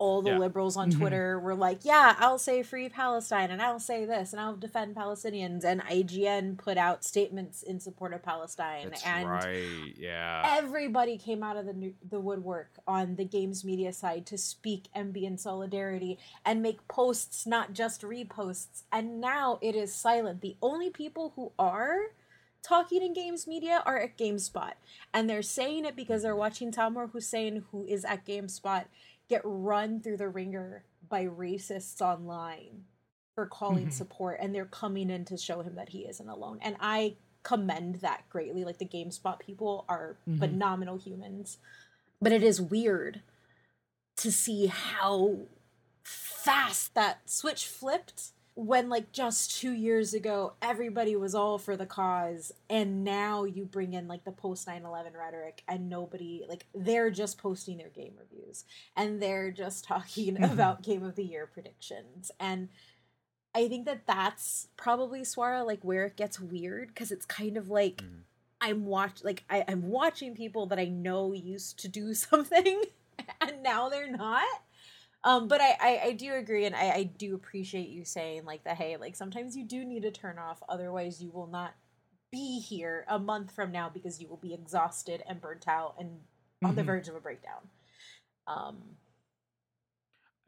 all 0.00 0.22
the 0.22 0.30
Yeah. 0.30 0.38
liberals 0.38 0.76
on 0.78 0.90
Mhm. 0.90 0.98
Twitter 0.98 1.38
were 1.38 1.54
like, 1.54 1.84
"Yeah, 1.84 2.16
I'll 2.18 2.38
say 2.38 2.62
free 2.62 2.88
Palestine, 2.88 3.50
and 3.50 3.60
I'll 3.60 3.78
say 3.78 4.06
this, 4.06 4.32
and 4.32 4.40
I'll 4.40 4.56
defend 4.56 4.96
Palestinians." 4.96 5.62
And 5.62 5.82
IGN 5.82 6.56
put 6.56 6.78
out 6.78 7.04
statements 7.04 7.62
in 7.62 7.78
support 7.80 8.14
of 8.14 8.22
Palestine, 8.22 8.88
That's 8.88 9.04
and 9.04 9.28
right. 9.28 9.94
Yeah. 9.96 10.42
everybody 10.56 11.18
came 11.18 11.42
out 11.42 11.56
of 11.58 11.66
the 11.66 11.94
the 12.02 12.18
woodwork 12.18 12.78
on 12.88 13.16
the 13.16 13.24
games 13.26 13.62
media 13.64 13.92
side 13.92 14.24
to 14.26 14.38
speak 14.38 14.88
and 14.94 15.12
be 15.12 15.26
in 15.26 15.36
solidarity 15.36 16.18
and 16.46 16.62
make 16.62 16.88
posts, 16.88 17.46
not 17.46 17.74
just 17.74 18.00
reposts. 18.00 18.84
And 18.90 19.20
now 19.20 19.58
it 19.60 19.76
is 19.76 19.94
silent. 19.94 20.40
The 20.40 20.56
only 20.62 20.88
people 20.90 21.34
who 21.36 21.52
are 21.58 22.14
talking 22.62 23.02
in 23.02 23.12
games 23.14 23.46
media 23.46 23.82
are 23.86 23.98
at 23.98 24.16
GameSpot, 24.18 24.74
and 25.14 25.28
they're 25.30 25.42
saying 25.42 25.84
it 25.86 25.96
because 25.96 26.22
they're 26.22 26.36
watching 26.36 26.70
Tamoor 26.70 27.06
Hussain, 27.08 27.64
who 27.70 27.84
is 27.84 28.04
at 28.04 28.26
GameSpot, 28.26 28.84
get 29.30 29.40
run 29.44 30.00
through 30.00 30.16
the 30.16 30.28
ringer 30.28 30.84
by 31.08 31.24
racists 31.24 32.02
online 32.02 32.84
for 33.34 33.46
calling 33.46 33.86
Mhm. 33.86 33.92
support, 33.92 34.38
and 34.40 34.52
they're 34.52 34.66
coming 34.66 35.08
in 35.08 35.24
to 35.24 35.36
show 35.36 35.62
him 35.62 35.76
that 35.76 35.90
he 35.90 36.06
isn't 36.06 36.28
alone. 36.28 36.58
And 36.60 36.76
I 36.80 37.16
commend 37.44 38.00
that 38.00 38.28
greatly. 38.28 38.64
Like 38.64 38.78
the 38.78 38.84
GameSpot 38.84 39.38
people 39.38 39.84
are 39.88 40.18
Mhm. 40.26 40.38
phenomenal 40.40 40.96
humans, 40.96 41.58
but 42.20 42.32
it 42.32 42.42
is 42.42 42.60
weird 42.60 43.22
to 44.16 44.32
see 44.32 44.66
how 44.66 45.46
fast 46.02 46.94
that 46.94 47.30
switch 47.30 47.66
flipped 47.66 48.32
when 48.54 48.88
like 48.88 49.12
just 49.12 49.58
two 49.58 49.72
years 49.72 50.12
ago 50.12 50.52
everybody 50.60 51.16
was 51.16 51.34
all 51.34 51.56
for 51.56 51.76
the 51.76 51.86
cause 51.86 52.52
and 52.68 53.04
now 53.04 53.44
you 53.44 53.64
bring 53.64 53.94
in 53.94 54.06
like 54.08 54.24
the 54.24 54.32
post 54.32 54.66
9-11 54.66 55.14
rhetoric 55.16 55.62
and 55.68 55.88
nobody 55.88 56.44
like 56.48 56.66
they're 56.74 57.10
just 57.10 57.38
posting 57.38 57.78
their 57.78 57.88
game 57.88 58.12
reviews 58.18 58.64
and 58.96 59.22
they're 59.22 59.50
just 59.50 59.84
talking 59.92 60.36
Mhm. 60.36 60.52
about 60.52 60.82
game 60.82 61.02
of 61.04 61.14
the 61.14 61.24
year 61.24 61.46
predictions 61.46 62.30
and 62.40 62.68
i 63.54 63.66
think 63.68 63.86
that 63.86 64.06
that's 64.06 64.68
probably 64.76 65.20
swara 65.22 65.64
like 65.64 65.80
where 65.82 66.04
it 66.04 66.16
gets 66.16 66.38
weird 66.40 66.88
because 66.88 67.10
it's 67.12 67.24
kind 67.26 67.56
of 67.56 67.70
like 67.70 68.02
Mhm. 68.02 68.22
i'm 68.60 68.84
watch 68.84 69.22
like 69.24 69.44
I, 69.48 69.64
i'm 69.68 69.88
watching 69.88 70.34
people 70.34 70.66
that 70.66 70.78
i 70.78 70.86
know 70.86 71.32
used 71.32 71.78
to 71.80 71.88
do 71.88 72.14
something 72.28 72.82
and 73.40 73.62
now 73.62 73.88
they're 73.88 74.10
not 74.10 74.44
um, 75.24 75.48
but 75.48 75.60
I, 75.60 75.76
I, 75.80 76.00
I 76.06 76.12
do 76.12 76.34
agree, 76.34 76.64
and 76.66 76.74
I, 76.74 76.90
I 76.90 77.02
do 77.04 77.34
appreciate 77.34 77.88
you 77.88 78.04
saying 78.04 78.44
like 78.44 78.64
that. 78.64 78.76
Hey, 78.76 78.96
like 78.96 79.16
sometimes 79.16 79.56
you 79.56 79.64
do 79.64 79.84
need 79.84 80.02
to 80.02 80.10
turn 80.10 80.38
off, 80.38 80.62
otherwise 80.68 81.22
you 81.22 81.30
will 81.30 81.46
not 81.46 81.74
be 82.32 82.60
here 82.60 83.04
a 83.08 83.18
month 83.18 83.52
from 83.52 83.72
now 83.72 83.88
because 83.88 84.20
you 84.20 84.28
will 84.28 84.36
be 84.38 84.54
exhausted 84.54 85.22
and 85.28 85.40
burnt 85.40 85.66
out 85.68 85.96
and 85.98 86.20
on 86.64 86.74
the 86.76 86.82
Mhm. 86.82 86.86
verge 86.86 87.08
of 87.08 87.14
a 87.16 87.20
breakdown. 87.20 87.68
Um, 88.46 88.96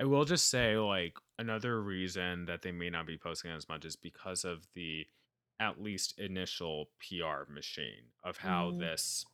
I 0.01 0.05
will 0.05 0.25
just 0.25 0.49
say, 0.49 0.77
like, 0.77 1.19
another 1.39 1.81
reason 1.81 2.47
that 2.47 2.63
they 2.63 2.73
may 2.73 2.91
not 2.91 3.07
be 3.07 3.17
posting 3.19 3.51
as 3.51 3.69
much 3.69 3.85
is 3.85 3.97
because 3.97 4.45
of 4.45 4.67
the 4.75 5.07
at 5.61 5.81
least 5.81 6.19
initial 6.19 6.91
PR 6.99 7.45
machine 7.49 8.13
of 8.25 8.39
how 8.39 8.73
Mm. 8.73 8.79
this 8.79 9.27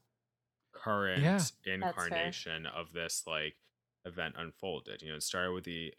current 0.72 1.53
fair. 1.64 1.83
incarnation 1.83 2.66
of 2.66 2.92
this 2.92 3.27
like 3.27 3.57
event 4.04 4.34
unfolded. 4.38 5.02
You 5.02 5.11
know, 5.11 5.16
it 5.16 5.22
started 5.22 5.52
with 5.52 5.64
the 5.64 5.94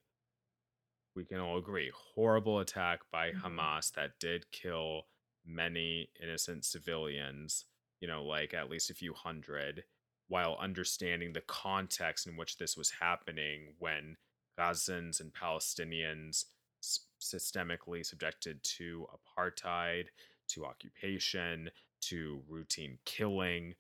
we 1.16 1.26
can 1.26 1.40
all 1.40 1.58
agree 1.58 1.92
horrible 1.94 2.60
attack 2.60 3.02
by 3.12 3.32
Mhm. 3.32 3.42
Hamas 3.42 3.92
that 3.94 4.20
did 4.20 4.52
kill 4.52 5.08
many 5.46 6.12
innocent 6.20 6.66
civilians, 6.66 7.66
you 8.00 8.08
know, 8.08 8.24
like 8.24 8.54
at 8.54 8.70
least 8.70 8.90
a 8.90 8.94
few 8.96 9.14
hundred, 9.14 9.86
while 10.28 10.56
understanding 10.58 11.34
the 11.34 11.42
context 11.42 12.28
in 12.28 12.38
which 12.38 12.58
this 12.58 12.78
was 12.78 12.92
happening 12.92 13.76
when 13.80 14.18
Gazans 14.58 15.20
and 15.20 15.34
Palestinians 15.34 16.46
s- 16.84 17.08
systemically 17.20 18.06
subjected 18.06 18.64
to 18.64 19.08
apartheid, 19.12 20.10
to 20.50 20.66
occupation, 20.66 21.72
to 22.02 22.44
routine 22.48 23.00
killing. 23.06 23.76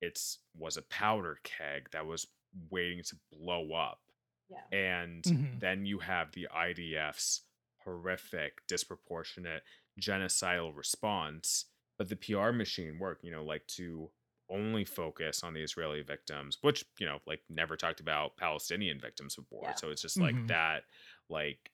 It's 0.00 0.38
was 0.54 0.76
a 0.76 0.82
powder 0.82 1.40
keg 1.44 1.90
that 1.90 2.06
was 2.06 2.26
waiting 2.70 3.02
to 3.04 3.16
blow 3.32 3.72
up 3.72 4.00
yeah. 4.48 4.62
and 4.72 5.22
Mhm. 5.24 5.60
then 5.60 5.86
you 5.86 5.98
have 6.00 6.32
the 6.32 6.48
IDF's 6.52 7.42
horrific, 7.84 8.66
disproportionate 8.66 9.62
genocidal 10.00 10.74
response. 10.76 11.66
But 11.98 12.08
the 12.08 12.16
PR 12.16 12.50
machine 12.52 12.98
worked, 12.98 13.24
you 13.24 13.30
know, 13.30 13.44
like 13.44 13.66
to 13.68 14.10
only 14.48 14.84
focus 14.84 15.44
on 15.44 15.54
the 15.54 15.62
Israeli 15.62 16.02
victims, 16.02 16.58
which, 16.62 16.84
you 16.98 17.06
know, 17.06 17.20
like 17.26 17.42
never 17.48 17.76
talked 17.76 18.00
about 18.00 18.36
Palestinian 18.36 18.98
victims 18.98 19.36
before. 19.36 19.62
Yeah. 19.64 19.74
So 19.76 19.90
it's 19.90 20.02
just 20.02 20.18
like 20.18 20.34
Mhm. 20.34 20.48
that, 20.48 20.84
like 21.28 21.70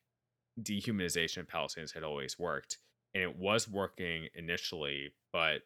dehumanization 0.61 1.37
of 1.37 1.47
Palestinians 1.47 1.93
had 1.93 2.03
always 2.03 2.37
worked. 2.37 2.77
And 3.13 3.23
it 3.23 3.35
was 3.37 3.67
working 3.67 4.29
initially, 4.35 5.15
but 5.31 5.63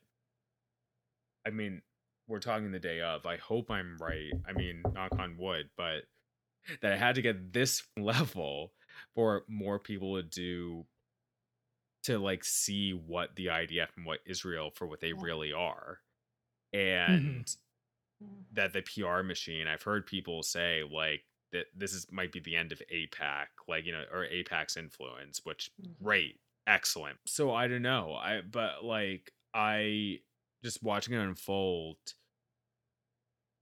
I 1.45 1.49
mean, 1.49 1.81
we're 2.27 2.39
talking 2.39 2.71
the 2.71 2.79
day 2.79 3.01
of. 3.01 3.25
I 3.25 3.37
hope 3.37 3.71
I'm 3.71 3.97
right. 3.97 4.35
I 4.45 4.53
mean, 4.53 4.91
knock 4.93 5.13
on 5.19 5.37
wood, 5.37 5.69
but 5.77 6.05
that 6.81 6.93
I 6.93 6.97
had 6.97 7.15
to 7.15 7.21
get 7.21 7.53
this 7.53 7.83
level 7.97 8.73
for 9.15 9.45
more 9.49 9.79
people 9.79 10.17
to 10.17 10.23
do 10.23 10.87
to 12.03 12.17
like 12.17 12.43
see 12.43 12.93
what 12.93 13.35
the 13.35 13.49
IDF 13.49 13.95
and 13.95 14.05
what 14.05 14.19
Israel 14.25 14.71
for 14.71 14.87
what 14.87 14.99
they 14.99 15.13
Yeah. 15.13 15.23
really 15.23 15.53
are. 15.53 16.01
And 16.73 17.47
that 18.51 18.73
the 18.73 18.81
PR 18.81 19.23
machine, 19.23 19.67
I've 19.67 19.83
heard 19.83 20.05
people 20.05 20.43
say 20.43 20.83
like 20.83 21.25
that 21.51 21.67
this 21.75 21.93
is 21.93 22.11
might 22.11 22.31
be 22.31 22.39
the 22.39 22.55
end 22.55 22.71
of 22.71 22.81
AIPAC, 22.91 23.47
like 23.67 23.85
you 23.85 23.91
know, 23.91 24.05
or 24.11 24.25
AIPAC's 24.27 24.77
influence, 24.77 25.41
which 25.43 25.71
Mhm. 25.77 25.95
great, 26.01 26.39
excellent. 26.67 27.19
So 27.27 27.53
I 27.53 27.67
don't 27.67 27.81
know. 27.81 28.13
I 28.13 28.41
but 28.41 28.83
like 28.83 29.31
I 29.53 30.19
just 30.63 30.83
watching 30.83 31.13
it 31.13 31.19
unfold, 31.19 31.97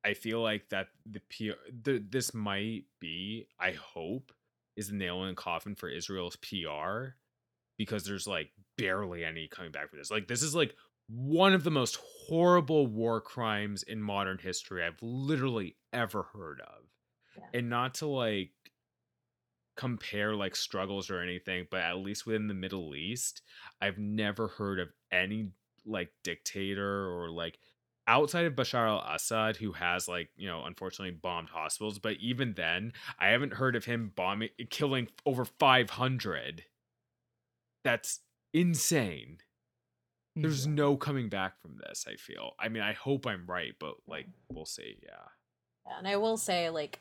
I 0.03 0.13
feel 0.13 0.41
like 0.41 0.69
that 0.69 0.87
the 1.05 1.21
PR 1.29 1.57
the, 1.83 2.03
this 2.09 2.33
might 2.33 2.83
be, 2.99 3.47
I 3.59 3.71
hope, 3.71 4.31
is 4.75 4.89
the 4.89 4.95
nail 4.95 5.23
in 5.23 5.29
the 5.29 5.35
coffin 5.35 5.75
for 5.75 5.89
Israel's 5.89 6.37
PR 6.37 7.15
because 7.77 8.03
there's 8.03 8.27
like 8.27 8.51
barely 8.77 9.23
any 9.25 9.47
coming 9.47 9.71
back 9.71 9.89
from 9.89 9.99
this. 9.99 10.11
Like 10.11 10.27
this 10.27 10.41
is 10.41 10.55
like 10.55 10.75
one 11.07 11.53
of 11.53 11.63
the 11.63 11.71
most 11.71 11.99
horrible 12.27 12.87
war 12.87 13.19
crimes 13.19 13.83
in 13.83 14.01
modern 14.01 14.37
history 14.37 14.83
I've 14.83 15.01
literally 15.01 15.75
ever 15.91 16.23
heard 16.23 16.61
of. 16.61 16.83
Yeah. 17.37 17.59
And 17.59 17.69
not 17.69 17.95
to 17.95 18.05
like 18.05 18.51
compare 19.75 20.35
like 20.35 20.55
struggles 20.55 21.09
or 21.09 21.21
anything, 21.21 21.65
but 21.71 21.81
at 21.81 21.97
least 21.97 22.25
within 22.25 22.47
the 22.47 22.53
Middle 22.53 22.95
East, 22.95 23.41
I've 23.81 23.97
never 23.97 24.49
heard 24.49 24.79
of 24.79 24.89
any 25.11 25.51
like 25.89 26.11
dictator 26.23 27.09
or 27.09 27.29
like 27.29 27.59
outside 28.07 28.45
of 28.45 28.55
Bashar 28.55 28.87
al-Assad 28.87 29.57
who 29.57 29.73
has 29.73 30.07
like, 30.07 30.29
you 30.35 30.47
know, 30.47 30.63
unfortunately 30.65 31.11
bombed 31.15 31.49
hospitals, 31.49 31.99
but 31.99 32.17
even 32.17 32.53
then, 32.53 32.93
I 33.19 33.27
haven't 33.29 33.53
heard 33.53 33.75
of 33.75 33.85
him 33.85 34.11
bombing 34.15 34.49
killing 34.69 35.09
over 35.25 35.45
500. 35.45 36.65
That's 37.83 38.21
insane. 38.53 39.39
There's 40.35 40.65
Yeah. 40.65 40.73
no 40.73 40.97
coming 40.97 41.29
back 41.29 41.59
from 41.61 41.77
this, 41.77 42.05
I 42.07 42.15
feel. 42.15 42.53
I 42.59 42.69
mean, 42.69 42.83
I 42.83 42.93
hope 42.93 43.27
I'm 43.27 43.45
right, 43.45 43.73
but 43.79 43.95
like 44.07 44.27
we'll 44.49 44.65
see, 44.65 44.99
yeah. 45.03 45.27
And 45.85 46.07
I 46.07 46.17
will 46.17 46.37
say, 46.37 46.69
like, 46.69 46.99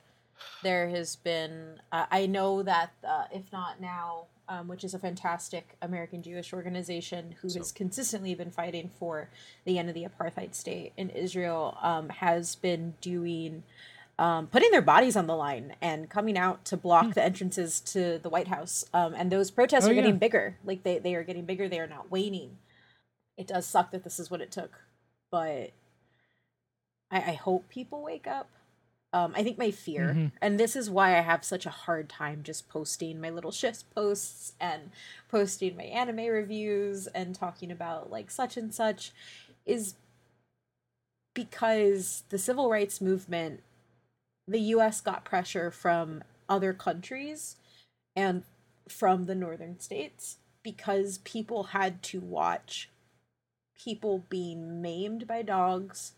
there 0.63 0.89
has 0.89 1.17
been, 1.17 1.81
uh, 1.93 2.07
I 2.11 2.27
know 2.27 2.63
that, 2.63 2.93
uh, 3.05 3.27
IfNotNow, 3.35 4.27
um, 4.49 4.69
which 4.69 4.85
is 4.85 4.95
a 4.95 4.99
fantastic 4.99 5.77
American 5.83 6.23
Jewish 6.23 6.53
organization 6.53 7.35
who 7.43 7.49
So- 7.49 7.59
has 7.61 7.73
consistently 7.73 8.35
been 8.35 8.51
fighting 8.51 8.91
for 8.99 9.29
the 9.65 9.79
end 9.79 9.89
of 9.89 9.95
the 9.95 10.05
apartheid 10.07 10.55
state 10.55 10.93
in 10.97 11.11
Israel, 11.11 11.77
um, 11.83 12.09
has 12.09 12.57
been 12.57 12.95
doing, 13.01 13.63
um, 14.19 14.47
putting 14.49 14.71
their 14.71 14.83
bodies 14.83 15.17
on 15.17 15.27
the 15.27 15.37
line 15.37 15.77
and 15.81 16.09
coming 16.11 16.37
out 16.39 16.65
to 16.67 16.77
block 16.77 17.15
the 17.15 17.23
entrances 17.23 17.79
to 17.81 18.19
the 18.19 18.29
White 18.29 18.49
House. 18.49 18.85
Um, 18.93 19.15
and 19.15 19.31
those 19.31 19.51
protests 19.51 19.87
Oh, 19.87 19.91
are 19.91 19.95
getting 19.95 20.15
yeah. 20.15 20.19
bigger. 20.19 20.57
Like, 20.65 20.83
they, 20.83 20.99
they 20.99 21.15
are 21.15 21.23
getting 21.23 21.45
bigger. 21.45 21.69
They 21.69 21.81
are 21.81 21.87
not 21.87 22.11
waning. 22.11 22.59
It 23.37 23.47
does 23.47 23.67
suck 23.67 23.93
that 23.93 24.03
this 24.03 24.19
is 24.19 24.31
what 24.31 24.41
it 24.41 24.51
took, 24.51 24.81
but 25.31 25.71
I, 27.11 27.17
I 27.19 27.33
hope 27.35 27.69
people 27.69 28.03
wake 28.03 28.27
up. 28.27 28.51
Um, 29.13 29.33
I 29.35 29.43
think 29.43 29.57
my 29.57 29.71
fear, 29.71 30.13
Mhm. 30.15 30.33
and 30.43 30.61
this 30.61 30.77
is 30.77 30.91
why 30.91 31.17
I 31.17 31.21
have 31.23 31.43
such 31.43 31.65
a 31.65 31.71
hard 31.71 32.11
time 32.11 32.43
just 32.43 32.69
posting 32.69 33.21
my 33.21 33.31
little 33.31 33.51
shifts 33.51 33.83
posts 33.83 34.53
and 34.61 34.91
posting 35.29 35.77
my 35.77 35.85
anime 35.85 36.27
reviews 36.27 37.07
and 37.09 37.35
talking 37.35 37.71
about 37.71 38.11
like 38.11 38.31
such 38.31 38.59
and 38.59 38.75
such, 38.75 39.13
is 39.65 39.95
because 41.35 42.25
the 42.29 42.39
civil 42.39 42.69
rights 42.69 43.01
movement, 43.01 43.63
the 44.47 44.61
US 44.61 45.01
got 45.01 45.25
pressure 45.25 45.71
from 45.71 46.23
other 46.49 46.75
countries 46.75 47.57
and 48.15 48.45
from 48.89 49.25
the 49.25 49.35
northern 49.35 49.79
states 49.81 50.39
because 50.63 51.19
people 51.19 51.65
had 51.65 52.03
to 52.03 52.21
watch 52.21 52.91
people 53.75 54.25
being 54.29 54.83
maimed 54.83 55.27
by 55.27 55.41
dogs, 55.43 56.13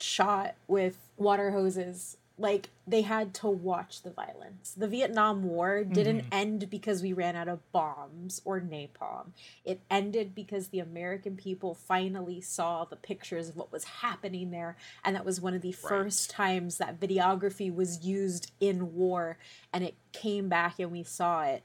shot 0.00 0.54
with 0.66 0.98
water 1.16 1.50
hoses. 1.50 2.16
Like 2.36 2.70
they 2.84 3.02
had 3.02 3.32
to 3.34 3.48
watch 3.48 4.02
the 4.02 4.10
violence. 4.10 4.74
The 4.76 4.88
Vietnam 4.88 5.44
War 5.44 5.84
didn't 5.84 6.22
Mhm. 6.22 6.28
end 6.32 6.70
because 6.70 7.00
we 7.00 7.12
ran 7.12 7.36
out 7.36 7.46
of 7.46 7.70
bombs 7.70 8.42
or 8.44 8.60
napalm. 8.60 9.30
It 9.64 9.80
ended 9.88 10.34
because 10.34 10.68
the 10.68 10.80
American 10.80 11.36
people 11.36 11.74
finally 11.74 12.40
saw 12.40 12.84
the 12.84 12.96
pictures 12.96 13.48
of 13.48 13.56
what 13.56 13.70
was 13.70 13.84
happening 13.84 14.50
there. 14.50 14.76
And 15.04 15.14
that 15.14 15.24
was 15.24 15.40
one 15.40 15.54
of 15.54 15.62
the 15.62 15.70
first 15.70 16.28
times 16.28 16.78
that 16.78 16.98
videography 16.98 17.72
was 17.72 18.04
used 18.04 18.50
in 18.58 18.94
war. 18.96 19.38
And 19.72 19.84
it 19.84 19.94
came 20.10 20.48
back 20.48 20.80
and 20.80 20.90
we 20.90 21.04
saw 21.04 21.44
it. 21.44 21.62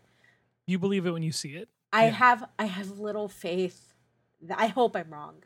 You 0.67 0.77
believe 0.77 1.07
it 1.07 1.11
when 1.11 1.23
you 1.23 1.31
see 1.31 1.55
it. 1.55 1.67
I 1.91 2.05
Yeah. 2.05 2.11
have 2.11 2.49
I 2.59 2.65
have 2.65 2.99
little 2.99 3.27
faith. 3.27 3.95
That, 4.41 4.59
I 4.59 4.67
hope 4.67 4.95
I'm 4.95 5.09
wrong, 5.11 5.43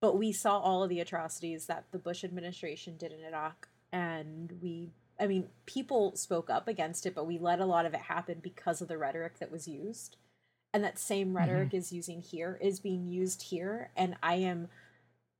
but 0.00 0.16
we 0.16 0.32
saw 0.32 0.58
all 0.58 0.82
of 0.82 0.90
the 0.90 1.00
atrocities 1.00 1.66
that 1.66 1.84
the 1.90 1.98
Bush 1.98 2.24
administration 2.24 2.96
did 2.96 3.12
in 3.12 3.24
Iraq, 3.24 3.68
and 3.92 4.52
we. 4.62 4.90
I 5.18 5.26
mean, 5.26 5.48
people 5.64 6.14
spoke 6.14 6.50
up 6.50 6.68
against 6.68 7.06
it, 7.06 7.14
but 7.14 7.26
we 7.26 7.38
let 7.38 7.58
a 7.58 7.64
lot 7.64 7.86
of 7.86 7.94
it 7.94 8.00
happen 8.00 8.40
because 8.42 8.82
of 8.82 8.88
the 8.88 8.98
rhetoric 8.98 9.38
that 9.38 9.50
was 9.50 9.66
used, 9.66 10.16
and 10.74 10.84
that 10.84 10.98
same 10.98 11.28
mm-hmm. 11.28 11.38
rhetoric 11.38 11.74
is 11.74 11.92
using 11.92 12.20
here 12.20 12.58
is 12.60 12.80
being 12.80 13.06
used 13.06 13.44
here, 13.44 13.90
and 13.96 14.16
I 14.22 14.34
am 14.36 14.68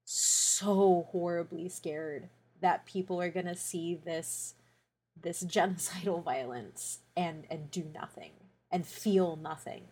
so 0.04 1.08
horribly 1.10 1.68
scared 1.68 2.28
that 2.60 2.86
people 2.86 3.20
are 3.20 3.30
gonna 3.30 3.56
see 3.56 3.94
this 3.94 4.54
this 5.20 5.42
genocidal 5.44 6.22
violence 6.22 7.00
and 7.16 7.44
and 7.50 7.70
do 7.70 7.84
nothing 7.94 8.32
and 8.70 8.86
feel 8.86 9.36
nothing 9.36 9.84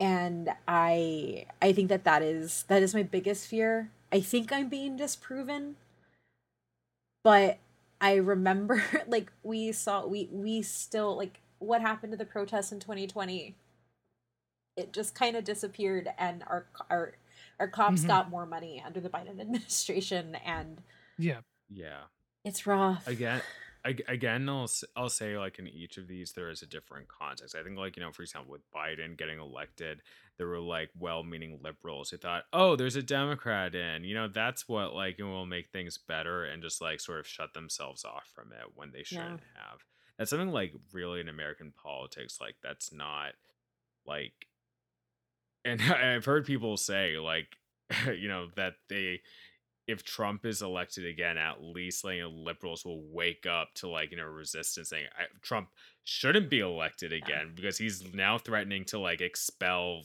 and 0.00 0.50
i 0.66 1.46
i 1.62 1.72
think 1.72 1.88
that 1.88 2.04
that 2.04 2.22
is 2.22 2.64
that 2.68 2.82
is 2.82 2.94
my 2.94 3.02
biggest 3.02 3.46
fear 3.46 3.90
i 4.12 4.20
think 4.20 4.52
i'm 4.52 4.68
being 4.68 4.96
disproven 4.96 5.76
but 7.22 7.58
i 8.00 8.14
remember 8.14 8.82
like 9.06 9.30
we 9.42 9.70
saw 9.72 10.06
we 10.06 10.28
we 10.32 10.62
still 10.62 11.16
like 11.16 11.40
what 11.58 11.80
happened 11.80 12.12
to 12.12 12.16
the 12.16 12.24
protests 12.24 12.72
in 12.72 12.80
2020 12.80 13.54
it 14.76 14.92
just 14.92 15.14
kind 15.14 15.36
of 15.36 15.44
disappeared 15.44 16.08
and 16.18 16.42
our 16.48 16.66
our 16.90 17.12
our 17.60 17.68
cops 17.68 18.02
Mhm. 18.02 18.08
got 18.08 18.30
more 18.30 18.46
money 18.46 18.82
under 18.84 19.00
the 19.00 19.08
biden 19.08 19.40
administration 19.40 20.34
and 20.44 20.82
Yeah. 21.18 21.40
Yeah. 21.70 22.02
it's 22.44 22.66
rough 22.66 23.06
again 23.06 23.40
ag- 23.84 24.04
again 24.08 24.48
I'll, 24.48 24.70
I'll 24.96 25.08
say 25.08 25.36
like 25.38 25.58
in 25.58 25.68
each 25.68 25.96
of 25.96 26.08
these 26.08 26.32
there 26.32 26.50
is 26.50 26.62
a 26.62 26.66
different 26.66 27.08
context. 27.08 27.54
I 27.54 27.62
think 27.62 27.76
like 27.76 27.96
you 27.96 28.02
know 28.02 28.12
for 28.12 28.22
example 28.22 28.52
with 28.52 28.70
biden 28.74 29.16
getting 29.16 29.38
elected 29.38 30.02
there 30.36 30.46
were 30.46 30.58
like 30.58 30.90
well-meaning 30.98 31.60
liberals 31.62 32.10
who 32.10 32.16
thought 32.16 32.44
oh 32.52 32.76
there's 32.76 32.96
a 32.96 33.02
democrat 33.02 33.74
in 33.74 34.04
you 34.04 34.14
know 34.14 34.28
that's 34.28 34.68
what 34.68 34.94
like 34.94 35.18
it 35.18 35.24
will 35.24 35.46
make 35.46 35.70
things 35.70 35.98
better 35.98 36.44
and 36.44 36.62
just 36.62 36.80
like 36.80 37.00
sort 37.00 37.20
of 37.20 37.26
shut 37.26 37.54
themselves 37.54 38.04
off 38.04 38.28
from 38.34 38.50
it 38.52 38.66
when 38.74 38.90
they 38.92 39.02
shouldn't 39.04 39.40
have. 39.54 39.84
That's 40.18 40.30
something 40.30 40.50
like 40.50 40.72
really 40.92 41.20
in 41.20 41.28
american 41.28 41.72
politics 41.72 42.38
like 42.40 42.56
that's 42.62 42.92
not 42.92 43.32
like 44.06 44.46
and 45.64 45.80
i've 45.92 46.24
heard 46.24 46.46
people 46.46 46.76
say 46.76 47.16
like 47.18 47.56
you 48.06 48.28
know 48.28 48.48
that 48.56 48.74
they 48.88 49.20
if 49.86 50.02
Trump 50.02 50.46
is 50.46 50.62
elected 50.62 51.04
again, 51.06 51.36
at 51.36 51.62
least 51.62 52.04
like 52.04 52.16
you 52.16 52.22
know, 52.22 52.30
liberals 52.30 52.84
will 52.84 53.02
wake 53.10 53.46
up 53.46 53.74
to 53.76 53.88
like 53.88 54.10
you 54.10 54.16
know 54.16 54.24
resistance 54.24 54.90
saying 54.90 55.06
I, 55.18 55.24
Trump 55.42 55.68
shouldn't 56.04 56.50
be 56.50 56.60
elected 56.60 57.12
again 57.12 57.52
because 57.54 57.78
he's 57.78 58.14
now 58.14 58.38
threatening 58.38 58.84
to 58.86 58.98
like 58.98 59.20
expel 59.20 60.02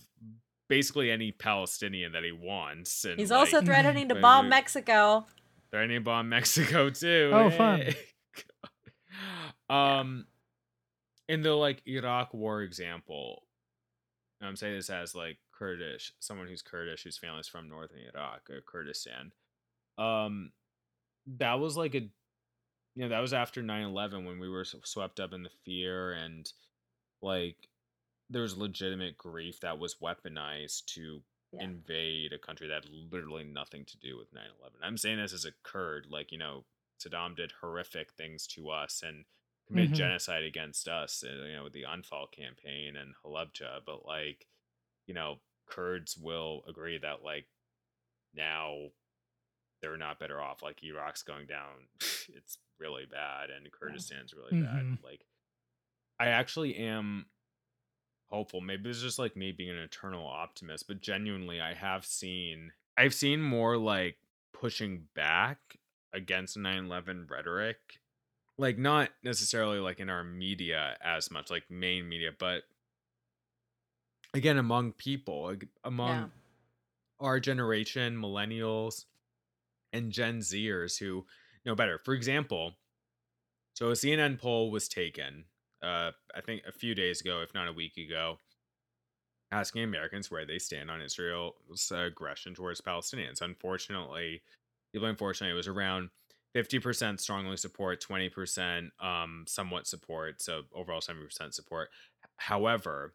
basically 0.67 1.11
any 1.11 1.31
Palestinian 1.31 2.11
that 2.11 2.23
he 2.23 2.31
wants. 2.31 3.05
And 3.05 3.19
he's 3.19 3.31
like, 3.31 3.39
also 3.39 3.61
threatening 3.65 4.09
to 4.09 4.15
but 4.15 4.21
bomb 4.21 4.45
you- 4.45 4.49
mexico 4.51 5.25
threatening 5.71 5.97
to 5.97 6.03
bomb 6.03 6.29
Mexico 6.29 6.89
too. 6.89 7.31
Oh, 7.33 7.49
fun. 7.49 7.81
Hey. 7.81 7.95
um, 9.69 10.25
in 11.27 11.41
the 11.41 11.53
like 11.53 11.81
Iraq 11.85 12.33
War 12.33 12.61
example, 12.61 13.43
and 14.39 14.47
I'm 14.47 14.55
saying 14.55 14.75
this 14.75 14.89
as 14.89 15.15
like 15.15 15.37
Kurdish, 15.51 16.13
someone 16.19 16.47
who's 16.47 16.61
Kurdish 16.61 17.03
whose 17.03 17.17
family's 17.17 17.47
from 17.47 17.69
northern 17.69 17.99
Iraq 18.13 18.49
or 18.49 18.61
Kurdistan. 18.65 19.31
Um, 19.99 20.51
that 21.37 21.59
was 21.59 21.77
like 21.77 21.95
a, 21.95 21.99
you 21.99 22.09
know, 22.97 23.09
that 23.09 23.19
was 23.19 23.33
after 23.33 23.61
9/11 23.61 24.25
when 24.25 24.39
we 24.39 24.49
were 24.49 24.65
swept 24.65 25.19
up 25.19 25.33
in 25.33 25.43
the 25.43 25.49
fear 25.65 26.13
and 26.13 26.51
like 27.21 27.69
there 28.29 28.43
was 28.43 28.57
legitimate 28.57 29.17
grief 29.17 29.59
that 29.61 29.79
was 29.79 29.95
weaponized 29.95 30.85
to 30.85 31.21
Yeah. 31.51 31.63
invade 31.63 32.31
a 32.33 32.37
country 32.37 32.67
that 32.67 32.85
had 32.85 32.93
literally 33.11 33.43
nothing 33.43 33.83
to 33.85 33.97
do 33.97 34.17
with 34.17 34.31
9-11 34.33 34.77
i'm 34.83 34.97
saying 34.97 35.17
this 35.17 35.33
as 35.33 35.45
a 35.45 35.51
kurd 35.63 36.05
like 36.09 36.31
you 36.31 36.37
know 36.37 36.63
saddam 37.03 37.35
did 37.35 37.51
horrific 37.59 38.13
things 38.13 38.45
to 38.47 38.69
us 38.69 39.01
and 39.03 39.25
committed 39.67 39.91
Mhm. 39.91 39.95
genocide 39.95 40.43
against 40.43 40.87
us 40.87 41.23
uh, 41.27 41.45
you 41.45 41.55
know 41.55 41.63
with 41.63 41.73
the 41.73 41.83
Anfal 41.83 42.31
campaign 42.31 42.95
and 42.95 43.15
halabja 43.25 43.81
but 43.85 44.05
like 44.05 44.47
you 45.07 45.13
know 45.13 45.39
kurds 45.65 46.17
will 46.17 46.63
agree 46.67 46.97
that 46.99 47.23
like 47.23 47.47
now 48.35 48.91
they're 49.81 49.97
not 49.97 50.19
better 50.19 50.41
off 50.41 50.61
like 50.61 50.83
iraq's 50.83 51.23
going 51.23 51.45
down 51.45 51.87
it's 52.35 52.57
really 52.79 53.05
bad 53.05 53.49
and 53.49 53.71
kurdistan's 53.71 54.33
really 54.33 54.53
Mhm. 54.53 54.63
bad 54.63 55.03
like 55.03 55.25
i 56.19 56.27
actually 56.27 56.75
am 56.75 57.25
hopeful. 58.29 58.61
Maybe 58.61 58.89
it's 58.89 59.01
just 59.01 59.19
like 59.19 59.35
me 59.35 59.51
being 59.51 59.69
an 59.69 59.77
eternal 59.77 60.25
optimist, 60.25 60.87
but 60.87 61.01
genuinely, 61.01 61.59
I 61.61 61.73
have 61.73 62.05
seen 62.05 62.71
I've 62.97 63.13
seen 63.13 63.41
more 63.41 63.77
like 63.77 64.17
pushing 64.53 65.07
back 65.15 65.77
against 66.13 66.57
9/11 66.57 67.27
rhetoric, 67.29 67.99
like 68.57 68.77
not 68.77 69.09
necessarily 69.23 69.79
like 69.79 69.99
in 69.99 70.09
our 70.09 70.23
media 70.23 70.97
as 71.01 71.31
much, 71.31 71.49
like 71.49 71.69
main 71.69 72.07
media, 72.07 72.31
but 72.37 72.63
again 74.33 74.57
among 74.57 74.93
people, 74.93 75.43
like, 75.43 75.67
among 75.83 76.17
Yeah. 76.17 76.27
our 77.19 77.39
generation, 77.39 78.15
millennials, 78.17 79.05
and 79.93 80.11
Gen 80.11 80.39
Zers 80.39 80.99
who 80.99 81.25
know 81.65 81.75
better. 81.75 81.97
For 81.97 82.13
example, 82.13 82.73
so 83.73 83.89
a 83.89 83.93
CNN 83.93 84.39
poll 84.39 84.71
was 84.71 84.87
taken, 84.87 85.45
uh, 85.81 86.11
I 86.35 86.41
think 86.43 86.63
a 86.67 86.71
few 86.71 86.95
days 86.95 87.21
ago, 87.21 87.41
if 87.41 87.53
not 87.53 87.67
a 87.67 87.73
week 87.73 87.97
ago, 87.97 88.37
asking 89.51 89.83
Americans 89.83 90.29
where 90.29 90.45
they 90.45 90.59
stand 90.59 90.91
on 90.91 91.01
Israel's 91.01 91.91
aggression 91.93 92.53
towards 92.53 92.81
Palestinians. 92.81 93.41
Unfortunately, 93.41 94.41
people 94.93 95.07
unfortunately 95.07 95.53
it 95.53 95.57
was 95.57 95.67
around 95.67 96.09
50% 96.55 97.19
strongly 97.19 97.57
support, 97.57 98.03
20% 98.03 98.89
um 98.99 99.45
somewhat 99.47 99.87
support, 99.87 100.41
so 100.41 100.63
overall 100.73 101.01
70% 101.01 101.53
support. 101.53 101.89
However, 102.37 103.13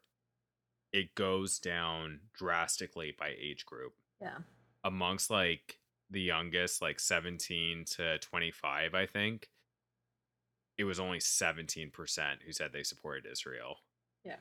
it 0.95 1.13
goes 1.15 1.59
down 1.59 2.21
drastically 2.33 3.13
by 3.17 3.33
age 3.37 3.65
group 3.65 3.93
yeah 4.21 4.37
amongst 4.83 5.29
like 5.29 5.77
the 6.15 6.21
youngest, 6.21 6.81
like 6.81 6.97
17 6.99 7.83
to 7.97 8.17
25, 8.19 8.95
I 8.95 9.05
think, 9.05 9.49
it 10.77 10.85
was 10.85 10.97
only 10.99 11.19
17% 11.19 11.91
who 12.45 12.51
said 12.53 12.71
they 12.73 12.83
supported 12.83 13.25
Israel. 13.31 13.75
yeah 14.23 14.37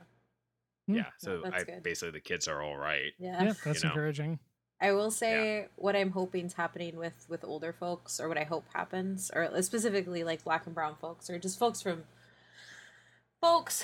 Hmm. 0.87 0.97
Yeah. 0.97 1.07
So 1.19 1.41
that's 1.43 1.63
I 1.63 1.65
good. 1.65 1.83
basically 1.83 2.13
the 2.13 2.21
kids 2.21 2.47
are 2.47 2.61
all 2.63 2.77
right. 2.77 3.13
yeah 3.19 3.43
Yeah, 3.45 3.53
that's 3.65 3.83
know. 3.83 3.89
encouraging. 3.91 4.39
I 4.81 4.93
will 4.93 5.11
say 5.11 5.67
what 5.77 5.97
I'm 5.97 6.11
hoping 6.11 6.45
is 6.47 6.53
happening 6.53 6.97
with 6.97 7.19
with 7.29 7.43
older 7.43 7.73
folks, 7.73 8.21
or 8.21 8.29
what 8.29 8.37
I 8.37 8.45
hope 8.45 8.67
happens, 8.75 9.31
or 9.35 9.49
specifically 9.63 10.25
like 10.25 10.45
black 10.45 10.67
and 10.67 10.75
brown 10.75 10.95
folks, 11.01 11.31
or 11.31 11.39
just 11.39 11.59
folks 11.59 11.81
from 11.81 12.05
folks 13.41 13.83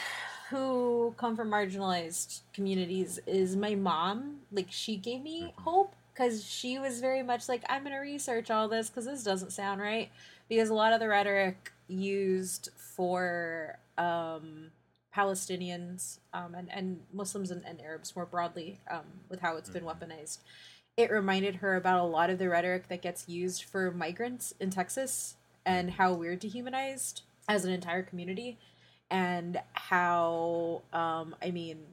who 0.50 1.14
come 1.16 1.36
from 1.36 1.48
marginalized 1.50 2.40
communities, 2.52 3.18
is 3.26 3.56
my 3.56 3.74
mom. 3.74 4.40
Like 4.52 4.70
she 4.70 4.96
gave 4.96 5.22
me 5.22 5.36
Mhm. 5.42 5.54
hope 5.62 5.94
because 6.12 6.44
she 6.44 6.78
was 6.78 7.00
very 7.00 7.22
much 7.22 7.48
like 7.48 7.62
I'm 7.68 7.82
gonna 7.84 8.00
research 8.00 8.50
all 8.50 8.68
this 8.68 8.88
because 8.90 9.04
this 9.06 9.22
doesn't 9.22 9.52
sound 9.52 9.80
right 9.80 10.10
because 10.48 10.68
a 10.70 10.74
lot 10.74 10.92
of 10.92 11.00
the 11.00 11.08
rhetoric 11.08 11.72
used 11.88 12.70
for 12.76 13.78
um 13.98 14.70
Palestinians 15.16 16.18
um, 16.32 16.54
and, 16.54 16.70
and 16.72 17.00
Muslims 17.12 17.50
and, 17.50 17.64
and 17.66 17.80
Arabs 17.80 18.14
more 18.14 18.26
broadly, 18.26 18.78
um, 18.88 19.02
with 19.28 19.40
how 19.40 19.56
it's 19.56 19.68
been 19.68 19.82
Mhm. 19.82 19.98
weaponized. 19.98 20.38
It 20.96 21.10
reminded 21.10 21.56
her 21.56 21.74
about 21.74 21.98
a 21.98 22.04
lot 22.06 22.30
of 22.30 22.38
the 22.38 22.48
rhetoric 22.48 22.86
that 22.88 23.02
gets 23.02 23.28
used 23.28 23.64
for 23.64 23.90
migrants 23.90 24.54
in 24.60 24.70
Texas 24.70 25.34
and 25.66 25.92
how 25.92 26.12
we're 26.12 26.36
dehumanized 26.36 27.22
as 27.48 27.64
an 27.64 27.72
entire 27.72 28.04
community, 28.04 28.56
and 29.10 29.60
how, 29.72 30.82
um, 30.92 31.34
I 31.42 31.50
mean, 31.50 31.84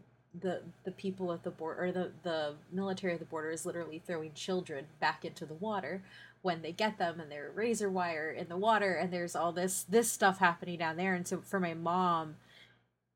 the 0.41 0.61
the 0.83 0.91
people 0.91 1.31
at 1.33 1.43
the 1.43 1.51
border 1.51 1.85
or 1.85 1.91
the 1.91 2.11
the 2.23 2.53
military 2.71 3.13
at 3.13 3.19
the 3.19 3.25
border 3.25 3.51
is 3.51 3.65
literally 3.65 4.01
throwing 4.05 4.33
children 4.33 4.85
back 4.99 5.25
into 5.25 5.45
the 5.45 5.53
water 5.53 6.01
when 6.41 6.61
they 6.61 6.71
get 6.71 6.97
them 6.97 7.19
and 7.19 7.31
they're 7.31 7.51
razor 7.53 7.89
wire 7.89 8.31
in 8.31 8.47
the 8.47 8.57
water 8.57 8.93
and 8.93 9.11
there's 9.11 9.35
all 9.35 9.51
this 9.51 9.83
this 9.83 10.11
stuff 10.11 10.39
happening 10.39 10.79
down 10.79 10.97
there. 10.97 11.13
And 11.13 11.27
so 11.27 11.39
for 11.41 11.59
my 11.59 11.73
mom 11.73 12.35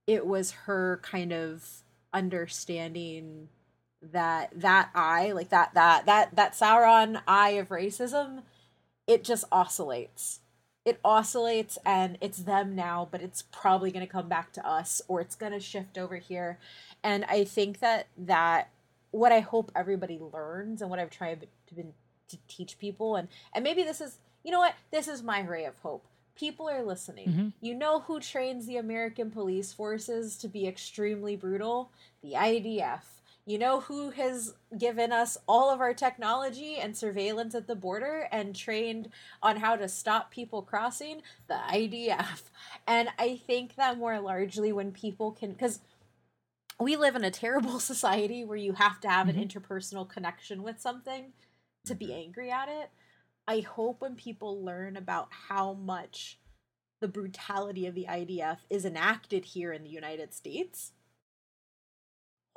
it 0.08 0.26
was 0.26 0.52
her 0.52 1.00
kind 1.04 1.32
of 1.32 1.84
understanding 2.14 3.48
that 4.02 4.52
that 4.56 4.90
eye 4.96 5.32
like 5.32 5.50
that 5.50 5.74
that 5.76 6.06
that 6.06 6.36
that 6.36 6.54
sauron 6.54 7.22
eye 7.28 7.52
of 7.52 7.70
racism 7.70 8.42
it 9.08 9.24
just 9.24 9.46
oscillates. 9.52 10.40
It 10.84 11.00
oscillates 11.06 11.78
and 11.86 12.18
it's 12.22 12.40
them 12.40 12.76
now 12.76 13.08
but 13.12 13.22
it's 13.22 13.44
probably 13.44 13.92
going 13.92 14.06
to 14.06 14.12
come 14.12 14.28
back 14.28 14.52
to 14.54 14.68
us 14.68 15.02
or 15.08 15.22
it's 15.22 15.36
going 15.36 15.52
to 15.52 15.60
shift 15.60 15.98
over 15.98 16.18
here 16.18 16.58
and 17.04 17.26
i 17.26 17.44
think 17.44 17.80
that 17.80 18.08
that 18.18 18.70
what 19.12 19.32
i 19.32 19.40
hope 19.40 19.72
everybody 19.76 20.20
learns 20.20 20.82
and 20.82 20.90
what 20.90 21.00
i've 21.00 21.10
tried 21.10 21.48
to, 21.68 21.74
been, 21.74 21.94
to 22.28 22.38
teach 22.48 22.78
people 22.78 23.16
and 23.16 23.28
and 23.54 23.64
maybe 23.64 23.84
this 23.84 24.02
is 24.02 24.18
you 24.44 24.52
know 24.52 24.60
what 24.60 24.76
this 24.92 25.08
is 25.08 25.22
my 25.24 25.42
ray 25.42 25.66
of 25.66 25.78
hope 25.80 26.06
people 26.36 26.70
are 26.70 26.84
listening 26.84 27.28
Mm-hmm. 27.28 27.48
you 27.62 27.76
know 27.76 28.00
who 28.02 28.20
trains 28.20 28.66
the 28.66 28.78
american 28.78 29.32
police 29.32 29.74
forces 29.74 30.38
to 30.38 30.48
be 30.48 30.68
extremely 30.68 31.36
brutal 31.36 31.92
the 32.24 32.34
idf 32.34 33.02
you 33.46 33.58
know 33.58 33.80
who 33.82 34.12
has 34.12 34.54
given 34.78 35.12
us 35.12 35.38
all 35.48 35.72
of 35.72 35.82
our 35.82 35.94
technology 35.94 36.78
and 36.78 36.96
surveillance 36.96 37.56
at 37.56 37.68
the 37.68 37.76
border 37.76 38.28
and 38.32 38.56
trained 38.56 39.10
on 39.42 39.58
how 39.58 39.76
to 39.76 39.90
stop 39.90 40.32
people 40.32 40.62
crossing? 40.62 41.22
The 41.48 41.56
IDF. 41.56 42.44
And 42.88 43.10
I 43.18 43.38
think 43.38 43.76
that 43.76 43.98
more 43.98 44.20
largely 44.20 44.72
when 44.72 44.92
people 44.92 45.32
can, 45.32 45.54
because 45.54 45.80
we 46.82 46.96
live 46.96 47.16
in 47.16 47.24
a 47.24 47.32
terrible 47.32 47.80
society 47.92 48.44
where 48.44 48.58
you 48.58 48.74
have 48.74 49.00
to 49.02 49.10
have 49.10 49.30
an 49.30 49.36
Mhm. 49.36 49.48
interpersonal 49.48 50.08
connection 50.08 50.64
with 50.64 50.80
something 50.80 51.34
to 51.86 51.96
be 51.96 52.08
mm-hmm. 52.08 52.16
angry 52.16 52.52
at 52.52 52.70
it. 52.70 52.92
I 53.48 53.60
hope 53.62 54.02
when 54.02 54.16
people 54.16 54.64
learn 54.64 54.96
about 54.96 55.34
how 55.50 55.74
much 55.74 56.40
the 57.00 57.08
brutality 57.08 57.88
of 57.88 57.96
the 57.96 58.06
IDF 58.08 58.60
is 58.70 58.86
enacted 58.86 59.46
here 59.46 59.74
in 59.74 59.84
the 59.84 59.90
United 59.90 60.34
States, 60.34 60.94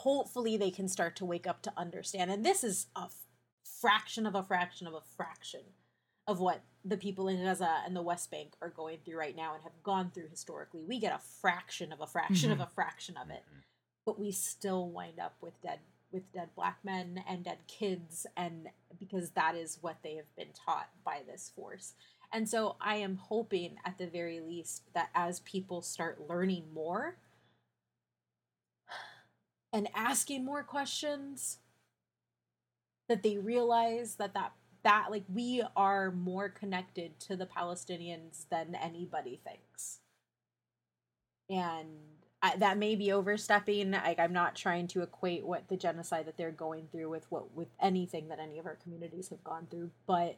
hopefully 0.00 0.56
they 0.56 0.70
can 0.70 0.88
start 0.88 1.16
to 1.16 1.24
wake 1.24 1.46
up 1.46 1.62
to 1.62 1.72
understand. 1.76 2.30
And 2.30 2.44
this 2.44 2.62
is 2.62 2.88
a 2.94 3.04
f- 3.04 3.26
fraction 3.64 4.26
of 4.26 4.34
a 4.34 4.42
fraction 4.42 4.86
of 4.86 4.94
a 4.94 5.00
fraction 5.00 5.62
of 6.26 6.40
what 6.40 6.62
the 6.84 6.96
people 6.96 7.28
in 7.28 7.42
Gaza 7.42 7.82
and 7.84 7.96
the 7.96 8.02
West 8.02 8.30
Bank 8.30 8.54
are 8.60 8.70
going 8.70 8.98
through 9.04 9.18
right 9.18 9.36
now 9.36 9.54
and 9.54 9.62
have 9.62 9.82
gone 9.82 10.10
through 10.10 10.28
historically. 10.28 10.84
We 10.84 10.98
get 10.98 11.14
a 11.14 11.18
fraction 11.18 11.92
of 11.92 12.00
a 12.00 12.06
fraction 12.06 12.50
of 12.50 12.58
mm-hmm. 12.58 12.70
a 12.70 12.74
fraction 12.74 13.16
of 13.16 13.30
it, 13.30 13.42
mm-hmm. 13.48 13.60
But 14.04 14.18
we 14.18 14.30
still 14.30 14.88
wind 14.88 15.18
up 15.18 15.36
with 15.40 15.60
dead 15.62 15.80
with 16.12 16.32
dead 16.32 16.48
black 16.54 16.78
men 16.84 17.24
and 17.28 17.44
dead 17.44 17.58
kids 17.66 18.24
and 18.36 18.68
because 19.00 19.30
that 19.30 19.56
is 19.56 19.78
what 19.80 19.96
they 20.04 20.14
have 20.14 20.36
been 20.36 20.52
taught 20.64 20.88
by 21.04 21.20
this 21.26 21.50
force. 21.56 21.94
And 22.32 22.48
so 22.48 22.76
I 22.80 22.96
am 22.96 23.16
hoping 23.16 23.76
at 23.84 23.98
the 23.98 24.06
very 24.06 24.40
least 24.40 24.84
that 24.94 25.10
as 25.14 25.40
people 25.40 25.82
start 25.82 26.28
learning 26.28 26.66
more 26.72 27.16
and 29.72 29.88
asking 29.94 30.44
more 30.44 30.62
questions 30.62 31.58
that 33.08 33.22
they 33.22 33.36
realize 33.36 34.14
that 34.16 34.34
that 34.34 34.52
that 34.84 35.10
like 35.10 35.24
we 35.32 35.62
are 35.76 36.10
more 36.12 36.48
connected 36.48 37.18
to 37.18 37.36
the 37.36 37.46
Palestinians 37.46 38.44
than 38.50 38.74
anybody 38.74 39.40
thinks. 39.44 40.00
And 41.50 41.88
I, 42.44 42.56
that 42.58 42.76
may 42.76 42.94
be 42.94 43.10
overstepping. 43.10 43.92
Like 43.92 44.18
I'm 44.18 44.32
not 44.34 44.54
trying 44.54 44.86
to 44.88 45.02
equate 45.02 45.46
what 45.46 45.68
the 45.68 45.76
genocide 45.76 46.26
that 46.26 46.36
they're 46.36 46.50
going 46.50 46.88
through 46.92 47.08
with 47.08 47.24
what 47.30 47.54
with 47.54 47.68
anything 47.80 48.28
that 48.28 48.38
any 48.38 48.58
of 48.58 48.66
our 48.66 48.76
communities 48.76 49.30
have 49.30 49.42
gone 49.42 49.66
through, 49.70 49.90
but 50.06 50.36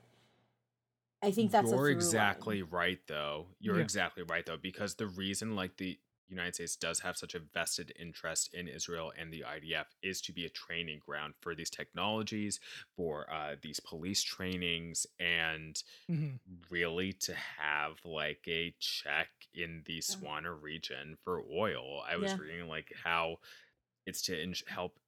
I 1.23 1.31
think 1.33 1.51
that's 1.51 1.73
a 1.73 1.75
You're 1.75 1.87
through 1.87 1.93
exactly 1.97 2.63
line. 2.63 2.71
right, 2.71 3.01
though. 3.09 3.47
You're 3.59 3.77
Yeah. 3.79 3.83
exactly 3.83 4.23
right, 4.23 4.45
though, 4.47 4.59
because 4.59 4.95
the 4.95 5.07
reason, 5.09 5.57
like, 5.57 5.77
the 5.79 5.99
United 6.29 6.55
States 6.55 6.77
does 6.77 7.01
have 7.01 7.17
such 7.17 7.35
a 7.35 7.39
vested 7.41 7.93
interest 7.99 8.53
in 8.55 8.69
Israel 8.69 9.13
and 9.17 9.33
the 9.33 9.45
IDF 9.45 9.87
is 10.03 10.21
to 10.23 10.33
be 10.33 10.45
a 10.47 10.51
training 10.51 11.01
ground 11.05 11.35
for 11.41 11.55
these 11.55 11.71
technologies, 11.71 12.61
for 12.97 13.31
uh, 13.33 13.57
these 13.63 13.81
police 13.81 14.23
trainings, 14.23 15.07
and 15.19 15.83
Mhm. 16.09 16.41
really 16.71 17.13
to 17.13 17.35
have 17.35 18.05
like 18.05 18.45
a 18.49 18.75
check 18.79 19.29
in 19.55 19.83
the 19.87 19.99
Swana 19.99 20.61
region 20.61 21.17
for 21.25 21.43
oil. 21.53 22.03
I 22.09 22.17
was 22.17 22.33
Yeah. 22.33 22.39
reading 22.39 22.69
like 22.69 22.93
how 23.05 23.39
it's 24.07 24.23
to 24.23 24.43
ins- 24.43 24.65
help 24.69 24.99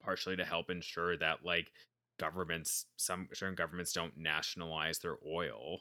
partially 0.00 0.36
to 0.36 0.44
help 0.44 0.70
ensure 0.70 1.16
that 1.16 1.44
like 1.44 1.72
governments 2.18 2.86
some 2.96 3.28
certain 3.32 3.54
governments 3.54 3.92
don't 3.92 4.16
nationalize 4.16 4.98
their 5.00 5.16
oil. 5.26 5.80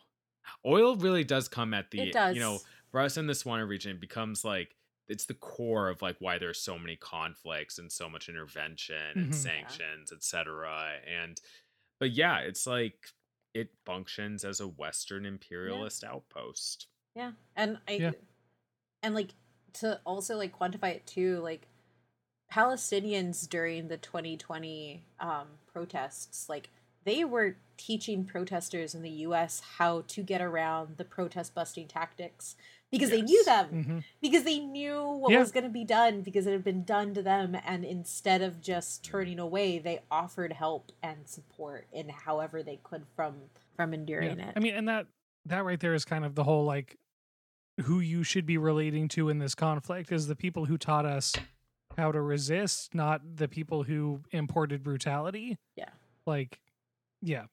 Oil 0.66 0.96
really 0.98 1.24
does 1.24 1.48
come 1.48 1.74
at 1.74 1.92
the 1.92 2.18
you 2.30 2.40
know 2.40 2.64
for 2.94 3.02
us 3.02 3.18
in 3.18 3.26
the 3.28 3.34
Swana 3.34 3.68
region 3.68 3.92
it 3.94 4.00
becomes 4.00 4.46
like 4.46 4.78
it's 5.10 5.26
the 5.26 5.34
core 5.34 5.90
of 5.90 6.02
like 6.02 6.16
why 6.20 6.38
there's 6.38 6.60
so 6.62 6.80
many 6.80 6.96
conflicts 6.96 7.80
and 7.80 7.92
so 7.92 8.08
much 8.08 8.30
intervention 8.30 8.96
and 9.18 9.34
Mhm. 9.34 9.34
Yeah. 9.34 9.68
sanctions, 9.68 10.12
etc. 10.14 11.02
And 11.06 11.42
but 12.00 12.12
yeah, 12.12 12.40
it's 12.40 12.68
like 12.68 13.08
it 13.54 13.70
functions 13.86 14.46
as 14.46 14.60
a 14.62 14.68
Western 14.68 15.26
imperialist 15.26 16.04
outpost. 16.06 16.88
Yeah. 17.16 17.34
And 17.56 17.80
I 17.88 17.94
Yeah. 17.94 18.12
and 19.02 19.16
like 19.16 19.32
to 19.74 20.00
also 20.06 20.38
like 20.38 20.58
quantify 20.58 20.96
it 20.96 21.08
too, 21.08 21.40
like 21.40 21.68
Palestinians 22.52 23.50
during 23.50 23.88
the 23.88 23.98
2020 23.98 25.04
um 25.20 25.48
protests, 25.68 26.48
like 26.48 26.70
they 27.04 27.26
were 27.26 27.58
teaching 27.78 28.24
protesters 28.26 28.96
in 28.96 29.02
the 29.02 29.10
US 29.28 29.60
how 29.78 30.02
to 30.04 30.24
get 30.24 30.42
around 30.42 30.98
the 30.98 31.06
protest 31.06 31.54
busting 31.56 31.88
tactics 31.88 32.56
because 32.94 33.10
they 33.10 33.22
knew 33.22 33.44
Yes. 33.46 33.46
them 33.46 33.84
Mhm. 33.86 34.04
because 34.22 34.44
they 34.44 34.60
knew 34.60 35.02
what 35.04 35.32
Yeah. 35.32 35.40
was 35.40 35.52
going 35.52 35.64
to 35.66 35.70
be 35.70 35.84
done 35.84 36.22
because 36.22 36.48
it 36.48 36.52
had 36.54 36.64
been 36.64 36.84
done 36.86 37.14
to 37.16 37.22
them 37.22 37.56
and 37.66 37.84
instead 37.84 38.42
of 38.42 38.62
just 38.62 39.04
turning 39.04 39.40
away 39.40 39.80
they 39.80 40.00
offered 40.10 40.54
help 40.54 40.92
and 41.02 41.28
support 41.28 41.88
in 41.92 42.10
however 42.10 42.64
they 42.64 42.78
could 42.84 43.06
from 43.16 43.50
from 43.76 43.94
enduring 43.94 44.38
Yeah. 44.40 44.50
it 44.50 44.54
I 44.56 44.60
mean, 44.60 44.76
and 44.76 44.88
that 44.88 45.08
that 45.46 45.66
right 45.66 45.80
there 45.80 45.94
is 45.94 46.06
kind 46.06 46.24
of 46.24 46.36
the 46.36 46.44
whole 46.46 46.64
like 46.66 46.98
who 47.82 48.00
you 48.00 48.24
should 48.24 48.46
be 48.46 48.58
relating 48.58 49.08
to 49.10 49.30
in 49.30 49.40
this 49.40 49.56
conflict 49.56 50.12
is 50.12 50.28
the 50.28 50.36
people 50.36 50.66
who 50.66 50.78
taught 50.78 51.06
us 51.06 51.34
how 51.98 52.12
to 52.12 52.22
resist, 52.22 52.94
not 52.96 53.22
the 53.38 53.48
people 53.48 53.84
who 53.84 54.22
imported 54.32 54.84
brutality. 54.84 55.58
Yeah. 55.76 55.90
Like, 56.26 56.60
yeah. 57.22 57.46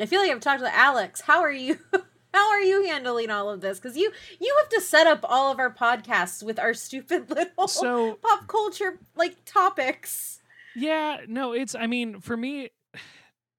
I 0.00 0.06
feel 0.06 0.20
like 0.20 0.30
I've 0.30 0.40
talked 0.40 0.60
to 0.62 0.74
Alex. 0.74 1.20
How 1.22 1.40
are 1.40 1.52
you? 1.52 1.78
How 2.32 2.50
are 2.50 2.62
you 2.62 2.86
handling 2.86 3.30
all 3.30 3.50
of 3.50 3.60
this? 3.60 3.78
Because 3.78 3.96
you 3.96 4.10
you 4.38 4.56
have 4.60 4.68
to 4.70 4.80
set 4.80 5.06
up 5.06 5.20
all 5.24 5.50
of 5.52 5.58
our 5.58 5.72
podcasts 5.72 6.42
with 6.42 6.58
our 6.58 6.74
stupid 6.86 7.30
little 7.30 7.68
So 7.68 8.14
pop 8.14 8.46
culture 8.46 8.98
like 9.16 9.44
topics. 9.44 10.40
Yeah, 10.76 11.18
no, 11.26 11.52
it's 11.52 11.74
I 11.74 11.86
mean, 11.86 12.20
for 12.20 12.36
me 12.36 12.70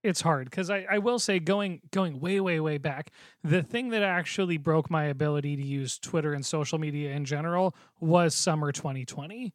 it's 0.04 0.22
hard 0.22 0.50
because 0.50 0.70
I, 0.70 0.86
I 0.90 0.98
will 0.98 1.20
say 1.20 1.40
going 1.40 1.82
going 1.92 2.20
way, 2.20 2.40
way, 2.40 2.60
way 2.60 2.78
back, 2.78 3.12
the 3.44 3.62
thing 3.62 3.90
that 3.90 4.02
actually 4.02 4.58
broke 4.58 4.90
my 4.90 5.06
ability 5.06 5.56
to 5.56 5.64
use 5.64 6.00
Twitter 6.00 6.34
and 6.34 6.46
social 6.46 6.80
media 6.80 7.12
in 7.12 7.26
general 7.26 7.76
was 8.00 8.34
summer 8.34 8.72
2020. 8.72 9.54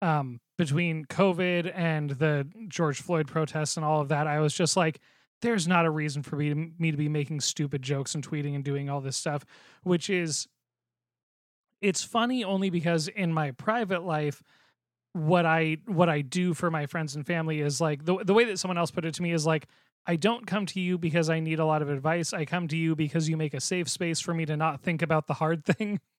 Um, 0.00 0.40
between 0.56 1.06
COVID 1.06 1.72
and 1.74 2.10
the 2.10 2.46
George 2.68 3.00
Floyd 3.00 3.26
protests 3.26 3.76
and 3.76 3.84
all 3.84 4.00
of 4.00 4.08
that, 4.08 4.26
I 4.28 4.38
was 4.38 4.54
just 4.54 4.76
like, 4.76 5.00
there's 5.42 5.68
not 5.68 5.86
a 5.86 5.90
reason 5.90 6.22
for 6.22 6.36
me 6.36 6.48
to, 6.48 6.70
me 6.78 6.90
to 6.90 6.96
be 6.96 7.08
making 7.08 7.40
stupid 7.40 7.82
jokes 7.82 8.14
and 8.14 8.28
tweeting 8.28 8.54
and 8.54 8.64
doing 8.64 8.88
all 8.88 9.00
this 9.00 9.16
stuff, 9.16 9.44
which 9.82 10.10
is 10.10 10.48
it's 11.80 12.02
funny 12.02 12.44
only 12.44 12.70
because 12.70 13.08
in 13.08 13.32
my 13.32 13.52
private 13.52 14.04
life, 14.04 14.42
what 15.12 15.46
I 15.46 15.78
what 15.86 16.08
I 16.08 16.20
do 16.20 16.54
for 16.54 16.70
my 16.70 16.86
friends 16.86 17.16
and 17.16 17.26
family 17.26 17.60
is 17.60 17.80
like 17.80 18.04
the 18.04 18.18
the 18.24 18.34
way 18.34 18.44
that 18.44 18.58
someone 18.58 18.78
else 18.78 18.90
put 18.90 19.04
it 19.04 19.14
to 19.14 19.22
me 19.22 19.32
is 19.32 19.46
like 19.46 19.66
I 20.06 20.16
don't 20.16 20.46
come 20.46 20.66
to 20.66 20.80
you 20.80 20.96
because 20.96 21.28
I 21.28 21.40
need 21.40 21.58
a 21.58 21.66
lot 21.66 21.82
of 21.82 21.90
advice. 21.90 22.32
I 22.32 22.44
come 22.44 22.66
to 22.68 22.76
you 22.76 22.96
because 22.96 23.28
you 23.28 23.36
make 23.36 23.54
a 23.54 23.60
safe 23.60 23.88
space 23.88 24.20
for 24.20 24.32
me 24.32 24.46
to 24.46 24.56
not 24.56 24.80
think 24.80 25.02
about 25.02 25.26
the 25.26 25.34
hard 25.34 25.64
thing. 25.64 26.00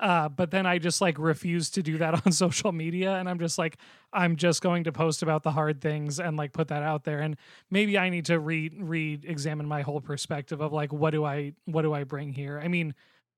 Uh, 0.00 0.28
but 0.28 0.50
then 0.50 0.66
I 0.66 0.78
just 0.78 1.00
like 1.00 1.18
refuse 1.18 1.70
to 1.70 1.82
do 1.82 1.98
that 1.98 2.14
on 2.26 2.32
social 2.32 2.72
media, 2.72 3.14
and 3.14 3.28
I'm 3.28 3.38
just 3.38 3.58
like 3.58 3.78
I'm 4.12 4.36
just 4.36 4.62
going 4.62 4.84
to 4.84 4.92
post 4.92 5.22
about 5.22 5.42
the 5.42 5.52
hard 5.52 5.80
things 5.80 6.20
and 6.20 6.36
like 6.36 6.52
put 6.52 6.68
that 6.68 6.82
out 6.82 7.04
there. 7.04 7.20
And 7.20 7.36
maybe 7.70 7.98
I 7.98 8.08
need 8.08 8.26
to 8.26 8.38
re 8.38 8.70
re 8.78 9.20
examine 9.24 9.66
my 9.66 9.82
whole 9.82 10.00
perspective 10.00 10.60
of 10.60 10.72
like 10.72 10.92
what 10.92 11.10
do 11.10 11.24
I 11.24 11.52
what 11.64 11.82
do 11.82 11.92
I 11.92 12.04
bring 12.04 12.32
here? 12.32 12.60
I 12.62 12.68
mean, 12.68 12.94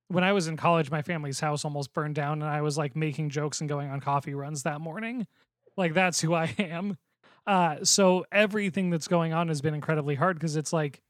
when 0.08 0.24
I 0.24 0.32
was 0.32 0.48
in 0.48 0.56
college, 0.56 0.90
my 0.90 1.02
family's 1.02 1.40
house 1.40 1.64
almost 1.64 1.92
burned 1.92 2.14
down, 2.14 2.42
and 2.42 2.50
I 2.50 2.62
was 2.62 2.76
like 2.76 2.96
making 2.96 3.30
jokes 3.30 3.60
and 3.60 3.68
going 3.68 3.90
on 3.90 4.00
coffee 4.00 4.34
runs 4.34 4.62
that 4.64 4.80
morning. 4.80 5.26
Like 5.76 5.94
that's 5.94 6.20
who 6.20 6.34
I 6.34 6.54
am. 6.58 6.98
Uh, 7.46 7.76
so 7.84 8.24
everything 8.32 8.90
that's 8.90 9.08
going 9.08 9.32
on 9.32 9.48
has 9.48 9.60
been 9.60 9.74
incredibly 9.74 10.14
hard 10.14 10.36
because 10.36 10.56
it's 10.56 10.72
like 10.72 11.02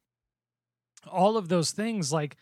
all 1.10 1.36
of 1.36 1.48
those 1.48 1.70
things, 1.70 2.12
like 2.12 2.36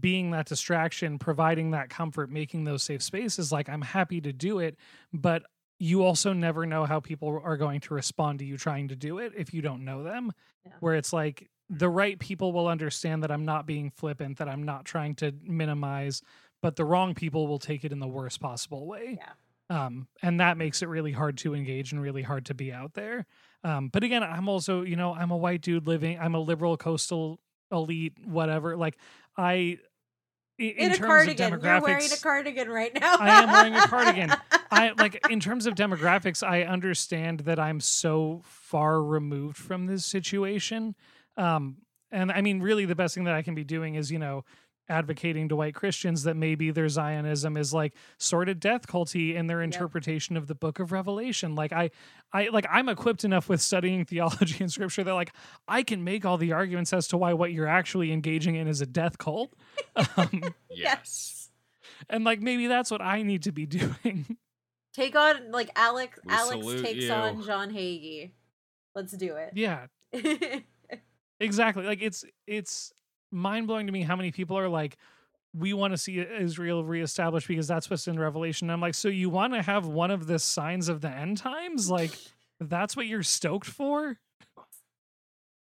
being 0.00 0.30
that 0.30 0.46
distraction, 0.46 1.18
providing 1.18 1.72
that 1.72 1.90
comfort, 1.90 2.30
making 2.30 2.64
those 2.64 2.82
safe 2.82 3.02
spaces. 3.02 3.52
Like 3.52 3.68
I'm 3.68 3.82
happy 3.82 4.20
to 4.20 4.32
do 4.32 4.58
it, 4.58 4.76
but 5.12 5.42
you 5.78 6.04
also 6.04 6.32
never 6.32 6.66
know 6.66 6.84
how 6.84 7.00
people 7.00 7.40
are 7.44 7.56
going 7.56 7.80
to 7.80 7.94
respond 7.94 8.38
to 8.38 8.44
you 8.44 8.56
trying 8.56 8.88
to 8.88 8.96
do 8.96 9.18
it 9.18 9.32
if 9.36 9.52
you 9.52 9.62
don't 9.62 9.84
know 9.84 10.02
them. 10.02 10.32
Yeah. 10.64 10.72
Where 10.80 10.94
it's 10.94 11.12
like 11.12 11.48
the 11.68 11.88
right 11.88 12.18
people 12.18 12.52
will 12.52 12.68
understand 12.68 13.22
that 13.22 13.30
I'm 13.30 13.44
not 13.44 13.66
being 13.66 13.90
flippant, 13.90 14.38
that 14.38 14.48
I'm 14.48 14.62
not 14.62 14.84
trying 14.84 15.14
to 15.16 15.32
minimize, 15.42 16.22
but 16.62 16.76
the 16.76 16.84
wrong 16.84 17.14
people 17.14 17.46
will 17.46 17.58
take 17.58 17.84
it 17.84 17.92
in 17.92 17.98
the 17.98 18.08
worst 18.08 18.40
possible 18.40 18.86
way. 18.86 19.18
Yeah. 19.18 19.32
Um, 19.70 20.08
and 20.22 20.40
that 20.40 20.56
makes 20.56 20.82
it 20.82 20.88
really 20.88 21.12
hard 21.12 21.38
to 21.38 21.54
engage 21.54 21.92
and 21.92 22.00
really 22.00 22.22
hard 22.22 22.46
to 22.46 22.54
be 22.54 22.72
out 22.72 22.94
there. 22.94 23.26
Um, 23.62 23.88
but 23.88 24.04
again, 24.04 24.22
I'm 24.22 24.48
also, 24.48 24.82
you 24.82 24.94
know, 24.94 25.14
I'm 25.14 25.30
a 25.30 25.36
white 25.36 25.62
dude 25.62 25.86
living, 25.86 26.18
I'm 26.20 26.34
a 26.34 26.40
liberal 26.40 26.76
coastal 26.76 27.40
elite, 27.74 28.14
whatever. 28.24 28.76
Like 28.76 28.96
I, 29.36 29.78
in, 30.58 30.70
In, 30.70 30.92
a 30.92 30.96
terms 30.96 31.08
cardigan. 31.08 31.52
of 31.54 31.64
You're 31.64 31.80
wearing 31.80 32.12
a 32.12 32.16
cardigan 32.16 32.68
right 32.68 32.94
now. 32.94 33.16
I 33.18 33.42
am 33.42 33.50
wearing 33.50 33.74
a 33.74 33.88
cardigan. 33.88 34.32
I 34.70 34.92
like 34.98 35.26
in 35.28 35.40
terms 35.40 35.66
of 35.66 35.74
demographics, 35.74 36.46
I 36.46 36.62
understand 36.62 37.40
that 37.40 37.58
I'm 37.58 37.80
so 37.80 38.42
far 38.44 39.02
removed 39.02 39.56
from 39.56 39.86
this 39.86 40.04
situation. 40.04 40.94
Um, 41.36 41.78
and 42.12 42.30
I 42.30 42.40
mean, 42.40 42.60
really, 42.60 42.84
the 42.84 42.94
best 42.94 43.16
thing 43.16 43.24
that 43.24 43.34
I 43.34 43.42
can 43.42 43.56
be 43.56 43.64
doing 43.64 43.96
is, 43.96 44.12
you 44.12 44.20
know, 44.20 44.44
advocating 44.88 45.48
to 45.48 45.56
white 45.56 45.74
Christians 45.74 46.24
that 46.24 46.36
maybe 46.36 46.70
their 46.70 46.88
Zionism 46.88 47.56
is 47.56 47.72
like 47.72 47.94
sort 48.18 48.48
of 48.48 48.60
death 48.60 48.86
culty 48.86 49.34
in 49.34 49.46
their 49.46 49.62
interpretation 49.62 50.36
of 50.36 50.46
the 50.46 50.54
book 50.54 50.78
of 50.78 50.92
Revelation. 50.92 51.54
Like 51.54 51.72
I 51.72 51.90
I 52.32 52.48
like 52.48 52.66
I'm 52.70 52.88
equipped 52.88 53.24
enough 53.24 53.48
with 53.48 53.60
studying 53.62 54.04
theology 54.06 54.56
and 54.62 54.70
scripture 54.72 55.04
that 55.04 55.14
like 55.14 55.32
I 55.66 55.82
can 55.82 56.04
make 56.04 56.24
all 56.26 56.36
the 56.36 56.52
arguments 56.52 56.92
as 56.92 57.08
to 57.08 57.16
why 57.16 57.32
what 57.32 57.52
you're 57.52 57.66
actually 57.66 58.12
engaging 58.12 58.54
in 58.56 58.68
is 58.68 58.80
a 58.80 58.86
death 58.86 59.18
cult. 59.18 59.54
Um, 60.16 60.54
Yes. 60.70 61.50
and 62.10 62.24
like 62.24 62.40
maybe 62.40 62.66
that's 62.66 62.90
what 62.90 63.00
I 63.00 63.22
need 63.22 63.44
to 63.44 63.52
be 63.52 63.64
doing. 63.66 64.36
Take 64.92 65.16
on 65.16 65.50
like 65.50 65.70
Alex. 65.76 66.18
We 66.24 66.32
Alex 66.32 66.82
takes 66.82 67.04
you. 67.04 67.12
on 67.12 67.42
John 67.42 67.70
Hagee. 67.70 68.32
Let's 68.94 69.12
do 69.16 69.34
it. 69.36 69.50
yeah, 69.54 69.86
exactly. 71.40 71.84
Like 71.84 72.02
it's 72.02 72.24
it's 72.46 72.92
mind 73.34 73.66
blowing 73.66 73.86
to 73.86 73.92
me 73.92 74.02
how 74.02 74.16
many 74.16 74.30
people 74.32 74.56
are 74.58 74.68
like, 74.68 74.96
we 75.52 75.72
want 75.72 75.92
to 75.92 75.98
see 75.98 76.18
Israel 76.18 76.84
reestablished 76.84 77.46
because 77.48 77.68
that's 77.68 77.88
what's 77.90 78.08
in 78.08 78.18
Revelation. 78.18 78.70
I'm 78.70 78.80
like, 78.80 78.94
so 78.94 79.08
you 79.08 79.30
want 79.30 79.52
to 79.54 79.62
have 79.62 79.86
one 79.86 80.10
of 80.10 80.26
the 80.26 80.38
signs 80.38 80.88
of 80.88 81.00
the 81.00 81.08
end 81.10 81.36
times? 81.38 81.90
Like 81.90 82.12
that's 82.60 82.96
what 82.96 83.06
you're 83.06 83.22
stoked 83.22 83.66
for? 83.66 84.18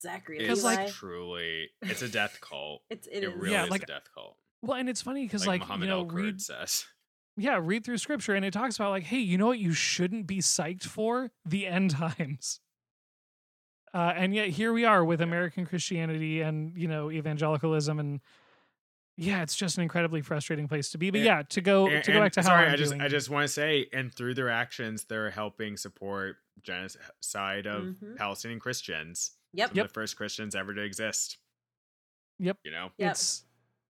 Zachary 0.02 0.40
It's 0.40 0.64
like- 0.64 0.90
truly, 0.90 1.70
it's 1.82 2.02
a 2.02 2.08
death 2.10 2.40
cult. 2.42 2.82
it's 2.90 3.08
it 3.08 3.24
It 3.24 3.24
is. 3.30 3.34
really 3.36 3.52
Yeah, 3.52 3.66
is 3.66 3.70
like- 3.70 3.84
a 3.84 3.88
death 3.88 4.08
cult. 4.14 4.38
Well, 4.62 4.78
and 4.78 4.90
it's 4.90 5.02
funny 5.02 5.24
because 5.26 5.48
Like, 5.48 5.62
like, 5.62 5.68
Muhammad 5.70 5.88
you 5.88 5.94
know 5.94 6.00
Al 6.02 6.06
Kurd 6.06 6.16
read 6.26 6.42
says. 6.42 6.86
yeah 7.38 7.60
read 7.62 7.86
through 7.86 7.98
scripture 7.98 8.34
and 8.36 8.44
it 8.44 8.52
talks 8.52 8.76
about 8.76 8.90
like 8.92 9.04
hey 9.04 9.20
you 9.20 9.38
know 9.38 9.48
what 9.48 9.60
you 9.60 9.72
shouldn't 9.72 10.28
be 10.28 10.40
psyched 10.40 10.84
for 10.84 11.32
the 11.46 11.66
end 11.68 11.92
times. 11.92 12.60
Uh, 13.94 14.14
and 14.16 14.34
yet 14.36 14.50
here 14.50 14.72
we 14.72 14.86
are 14.86 15.04
with 15.04 15.20
American 15.22 15.66
Christianity 15.66 16.42
and 16.42 16.78
you 16.78 16.88
know 16.88 17.10
evangelicalism 17.12 18.00
and 18.00 18.20
yeah, 19.18 19.42
it's 19.42 19.56
just 19.56 19.76
an 19.78 19.84
incredibly 19.84 20.22
frustrating 20.22 20.68
place 20.70 20.92
to 20.92 20.98
be. 20.98 21.10
But 21.10 21.18
And- 21.18 21.26
yeah, 21.26 21.42
to 21.50 21.60
go 21.62 21.88
And- 21.90 22.04
to 22.06 22.12
go 22.14 22.20
back 22.22 22.32
to 22.34 22.42
how 22.42 22.48
sorry, 22.48 22.68
I'm 22.68 22.74
I 22.74 22.76
just 22.78 22.92
doing. 22.92 23.02
I 23.02 23.08
just 23.10 23.30
want 23.30 23.44
to 23.44 23.48
say, 23.54 23.88
and 23.92 24.14
through 24.14 24.36
their 24.36 24.50
actions, 24.50 25.04
they're 25.06 25.30
helping 25.32 25.76
support 25.76 26.38
genocide 26.62 27.66
of 27.68 27.84
Mhm. 27.84 28.16
Palestinian 28.16 28.60
Christians. 28.62 29.32
Yep. 29.54 29.70
Some 29.72 29.80
of 29.80 29.88
the 29.88 29.94
first 29.94 30.16
Christians 30.16 30.56
ever 30.56 30.74
to 30.74 30.82
exist. 30.82 31.38
Yep. 32.38 32.60
You 32.64 32.72
know. 32.72 32.92
Yep. 32.98 33.12
It's 33.12 33.44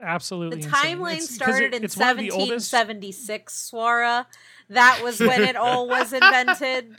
absolutely 0.00 0.60
The 0.60 0.68
timeline 0.68 1.12
It's- 1.12 1.30
started 1.30 1.72
it- 1.72 1.74
in 1.76 1.84
it's 1.84 1.96
one 1.96 2.08
of 2.10 2.18
the 2.18 2.30
oldest- 2.30 2.68
1776, 2.70 3.70
Swara. 3.70 4.26
That 4.68 5.00
was 5.02 5.20
when 5.20 5.42
it 5.42 5.56
all 5.56 5.88
was 5.88 6.12
invented. 6.12 6.98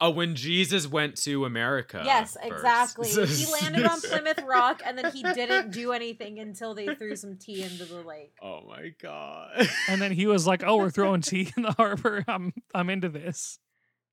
Oh, 0.00 0.10
when 0.10 0.34
Jesus 0.34 0.86
went 0.86 1.16
to 1.22 1.44
America. 1.44 2.02
yes, 2.04 2.36
first. 2.40 2.52
exactly. 2.52 3.08
He 3.08 3.46
landed 3.60 3.86
on 3.86 4.00
Plymouth 4.00 4.42
Rock 4.46 4.80
and 4.84 4.96
then 4.98 5.12
he 5.12 5.22
didn't 5.22 5.70
do 5.72 5.92
anything 5.92 6.38
until 6.38 6.74
they 6.74 6.94
threw 6.94 7.14
some 7.16 7.36
tea 7.36 7.62
into 7.62 7.84
the 7.84 8.00
lake. 8.02 8.32
Oh 8.42 8.62
my 8.66 8.90
god. 9.00 9.68
And 9.88 10.00
then 10.00 10.12
he 10.12 10.26
was 10.26 10.46
like, 10.46 10.62
"Oh, 10.64 10.76
we're 10.78 10.90
throwing 10.90 11.20
tea 11.22 11.52
in 11.56 11.62
the 11.62 11.72
harbor. 11.72 12.24
I'm 12.26 12.52
I'm 12.74 12.90
into 12.90 13.08
this." 13.08 13.58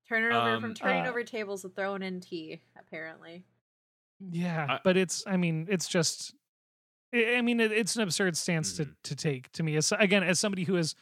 Turn 0.08 0.22
it 0.22 0.34
over 0.34 0.50
Um, 0.50 0.60
from 0.60 0.74
turning 0.74 1.06
uh, 1.06 1.08
over 1.10 1.24
tables 1.24 1.62
to 1.62 1.70
throwing 1.70 2.02
in 2.02 2.20
tea, 2.20 2.60
apparently. 2.78 3.44
Yeah, 4.20 4.66
I- 4.68 4.80
but 4.84 4.96
it's 4.96 5.24
I 5.26 5.36
mean, 5.36 5.66
it's 5.70 5.88
just 5.88 6.34
I 7.14 7.36
I 7.36 7.40
mean, 7.42 7.58
it, 7.60 7.72
it's 7.72 7.96
an 7.96 8.02
absurd 8.02 8.36
stance 8.36 8.74
Mhm. 8.74 8.76
to 8.76 8.88
to 9.04 9.16
take 9.16 9.50
to 9.52 9.62
me. 9.62 9.76
As 9.76 9.92
again, 9.98 10.22
as 10.22 10.38
somebody 10.38 10.64
who 10.64 10.76
is 10.76 10.94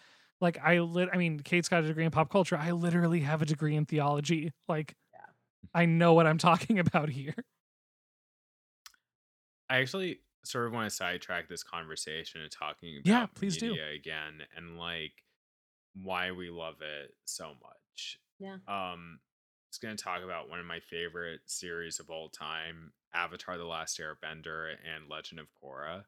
like 0.43 0.59
I 0.63 0.81
lit 0.81 1.09
I 1.13 1.17
mean, 1.17 1.41
Kate's 1.41 1.71
got 1.71 1.85
a 1.85 1.87
degree 1.87 2.05
in 2.05 2.11
pop 2.11 2.29
culture. 2.31 2.57
I 2.57 2.73
literally 2.73 3.21
have 3.21 3.41
a 3.41 3.47
degree 3.47 3.75
in 3.77 3.87
theology. 3.87 4.53
Like 4.69 4.95
Yeah. 5.15 5.21
I 5.75 5.87
know 5.87 6.13
what 6.13 6.27
I'm 6.27 6.37
talking 6.39 6.79
about 6.87 7.09
here. 7.09 7.35
I 9.71 9.79
actually 9.79 10.21
sort 10.45 10.67
of 10.67 10.73
want 10.73 10.91
to 10.91 10.95
sidetrack 10.95 11.49
this 11.49 11.63
conversation 11.63 12.41
and 12.43 12.51
talking 12.51 12.97
about 12.97 13.07
Yeah, 13.07 13.27
please 13.27 13.57
do. 13.57 13.71
media 13.71 13.91
again 13.91 14.43
and 14.57 14.77
like 14.77 15.13
why 15.95 16.33
we 16.33 16.51
love 16.51 16.77
it 16.83 17.15
so 17.25 17.53
much. 17.63 18.19
Yeah. 18.39 18.55
Um 18.69 19.21
I 19.21 19.69
was 19.71 19.79
gonna 19.81 19.97
talk 19.97 20.23
about 20.23 20.51
one 20.51 20.59
of 20.61 20.67
my 20.67 20.81
favorite 20.81 21.41
series 21.47 22.01
of 22.01 22.11
all 22.11 22.29
time, 22.29 22.93
Avatar 23.15 23.57
The 23.57 23.65
Last 23.65 23.99
Airbender 23.99 24.75
and 24.85 25.09
Legend 25.09 25.41
of 25.41 25.47
Korra. 25.63 26.05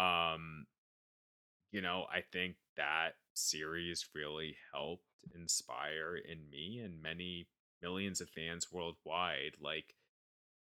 Um 0.00 0.66
you 1.72 1.80
know, 1.80 2.04
I 2.12 2.20
think 2.20 2.56
that 2.76 3.16
series 3.34 4.06
really 4.14 4.56
helped 4.72 5.04
inspire 5.34 6.16
in 6.16 6.48
me 6.50 6.78
and 6.80 7.00
many 7.02 7.46
millions 7.80 8.20
of 8.20 8.28
fans 8.30 8.70
worldwide 8.72 9.52
like 9.60 9.94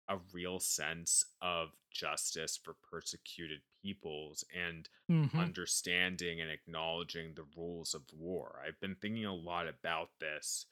a 0.08 0.16
real 0.32 0.58
sense 0.58 1.24
of 1.42 1.68
justice 1.90 2.56
for 2.56 2.74
persecuted 2.90 3.60
peoples 3.82 4.42
and 4.54 4.88
Mhm. 5.10 5.38
understanding 5.38 6.40
and 6.40 6.50
acknowledging 6.50 7.34
the 7.34 7.44
rules 7.56 7.94
of 7.94 8.02
war. 8.12 8.62
I've 8.66 8.80
been 8.80 8.94
thinking 8.96 9.24
a 9.26 9.34
lot 9.34 9.68
about 9.68 10.18
this 10.18 10.66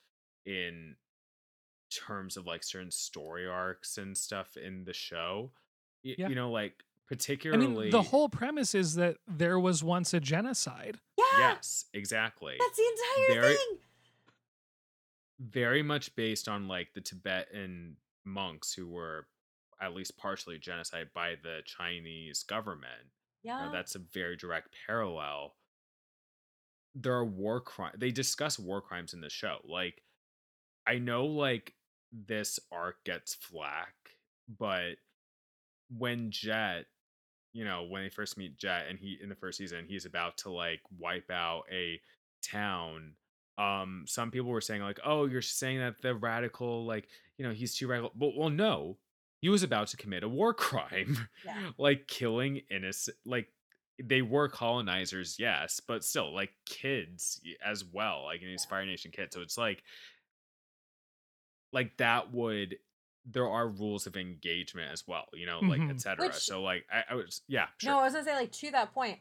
in 0.46 0.96
terms 1.90 2.36
of 2.36 2.46
like 2.46 2.64
certain 2.64 2.90
story 2.90 3.46
arcs 3.46 3.98
and 3.98 4.16
stuff 4.16 4.56
in 4.56 4.84
the 4.84 4.92
show. 4.92 5.52
Y- 6.04 6.14
Yeah. 6.18 6.28
You 6.28 6.34
know, 6.34 6.50
like 6.50 6.82
I 6.82 7.08
particularly 7.08 7.82
mean, 7.84 7.90
the 7.90 8.02
whole 8.02 8.28
premise 8.28 8.74
is 8.74 8.94
that 8.96 9.18
there 9.28 9.58
was 9.60 9.84
once 9.84 10.12
a 10.14 10.20
genocide. 10.20 10.98
Yes, 11.38 11.84
exactly. 11.92 12.56
that's 12.58 12.76
the 12.76 12.82
entire 13.26 13.40
Very- 13.40 13.56
thing. 13.56 13.78
very 15.38 15.82
much 15.82 16.14
based 16.16 16.48
on 16.48 16.66
like 16.68 16.94
the 16.94 17.00
Tibetan 17.00 17.96
monks 18.24 18.72
who 18.72 18.88
were 18.88 19.28
at 19.80 19.92
least 19.94 20.16
partially 20.16 20.58
genocide 20.58 21.08
by 21.14 21.34
the 21.42 21.60
Chinese 21.66 22.42
government. 22.42 23.10
You 23.42 23.52
know, 23.52 23.64
Yeah. 23.66 23.70
that's 23.72 23.94
a 23.94 23.98
very 23.98 24.36
direct 24.36 24.74
parallel. 24.86 25.56
There 26.94 27.12
are 27.12 27.24
war 27.24 27.60
crimes. 27.60 27.96
They 27.98 28.10
discuss 28.10 28.58
war 28.58 28.80
crimes 28.80 29.12
in 29.12 29.20
the 29.20 29.28
show. 29.28 29.60
Like, 29.64 30.02
I 30.86 30.98
know 30.98 31.26
like 31.26 31.74
this 32.10 32.58
arc 32.72 33.04
gets 33.04 33.34
flack, 33.34 34.18
but 34.48 34.96
when 35.90 36.30
Jet, 36.30 36.86
you 37.56 37.64
know, 37.64 37.84
when 37.84 38.02
they 38.02 38.10
first 38.10 38.36
meet 38.36 38.58
Jet 38.58 38.86
and 38.88 38.98
he 38.98 39.18
in 39.22 39.28
the 39.30 39.34
first 39.34 39.56
season, 39.58 39.86
he's 39.88 40.04
about 40.04 40.36
to 40.38 40.50
like 40.50 40.80
wipe 40.98 41.30
out 41.30 41.62
a 41.72 42.00
town. 42.42 43.14
Um, 43.58 44.04
some 44.06 44.30
people 44.30 44.50
were 44.50 44.60
saying 44.60 44.82
like, 44.82 45.00
"Oh, 45.04 45.24
you're 45.24 45.40
saying 45.42 45.78
that 45.78 46.02
the 46.02 46.14
radical, 46.14 46.84
like, 46.84 47.08
you 47.38 47.46
know, 47.46 47.52
he's 47.54 47.74
too 47.74 47.86
radical." 47.86 48.12
But 48.14 48.36
well, 48.36 48.50
no, 48.50 48.98
he 49.40 49.48
was 49.48 49.62
about 49.62 49.88
to 49.88 49.96
commit 49.96 50.22
a 50.24 50.28
war 50.28 50.52
crime, 50.66 51.16
Yeah. 51.44 51.70
like 51.78 52.06
killing 52.08 52.60
innocent, 52.70 53.16
like 53.24 53.48
they 54.02 54.20
were 54.20 54.48
colonizers, 54.50 55.38
yes, 55.38 55.80
but 55.80 56.04
still 56.04 56.34
like 56.34 56.50
kids 56.66 57.40
as 57.64 57.82
well, 57.84 58.24
like 58.24 58.42
in 58.42 58.48
these 58.48 58.66
Yeah. 58.66 58.70
Fire 58.70 58.84
Nation 58.86 59.10
kids. 59.10 59.34
So 59.34 59.40
it's 59.40 59.56
like, 59.56 59.82
like 61.72 61.96
that 61.98 62.32
would. 62.32 62.76
There 63.28 63.48
are 63.48 63.68
rules 63.68 64.06
of 64.06 64.16
engagement 64.16 64.92
as 64.92 65.06
well, 65.06 65.26
you 65.34 65.46
know, 65.46 65.58
like 65.60 65.80
Mhm. 65.80 65.90
etc. 65.90 66.32
So 66.34 66.62
like, 66.62 66.86
I, 66.92 67.04
I 67.10 67.14
was, 67.16 67.42
yeah, 67.48 67.66
sure. 67.78 67.90
No, 67.92 67.98
I 67.98 68.04
was 68.04 68.12
gonna 68.12 68.24
say 68.24 68.34
like 68.34 68.52
to 68.52 68.70
that 68.70 68.94
point. 68.94 69.18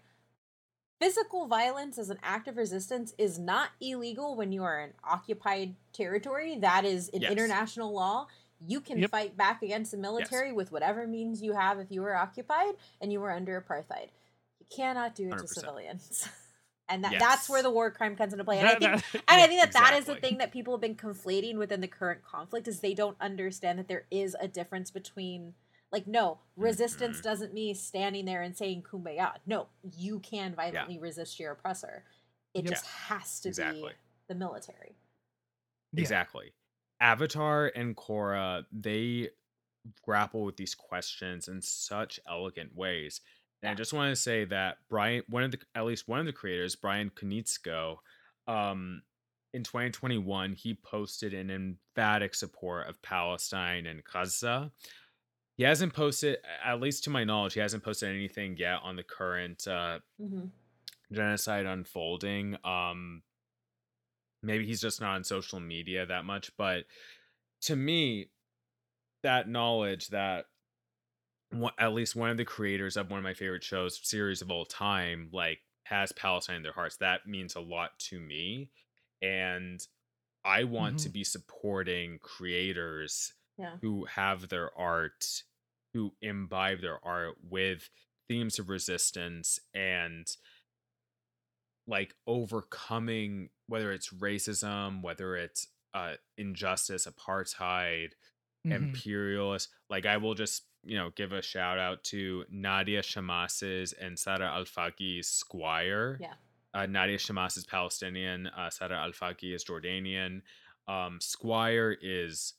Physical 0.99 1.47
violence 1.47 1.97
as 1.97 2.09
an 2.09 2.19
act 2.23 2.47
of 2.47 2.55
resistance 2.55 3.13
is 3.17 3.37
not 3.37 3.71
illegal 3.81 4.35
when 4.35 4.51
you 4.53 4.63
are 4.63 4.79
in 4.79 4.93
occupied 5.03 5.75
territory. 5.91 6.57
That 6.57 6.85
is 6.85 7.09
in 7.09 7.21
Yes. 7.21 7.31
international 7.31 7.91
law. 7.93 8.27
You 8.65 8.79
can 8.79 8.99
Yep. 8.99 9.11
fight 9.11 9.35
back 9.37 9.61
against 9.61 9.91
the 9.91 9.97
military 9.97 10.53
with 10.53 10.71
whatever 10.71 11.05
means 11.05 11.41
you 11.41 11.51
have 11.53 11.79
if 11.79 11.91
you 11.91 12.01
were 12.01 12.15
occupied 12.15 12.75
and 13.01 13.11
you 13.11 13.19
were 13.19 13.31
under 13.31 13.59
apartheid. 13.61 14.09
You 14.59 14.65
cannot 14.69 15.15
do 15.15 15.27
it 15.27 15.31
to 15.31 15.35
100%. 15.43 15.49
civilians. 15.49 16.29
and 16.89 17.03
that, 17.03 17.15
that's 17.19 17.49
where 17.49 17.63
the 17.63 17.69
war 17.71 17.89
crime 17.91 18.15
comes 18.15 18.31
into 18.33 18.43
play. 18.43 18.59
And 18.59 18.67
I 18.67 18.75
think 18.75 18.81
that- 19.01 19.23
and 19.27 19.41
I 19.41 19.47
think 19.47 19.61
that 19.61 19.73
that 19.73 19.95
is 19.97 20.05
the 20.05 20.15
thing 20.15 20.37
that 20.37 20.51
people 20.51 20.73
have 20.73 20.81
been 20.81 20.95
conflating 20.95 21.57
within 21.57 21.81
the 21.81 21.87
current 21.87 22.23
conflict 22.23 22.67
is 22.67 22.79
they 22.81 22.93
don't 22.93 23.17
understand 23.19 23.79
that 23.79 23.87
there 23.87 24.05
is 24.11 24.35
a 24.39 24.47
difference 24.47 24.91
between 24.91 25.53
like 25.91 26.07
no 26.07 26.39
resistance 26.57 27.19
Mhm. 27.19 27.23
doesn't 27.23 27.53
mean 27.53 27.73
standing 27.75 28.25
there 28.25 28.41
and 28.41 28.57
saying 28.57 28.83
kumbaya. 28.83 29.35
No, 29.45 29.67
you 29.95 30.19
can 30.19 30.53
violently 30.53 30.97
resist 30.99 31.39
your 31.39 31.51
oppressor. 31.53 32.03
It 32.53 32.65
Yep. 32.65 32.73
just 32.73 32.85
has 32.87 33.39
to 33.41 33.49
Exactly. 33.49 33.89
be 33.93 33.95
the 34.27 34.35
military. 34.35 34.95
Yeah. 35.93 36.01
Exactly. 36.01 36.53
Avatar 36.99 37.67
and 37.75 37.95
Korra, 37.95 38.65
they 38.71 39.29
grapple 40.01 40.43
with 40.43 40.57
these 40.57 40.75
questions 40.75 41.47
in 41.47 41.61
such 41.61 42.19
elegant 42.27 42.75
ways. 42.75 43.21
And 43.65 43.71
I 43.71 43.75
just 43.75 43.93
want 43.93 44.11
to 44.11 44.15
say 44.15 44.45
that 44.45 44.77
Brian, 44.89 45.23
one 45.27 45.43
of 45.43 45.51
the 45.51 45.59
at 45.73 45.85
least 45.85 46.07
one 46.07 46.19
of 46.19 46.25
the 46.25 46.33
creators, 46.33 46.75
Brian 46.75 47.09
Konietzko, 47.09 47.97
um, 48.47 49.01
in 49.53 49.63
2021, 49.63 50.53
he 50.53 50.73
posted 50.73 51.33
an 51.33 51.49
emphatic 51.49 52.35
support 52.35 52.87
of 52.87 53.01
Palestine 53.01 53.85
and 53.87 54.03
Gaza. 54.03 54.71
He 55.55 55.63
hasn't 55.63 55.93
posted, 55.93 56.37
at 56.63 56.81
least 56.81 57.05
to 57.05 57.09
my 57.09 57.23
knowledge, 57.23 57.53
he 57.53 57.61
hasn't 57.61 57.83
posted 57.83 58.09
anything 58.09 58.57
yet 58.57 58.79
on 58.83 58.95
the 58.97 59.03
current 59.03 59.67
uh, 59.67 59.99
hmm 60.21 60.45
genocide 61.11 61.65
unfolding. 61.65 62.57
Um, 62.63 63.21
maybe 64.41 64.65
he's 64.65 64.81
just 64.81 65.01
not 65.01 65.15
on 65.15 65.23
social 65.23 65.59
media 65.59 66.05
that 66.05 66.25
much, 66.25 66.51
but 66.57 66.85
to 67.61 67.75
me, 67.75 68.29
that 69.23 69.47
knowledge 69.47 70.09
that 70.09 70.45
one, 71.59 71.73
at 71.79 71.93
least 71.93 72.15
one 72.15 72.29
of 72.29 72.37
the 72.37 72.45
creators 72.45 72.97
of 72.97 73.09
one 73.09 73.19
of 73.19 73.23
my 73.23 73.33
favorite 73.33 73.63
shows 73.63 73.99
series 74.07 74.41
of 74.41 74.51
all 74.51 74.65
time 74.65 75.29
like 75.31 75.59
has 75.85 76.11
palestine 76.13 76.57
in 76.57 76.63
their 76.63 76.73
hearts 76.73 76.97
that 76.97 77.27
means 77.27 77.55
a 77.55 77.59
lot 77.59 77.97
to 77.99 78.19
me 78.19 78.69
and 79.21 79.87
i 80.45 80.63
want 80.63 80.97
to 80.97 81.09
Mhm. 81.09 81.13
be 81.13 81.23
supporting 81.23 82.19
creators 82.19 83.33
Yeah. 83.57 83.77
who 83.81 84.05
have 84.05 84.49
their 84.49 84.77
art 84.77 85.43
who 85.93 86.13
imbibe 86.21 86.81
their 86.81 87.03
art 87.05 87.35
with 87.43 87.89
themes 88.29 88.59
of 88.59 88.69
resistance 88.69 89.59
and 89.73 90.27
like 91.87 92.15
overcoming 92.27 93.49
whether 93.67 93.91
it's 93.91 94.09
racism 94.13 95.01
whether 95.01 95.35
it's 95.35 95.67
uh 95.93 96.13
injustice 96.37 97.07
apartheid 97.07 98.11
Mhm. 98.65 98.71
imperialist. 98.71 99.69
Like 99.89 100.05
I 100.07 100.17
will 100.17 100.33
just, 100.33 100.63
you 100.85 100.97
know, 100.97 101.09
give 101.15 101.31
a 101.31 101.41
shout 101.41 101.79
out 101.79 102.03
to 102.05 102.45
Nadia 102.49 103.01
Shammas's 103.01 103.93
and 103.93 104.17
Sara 104.17 104.47
Alfageeh's 104.47 105.27
Squire. 105.27 106.17
Yeah. 106.21 106.33
Uh, 106.73 106.85
Nadia 106.85 107.17
Shammas 107.17 107.57
is 107.57 107.65
Palestinian. 107.65 108.47
Uh, 108.47 108.69
Sara 108.69 108.97
Alfageeh 108.97 109.55
is 109.55 109.65
Jordanian. 109.65 110.41
Um, 110.87 111.19
Squire 111.21 111.97
is 112.01 112.53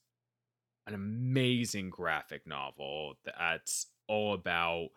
an 0.86 0.94
amazing 0.94 1.90
graphic 1.90 2.46
novel 2.46 3.14
that's 3.24 3.86
all 4.08 4.34
about 4.34 4.88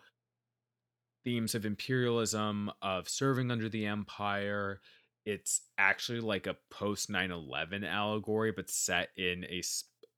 themes 1.24 1.54
of 1.54 1.66
imperialism, 1.66 2.70
of 2.82 3.08
serving 3.08 3.50
under 3.50 3.68
the 3.68 3.86
empire. 3.86 4.80
It's 5.26 5.62
actually 5.78 6.20
like 6.20 6.46
a 6.46 6.56
post 6.70 7.10
9 7.10 7.30
11 7.30 7.84
allegory, 7.84 8.52
but 8.52 8.70
set 8.70 9.10
in 9.16 9.44
a 9.44 9.62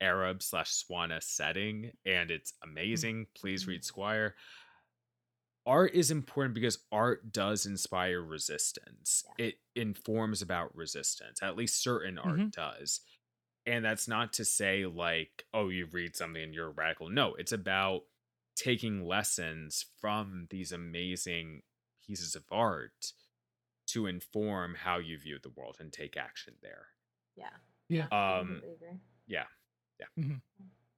Arab 0.02 0.42
slash 0.42 0.70
Swana 0.72 1.22
setting, 1.22 1.92
and 2.04 2.30
it's 2.30 2.52
amazing. 2.62 3.26
Please 3.34 3.66
read 3.66 3.84
Squire. 3.84 4.34
Art 5.64 5.94
is 5.94 6.10
important 6.10 6.54
because 6.54 6.78
art 6.90 7.30
does 7.32 7.66
inspire 7.66 8.20
resistance. 8.20 9.22
It 9.38 9.60
informs 9.76 10.42
about 10.42 10.74
resistance. 10.74 11.40
At 11.40 11.56
least 11.56 11.80
certain 11.80 12.18
art 12.18 12.38
Mhm. 12.40 12.50
does. 12.50 13.00
And 13.64 13.84
that's 13.84 14.08
not 14.08 14.32
to 14.34 14.44
say 14.44 14.86
like, 14.86 15.46
oh, 15.54 15.68
you 15.68 15.86
read 15.86 16.16
something 16.16 16.42
and 16.42 16.52
you're 16.52 16.72
radical. 16.72 17.08
No, 17.10 17.34
it's 17.36 17.52
about 17.52 18.02
taking 18.56 19.04
lessons 19.04 19.86
from 20.00 20.48
these 20.50 20.72
amazing 20.72 21.62
pieces 22.04 22.34
of 22.34 22.44
art 22.50 23.12
to 23.86 24.06
inform 24.06 24.74
how 24.74 24.98
you 24.98 25.16
view 25.16 25.38
the 25.38 25.48
world 25.50 25.76
and 25.78 25.92
take 25.92 26.16
action 26.16 26.58
there. 26.60 26.88
Yeah. 27.36 27.56
Yeah. 27.88 28.08
I 28.10 28.38
Um, 28.40 28.46
completely 28.48 28.74
agree. 28.74 29.00
yeah. 29.28 29.46
Yeah. 30.16 30.24
Mhm. 30.24 30.40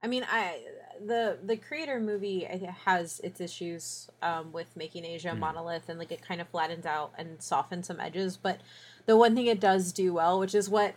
I 0.02 0.06
mean, 0.06 0.26
I 0.30 0.60
the 1.04 1.38
the 1.42 1.56
creator 1.56 1.98
movie 1.98 2.44
has 2.84 3.20
its 3.20 3.40
issues 3.40 4.10
um, 4.22 4.52
with 4.52 4.76
making 4.76 5.04
Asia 5.04 5.30
a 5.30 5.32
Mhm. 5.32 5.38
monolith 5.38 5.88
and 5.88 5.98
like 5.98 6.12
it 6.12 6.20
kind 6.22 6.40
of 6.40 6.48
flattens 6.48 6.84
out 6.84 7.12
and 7.16 7.40
softens 7.42 7.86
some 7.86 8.00
edges. 8.00 8.36
But 8.36 8.60
the 9.06 9.16
one 9.16 9.34
thing 9.34 9.46
it 9.46 9.60
does 9.60 9.92
do 9.92 10.12
well, 10.12 10.38
which 10.38 10.54
is 10.54 10.68
what 10.68 10.94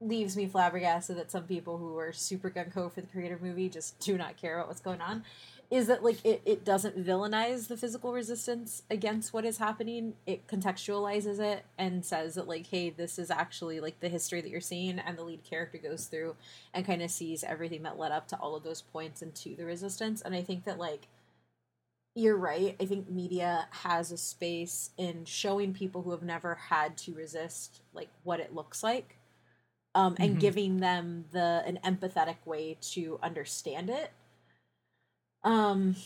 leaves 0.00 0.36
me 0.36 0.46
flabbergasted 0.46 1.16
that 1.16 1.30
some 1.30 1.44
people 1.44 1.78
who 1.78 1.98
are 1.98 2.12
super 2.12 2.48
gung 2.50 2.72
ho 2.72 2.88
for 2.88 3.00
the 3.00 3.06
creator 3.08 3.38
movie 3.42 3.68
just 3.68 3.98
do 3.98 4.16
not 4.16 4.36
care 4.36 4.54
about 4.56 4.68
what's 4.68 4.80
going 4.80 5.00
on, 5.00 5.24
is 5.70 5.86
that 5.86 6.02
like 6.02 6.24
it, 6.24 6.40
it 6.46 6.64
doesn't 6.64 6.96
villainize 7.04 7.68
the 7.68 7.76
physical 7.76 8.12
resistance 8.12 8.82
against 8.90 9.32
what 9.34 9.44
is 9.44 9.58
happening. 9.58 10.14
It 10.26 10.46
contextualizes 10.46 11.38
it 11.40 11.64
and 11.76 12.04
says 12.04 12.34
that 12.34 12.48
like, 12.48 12.68
hey, 12.68 12.88
this 12.90 13.18
is 13.18 13.30
actually 13.30 13.78
like 13.80 14.00
the 14.00 14.08
history 14.08 14.40
that 14.40 14.48
you're 14.50 14.60
seeing, 14.62 14.98
and 14.98 15.18
the 15.18 15.22
lead 15.24 15.44
character 15.44 15.78
goes 15.78 16.06
through 16.06 16.36
and 16.72 16.86
kind 16.86 17.02
of 17.02 17.10
sees 17.10 17.44
everything 17.44 17.82
that 17.82 17.98
led 17.98 18.12
up 18.12 18.28
to 18.28 18.36
all 18.36 18.56
of 18.56 18.62
those 18.64 18.80
points 18.82 19.20
and 19.20 19.34
to 19.36 19.54
the 19.56 19.64
resistance. 19.66 20.22
And 20.22 20.34
I 20.34 20.42
think 20.42 20.64
that 20.64 20.78
like 20.78 21.08
you're 22.14 22.36
right. 22.36 22.74
I 22.80 22.84
think 22.86 23.08
media 23.08 23.68
has 23.70 24.10
a 24.10 24.16
space 24.16 24.90
in 24.96 25.24
showing 25.24 25.72
people 25.72 26.02
who 26.02 26.10
have 26.10 26.22
never 26.22 26.54
had 26.54 26.96
to 26.98 27.14
resist 27.14 27.80
like 27.92 28.08
what 28.24 28.40
it 28.40 28.54
looks 28.54 28.82
like. 28.82 29.16
Um, 29.94 30.16
and 30.20 30.36
Mhm. 30.36 30.40
giving 30.40 30.78
them 30.78 31.26
the 31.32 31.62
an 31.66 31.78
empathetic 31.84 32.36
way 32.46 32.76
to 32.92 33.18
understand 33.22 33.90
it. 33.90 34.12
Um 35.44 35.96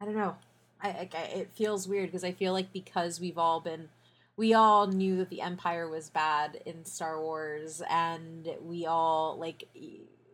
I 0.00 0.04
don't 0.04 0.14
know. 0.16 0.36
I, 0.82 1.08
I 1.14 1.18
it 1.34 1.50
feels 1.52 1.86
weird 1.88 2.06
because 2.08 2.24
I 2.24 2.32
feel 2.32 2.52
like 2.52 2.72
because 2.72 3.20
we've 3.20 3.38
all 3.38 3.60
been 3.60 3.88
we 4.36 4.54
all 4.54 4.86
knew 4.86 5.16
that 5.18 5.28
the 5.30 5.40
empire 5.40 5.88
was 5.88 6.10
bad 6.10 6.60
in 6.66 6.84
Star 6.84 7.20
Wars 7.20 7.82
and 7.88 8.48
we 8.62 8.86
all 8.86 9.36
like 9.38 9.68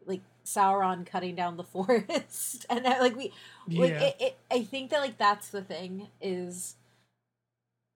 like 0.07 0.22
Sauron 0.44 1.05
cutting 1.05 1.34
down 1.34 1.57
the 1.57 1.64
forest 1.64 2.64
and 2.70 2.86
uh, 2.86 2.96
like 3.01 3.16
we 3.16 3.32
like 3.76 3.92
Yeah. 3.92 4.01
it, 4.01 4.16
it, 4.20 4.38
I 4.51 4.62
think 4.64 4.90
that 4.90 5.01
like 5.01 5.18
that's 5.18 5.51
the 5.51 5.62
thing 5.62 6.09
is 6.20 6.76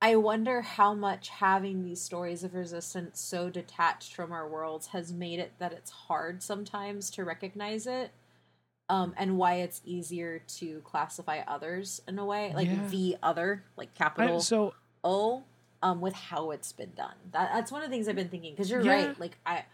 I 0.03 0.17
wonder 0.17 0.61
how 0.61 0.93
much 0.95 1.29
having 1.31 1.83
these 1.83 2.03
stories 2.03 2.45
of 2.45 2.53
resistance 2.55 3.19
so 3.21 3.49
detached 3.49 4.15
from 4.15 4.31
our 4.31 4.47
worlds 4.47 4.89
has 4.89 5.13
made 5.15 5.39
it 5.39 5.53
that 5.59 5.73
it's 5.73 5.91
hard 5.91 6.43
sometimes 6.43 7.09
to 7.13 7.25
recognize 7.25 7.87
it 7.87 8.11
um, 8.93 9.15
and 9.17 9.39
why 9.39 9.55
it's 9.55 9.81
easier 9.87 10.43
to 10.59 10.81
classify 10.85 11.41
others 11.49 12.03
in 12.07 12.19
a 12.19 12.25
way 12.25 12.53
like 12.55 12.69
Yeah. 12.69 12.87
the 12.91 13.17
other 13.23 13.65
like 13.77 13.89
I, 13.95 13.99
capital 13.99 14.41
so 14.41 14.75
O 15.03 15.43
um 15.83 16.01
with 16.01 16.15
how 16.15 16.51
it's 16.53 16.73
been 16.73 16.93
done. 16.95 17.15
That 17.33 17.51
that's 17.55 17.73
one 17.73 17.83
of 17.83 17.89
the 17.89 17.95
things 17.95 18.07
I've 18.07 18.17
been 18.17 18.29
thinking 18.29 18.53
because 18.53 18.71
you're 18.71 18.85
Yeah. 18.85 18.93
right. 19.07 19.21
Like 19.21 19.39
I 19.47 19.65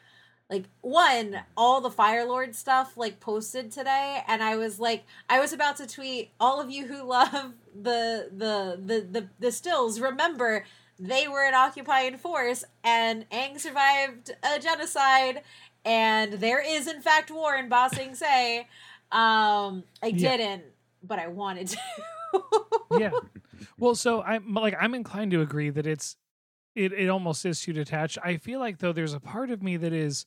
like 0.48 0.64
one 0.80 1.40
all 1.56 1.80
the 1.80 1.90
Fire 1.90 2.24
Lord 2.24 2.54
stuff 2.54 2.96
like 2.96 3.18
posted 3.20 3.70
today 3.72 4.22
and 4.28 4.42
I 4.42 4.56
was 4.56 4.78
like 4.78 5.04
I 5.28 5.40
was 5.40 5.52
about 5.52 5.76
to 5.78 5.86
tweet 5.86 6.30
all 6.38 6.60
of 6.60 6.70
you 6.70 6.86
who 6.86 7.02
love 7.16 7.54
the 7.74 8.30
the 8.32 8.80
the 8.82 9.00
the, 9.20 9.28
the 9.40 9.52
stills 9.52 10.00
remember 10.00 10.64
they 10.98 11.28
were 11.28 11.42
an 11.44 11.54
occupying 11.54 12.16
force 12.16 12.64
and 12.82 13.28
Aang 13.30 13.58
survived 13.60 14.30
a 14.42 14.58
genocide 14.58 15.42
and 15.84 16.34
there 16.34 16.62
is 16.64 16.86
in 16.88 17.02
fact 17.02 17.30
war 17.30 17.54
in 17.56 17.68
Ba 17.68 17.88
Sing 17.92 18.14
Se. 18.14 18.66
Um 19.12 19.84
I 20.02 20.10
Yeah. 20.10 20.36
didn't 20.36 20.64
but 21.02 21.18
I 21.18 21.28
wanted 21.28 21.68
to. 21.68 21.78
yeah. 22.98 23.10
Well, 23.78 23.94
so 23.96 24.22
I'm 24.22 24.54
like 24.54 24.74
I'm 24.78 24.94
inclined 24.94 25.32
to 25.32 25.40
agree 25.40 25.70
that 25.70 25.86
it's 25.86 26.16
it 26.76 26.92
it 26.92 27.08
almost 27.08 27.44
is 27.44 27.60
too 27.60 27.72
detached. 27.72 28.18
I 28.22 28.36
feel 28.36 28.60
like 28.60 28.78
though 28.78 28.92
there's 28.92 29.14
a 29.14 29.20
part 29.20 29.50
of 29.50 29.62
me 29.62 29.76
that 29.76 29.92
is 29.92 30.26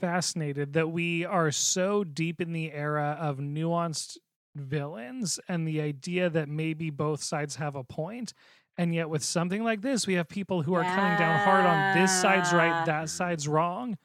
fascinated 0.00 0.72
that 0.74 0.88
we 0.90 1.24
are 1.24 1.50
so 1.50 2.04
deep 2.04 2.40
in 2.40 2.52
the 2.52 2.72
era 2.72 3.16
of 3.20 3.38
nuanced 3.38 4.16
villains 4.54 5.38
and 5.48 5.66
the 5.66 5.80
idea 5.80 6.30
that 6.30 6.48
maybe 6.48 6.88
both 6.90 7.22
sides 7.22 7.56
have 7.56 7.74
a 7.74 7.84
point 7.84 8.32
and 8.78 8.94
yet 8.94 9.10
with 9.10 9.22
something 9.22 9.62
like 9.64 9.82
this 9.82 10.06
we 10.06 10.14
have 10.14 10.28
people 10.28 10.62
who 10.62 10.74
are 10.74 10.84
coming 10.84 11.18
down 11.18 11.38
hard 11.40 11.66
on 11.66 11.94
this 11.94 12.10
side's 12.22 12.52
right 12.52 12.86
that 12.86 13.08
side's 13.08 13.48
wrong 13.48 13.98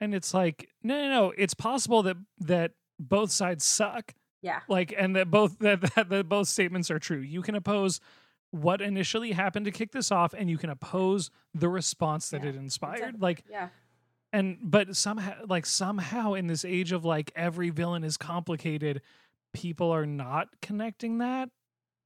and 0.00 0.14
it's 0.14 0.34
like 0.34 0.68
no 0.82 0.94
no 1.00 1.08
no 1.08 1.32
it's 1.38 1.54
possible 1.54 2.02
that 2.02 2.16
that 2.40 2.72
both 2.98 3.30
sides 3.30 3.64
suck 3.64 4.14
yeah. 4.42 4.60
like 4.68 4.94
and 4.96 5.16
that 5.16 5.30
both 5.30 5.58
that, 5.60 5.80
that 5.94 6.08
that 6.08 6.28
both 6.28 6.48
statements 6.48 6.90
are 6.90 6.98
true 6.98 7.18
you 7.20 7.42
can 7.42 7.54
oppose 7.54 8.00
what 8.50 8.80
initially 8.80 9.32
happened 9.32 9.64
to 9.66 9.72
kick 9.72 9.92
this 9.92 10.10
off 10.10 10.32
and 10.32 10.48
you 10.48 10.56
can 10.56 10.70
oppose 10.70 11.30
the 11.54 11.68
response 11.68 12.30
that 12.30 12.42
Yeah, 12.42 12.50
it 12.50 12.56
inspired 12.56 12.98
exactly. 12.98 13.20
like 13.20 13.44
Yeah. 13.50 13.68
and 14.32 14.58
but 14.62 14.96
somehow 14.96 15.34
like 15.48 15.66
somehow 15.66 16.34
in 16.34 16.46
this 16.46 16.64
age 16.64 16.92
of 16.92 17.04
like 17.04 17.32
every 17.36 17.70
villain 17.70 18.04
is 18.04 18.16
complicated 18.16 19.02
people 19.52 19.90
are 19.90 20.06
not 20.06 20.48
connecting 20.62 21.18
that 21.18 21.50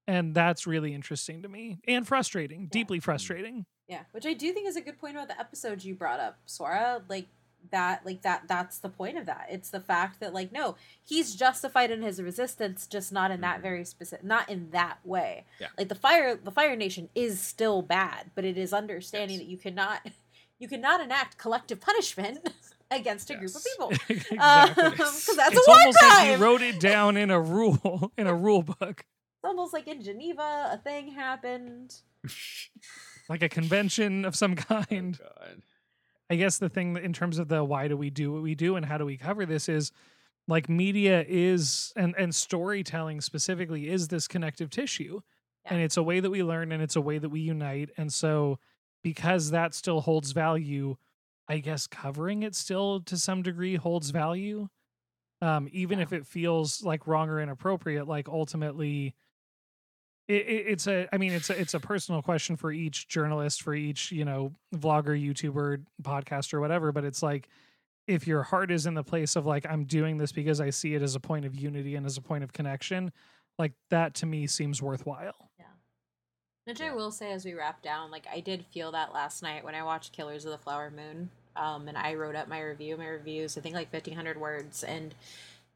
and 0.07 0.35
that's 0.35 0.67
really 0.67 0.95
interesting 0.95 1.43
to 1.43 1.49
me 1.49 1.79
and 1.87 2.07
frustrating 2.09 2.67
deeply 2.67 2.99
mm-hmm. 2.99 3.05
frustrating 3.05 3.67
Yeah, 3.89 4.03
which 4.13 4.25
I 4.27 4.33
do 4.35 4.53
think 4.53 4.67
is 4.69 4.77
a 4.77 4.81
good 4.81 4.99
point 4.99 5.15
about 5.17 5.29
the 5.29 5.39
episode 5.39 5.83
you 5.85 5.95
brought 5.95 6.21
up, 6.21 6.39
Swara. 6.49 7.03
Like 7.09 7.27
that, 7.71 8.05
like 8.07 8.23
that. 8.23 8.45
That's 8.49 8.79
the 8.79 8.89
point 8.89 9.17
of 9.19 9.27
that. 9.27 9.47
It's 9.51 9.71
the 9.71 9.81
fact 9.81 10.21
that, 10.21 10.33
like, 10.35 10.53
no, 10.53 10.77
he's 11.05 11.35
justified 11.37 11.91
in 11.91 12.03
his 12.03 12.21
resistance, 12.21 12.87
just 12.87 13.13
not 13.13 13.31
in 13.31 13.41
that 13.43 13.59
Mhm. 13.59 13.63
very 13.63 13.85
specific, 13.85 14.25
not 14.25 14.49
in 14.49 14.71
that 14.71 14.99
way. 15.05 15.45
Yeah. 15.61 15.69
Like 15.79 15.89
the 15.89 15.95
fire, 15.95 16.35
the 16.37 16.51
Fire 16.51 16.75
Nation 16.77 17.09
is 17.15 17.41
still 17.41 17.83
bad, 17.83 18.31
but 18.35 18.45
it 18.45 18.57
is 18.59 18.73
understanding 18.73 19.39
Yes. 19.39 19.47
that 19.47 19.51
you 19.51 19.59
cannot, 19.59 20.07
you 20.59 20.69
cannot 20.69 21.01
enact 21.01 21.39
collective 21.39 21.81
punishment 21.81 22.39
against 22.91 23.31
a 23.31 23.35
group 23.37 23.55
of 23.55 23.63
Yes. 23.65 23.69
people. 23.73 23.89
exactly. 24.09 24.91
Because 24.91 25.27
that's 25.37 25.55
it's 25.57 25.67
a 25.69 25.71
war 25.71 25.79
almost 25.79 26.03
like 26.03 26.11
crime. 26.13 26.27
he 26.39 26.43
wrote 26.45 26.63
it 26.63 26.81
down 26.81 27.17
in 27.17 27.31
a 27.31 27.41
rule 27.41 28.13
in 28.19 28.27
a 28.27 28.35
rule 28.35 28.63
book, 28.63 29.01
It's 29.01 29.45
almost 29.45 29.73
like 29.73 29.87
in 29.87 30.03
Geneva, 30.03 30.71
a 30.73 30.79
thing 30.79 31.13
happened. 31.13 31.95
like 33.29 33.43
a 33.43 33.49
convention 33.49 34.25
of 34.25 34.35
some 34.37 34.57
Oh, 34.69 34.83
kind. 34.85 35.19
God. 35.19 35.63
I 36.31 36.37
guess 36.37 36.59
the 36.59 36.69
thing 36.69 36.95
that 36.95 37.05
in 37.05 37.13
terms 37.13 37.39
of 37.39 37.49
the 37.49 37.65
why 37.65 37.89
do 37.89 37.97
we 37.97 38.11
do 38.11 38.33
what 38.33 38.43
we 38.43 38.55
do 38.55 38.77
and 38.77 38.87
how 38.87 38.99
do 38.99 39.05
we 39.05 39.17
cover 39.19 39.45
this 39.47 39.69
is 39.69 39.93
like 40.49 40.69
media 40.69 41.25
is 41.29 41.93
and 41.97 42.15
and 42.19 42.35
storytelling 42.35 43.21
specifically 43.23 43.89
is 43.89 44.09
this 44.09 44.29
connective 44.29 44.71
tissue. 44.71 45.21
And 45.71 45.81
it's 45.81 45.97
a 45.97 46.03
way 46.05 46.21
that 46.21 46.31
we 46.31 46.43
learn 46.45 46.73
and 46.73 46.83
it's 46.83 46.97
a 46.97 47.01
way 47.03 47.19
that 47.19 47.31
we 47.31 47.41
unite. 47.41 47.91
And 47.97 48.13
so 48.13 48.59
because 49.03 49.51
that 49.53 49.75
still 49.75 50.01
holds 50.03 50.33
value 50.33 50.97
i 51.49 51.59
guess 51.59 51.87
covering 51.89 52.43
it 52.45 52.55
still 52.55 53.01
to 53.03 53.19
some 53.19 53.43
degree 53.43 53.77
holds 53.77 54.11
value. 54.11 54.69
Um 55.43 55.69
even 55.73 55.99
Yeah. 55.99 56.05
if 56.05 56.13
it 56.13 56.27
feels 56.27 56.83
like 56.83 57.07
wrong 57.07 57.29
or 57.31 57.41
inappropriate 57.41 58.09
like 58.09 58.29
ultimately 58.29 59.15
it, 60.31 60.47
it, 60.47 60.65
it's 60.69 60.87
a 60.87 61.09
i 61.13 61.19
mean 61.19 61.33
it's 61.33 61.51
a 61.51 61.61
it's 61.61 61.75
a 61.75 61.81
personal 61.81 62.23
question 62.23 62.57
for 62.57 62.71
each 62.71 63.09
journalist 63.09 63.63
for 63.63 63.75
each 63.75 64.13
you 64.13 64.25
know 64.25 64.53
vlogger 64.75 65.19
youtuber 65.21 65.83
podcaster 66.03 66.61
whatever 66.61 66.93
but 66.93 67.05
it's 67.05 67.23
like 67.23 67.49
if 68.07 68.27
your 68.27 68.43
heart 68.43 68.71
is 68.71 68.87
in 68.87 68.95
the 68.95 69.03
place 69.03 69.37
of 69.37 69.45
like 69.45 69.67
i'm 69.69 69.85
doing 69.85 70.19
this 70.19 70.33
because 70.33 70.61
i 70.61 70.71
see 70.71 70.95
it 70.95 71.03
as 71.03 71.15
a 71.15 71.21
point 71.21 71.45
of 71.45 71.55
unity 71.55 71.97
and 71.97 72.07
as 72.07 72.17
a 72.17 72.23
point 72.23 72.45
of 72.45 72.53
connection 72.53 73.13
like 73.59 73.73
that 73.91 74.15
to 74.15 74.27
me 74.27 74.47
seems 74.47 74.81
worthwhile 74.81 75.51
yeah 75.59 75.67
Which 76.65 76.81
Yeah. 76.81 76.93
I 76.93 76.95
will 76.95 77.11
say 77.11 77.33
as 77.33 77.45
we 77.45 77.55
wrap 77.55 77.83
down, 77.83 78.11
like 78.11 78.27
I 78.33 78.41
did 78.41 78.65
feel 78.73 78.93
that 78.93 79.13
last 79.13 79.43
night 79.43 79.65
when 79.65 79.75
I 79.75 79.83
watched 79.83 80.13
Killers 80.13 80.45
of 80.45 80.53
the 80.53 80.59
Flower 80.59 80.91
Moon. 80.91 81.31
Um, 81.57 81.89
and 81.89 81.99
I 81.99 82.15
wrote 82.15 82.37
up 82.37 82.49
my 82.49 82.61
review. 82.61 82.97
My 82.97 83.09
reviews 83.09 83.59
I 83.59 83.61
think 83.61 83.75
like 83.75 83.91
fifteen 83.91 84.15
hundred 84.15 84.41
words, 84.41 84.85
and 84.85 85.15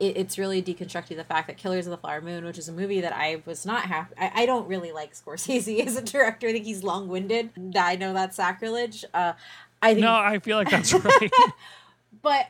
it, 0.00 0.16
it's 0.16 0.38
really 0.38 0.62
deconstructing 0.62 1.16
the 1.16 1.24
fact 1.24 1.46
that 1.46 1.56
Killers 1.56 1.86
of 1.86 1.90
the 1.90 1.96
Flower 1.96 2.20
Moon, 2.20 2.44
which 2.44 2.58
is 2.58 2.68
a 2.68 2.72
movie 2.72 3.00
that 3.00 3.14
I 3.14 3.42
was 3.44 3.64
not 3.64 3.84
happy. 3.84 4.14
I, 4.18 4.42
I 4.42 4.46
don't 4.46 4.66
really 4.68 4.92
like 4.92 5.14
Scorsese 5.14 5.80
as 5.86 5.96
a 5.96 6.02
director. 6.02 6.48
I 6.48 6.52
think 6.52 6.64
he's 6.64 6.82
long 6.82 7.08
winded. 7.08 7.50
I 7.76 7.96
know 7.96 8.12
that's 8.12 8.36
sacrilege. 8.36 9.04
Uh, 9.14 9.34
I 9.82 9.92
think 9.92 10.00
no 10.00 10.14
i 10.14 10.38
feel 10.38 10.56
like 10.56 10.70
that's 10.70 10.94
right 10.94 11.30
but 12.22 12.46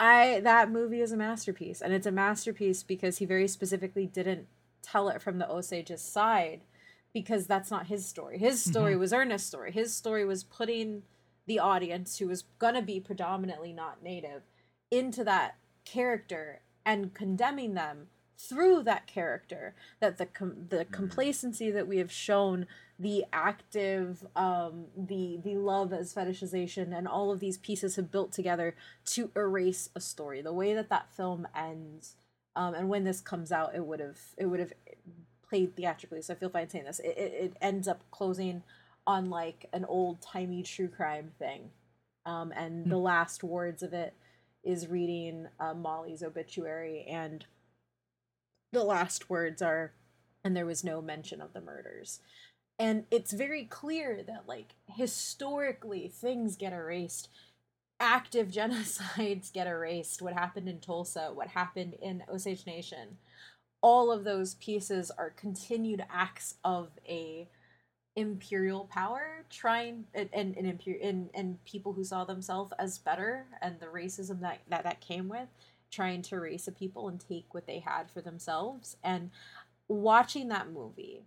I 0.00 0.40
that 0.44 0.70
movie 0.70 1.02
is 1.02 1.12
a 1.12 1.16
masterpiece, 1.16 1.82
and 1.82 1.92
it's 1.92 2.06
a 2.06 2.10
masterpiece 2.10 2.82
because 2.82 3.18
he 3.18 3.26
very 3.26 3.46
specifically 3.46 4.06
didn't 4.06 4.46
tell 4.82 5.10
it 5.10 5.20
from 5.20 5.38
the 5.38 5.46
Osage's 5.46 6.00
side, 6.00 6.62
because 7.12 7.46
that's 7.46 7.70
not 7.70 7.88
his 7.88 8.06
story. 8.06 8.38
His 8.38 8.64
story 8.64 8.96
was 8.96 9.12
Ernest's 9.12 9.46
story. 9.46 9.72
His 9.72 9.94
story 9.94 10.24
was 10.24 10.42
putting 10.42 11.02
the 11.46 11.58
audience, 11.58 12.18
who 12.18 12.28
was 12.28 12.44
gonna 12.58 12.80
be 12.80 12.98
predominantly 12.98 13.74
not 13.74 14.02
native, 14.02 14.40
into 14.90 15.22
that 15.24 15.56
character 15.84 16.60
and 16.84 17.14
condemning 17.14 17.74
them 17.74 18.08
through 18.38 18.82
that 18.84 19.06
character. 19.06 19.74
That 20.00 20.18
the 20.18 20.26
com- 20.26 20.66
the 20.70 20.84
complacency 20.86 21.70
that 21.70 21.86
we 21.86 21.98
have 21.98 22.12
shown 22.12 22.66
the 22.98 23.24
active 23.32 24.26
um 24.36 24.86
the 24.96 25.38
the 25.42 25.56
love 25.56 25.92
as 25.92 26.12
fetishization 26.14 26.96
and 26.96 27.08
all 27.08 27.30
of 27.32 27.40
these 27.40 27.56
pieces 27.58 27.96
have 27.96 28.10
built 28.10 28.30
together 28.32 28.74
to 29.06 29.30
erase 29.34 29.88
a 29.96 30.00
story 30.00 30.42
the 30.42 30.52
way 30.52 30.74
that 30.74 30.90
that 30.90 31.10
film 31.10 31.48
ends 31.56 32.16
um 32.56 32.74
and 32.74 32.88
when 32.90 33.04
this 33.04 33.20
comes 33.22 33.50
out 33.50 33.74
it 33.74 33.86
would 33.86 34.00
have 34.00 34.18
it 34.36 34.46
would 34.46 34.60
have 34.60 34.72
played 35.48 35.74
theatrically 35.76 36.22
so 36.22 36.34
i 36.34 36.36
feel 36.36 36.50
fine 36.50 36.68
saying 36.68 36.84
this 36.84 37.00
it, 37.00 37.16
it, 37.16 37.32
it 37.34 37.52
ends 37.60 37.88
up 37.88 38.02
closing 38.10 38.62
on 39.06 39.30
like 39.30 39.66
an 39.72 39.84
old 39.86 40.20
timey 40.20 40.62
true 40.62 40.88
crime 40.88 41.30
thing 41.38 41.70
um 42.26 42.52
and 42.54 42.86
Hmm. 42.86 42.90
the 42.90 42.98
last 42.98 43.42
words 43.42 43.82
of 43.82 43.92
it 43.94 44.14
is 44.62 44.88
reading 44.88 45.46
uh, 45.58 45.74
molly's 45.74 46.22
obituary 46.22 47.06
and 47.08 47.46
the 48.72 48.84
last 48.84 49.28
words 49.28 49.62
are 49.62 49.92
and 50.44 50.56
there 50.56 50.66
was 50.66 50.84
no 50.84 51.02
mention 51.02 51.40
of 51.40 51.52
the 51.52 51.60
murders. 51.60 52.20
And 52.78 53.04
it's 53.10 53.32
very 53.32 53.64
clear 53.64 54.22
that 54.26 54.44
like 54.46 54.74
historically 54.86 56.08
things 56.08 56.56
get 56.56 56.72
erased. 56.72 57.28
Active 57.98 58.48
genocides 58.50 59.52
get 59.52 59.66
erased. 59.66 60.22
What 60.22 60.34
happened 60.34 60.68
in 60.68 60.80
tulsa 60.80 61.30
what 61.34 61.48
happened 61.48 61.94
in 62.00 62.22
osage 62.28 62.66
nation 62.66 63.18
all 63.82 64.12
of 64.12 64.24
those 64.24 64.56
pieces 64.56 65.10
are 65.10 65.30
continued 65.30 66.04
acts 66.12 66.56
of 66.62 66.90
a 67.08 67.48
imperial 68.16 68.86
power 68.86 69.44
trying 69.50 70.04
and 70.14 70.28
and 70.32 70.56
and, 70.56 70.66
imper- 70.66 71.06
and, 71.06 71.30
and 71.34 71.64
people 71.64 71.92
who 71.92 72.04
saw 72.04 72.24
themselves 72.24 72.72
as 72.78 72.98
better 72.98 73.46
and 73.62 73.80
the 73.80 73.86
racism 73.86 74.40
that, 74.40 74.60
that 74.68 74.84
that 74.84 75.00
came 75.00 75.28
with 75.28 75.48
trying 75.90 76.22
to 76.22 76.36
erase 76.36 76.68
a 76.68 76.72
people 76.72 77.08
and 77.08 77.20
take 77.20 77.54
what 77.54 77.66
they 77.66 77.80
had 77.80 78.10
for 78.10 78.20
themselves 78.20 78.96
and 79.04 79.30
watching 79.88 80.48
that 80.48 80.70
movie 80.70 81.22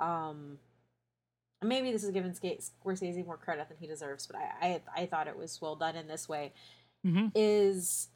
um 0.00 0.58
maybe 1.62 1.90
this 1.92 2.04
is 2.04 2.10
giving 2.10 2.32
Scorsese 2.32 3.24
more 3.26 3.36
credit 3.36 3.68
than 3.68 3.78
he 3.78 3.86
deserves, 3.86 4.26
but 4.26 4.36
I, 4.36 4.80
I 4.96 5.02
I 5.02 5.06
thought 5.06 5.28
it 5.28 5.36
was 5.36 5.60
well 5.60 5.76
done 5.76 5.96
in 5.96 6.06
this 6.06 6.28
way. 6.28 6.52
hmm 7.04 7.26
Is 7.34 8.08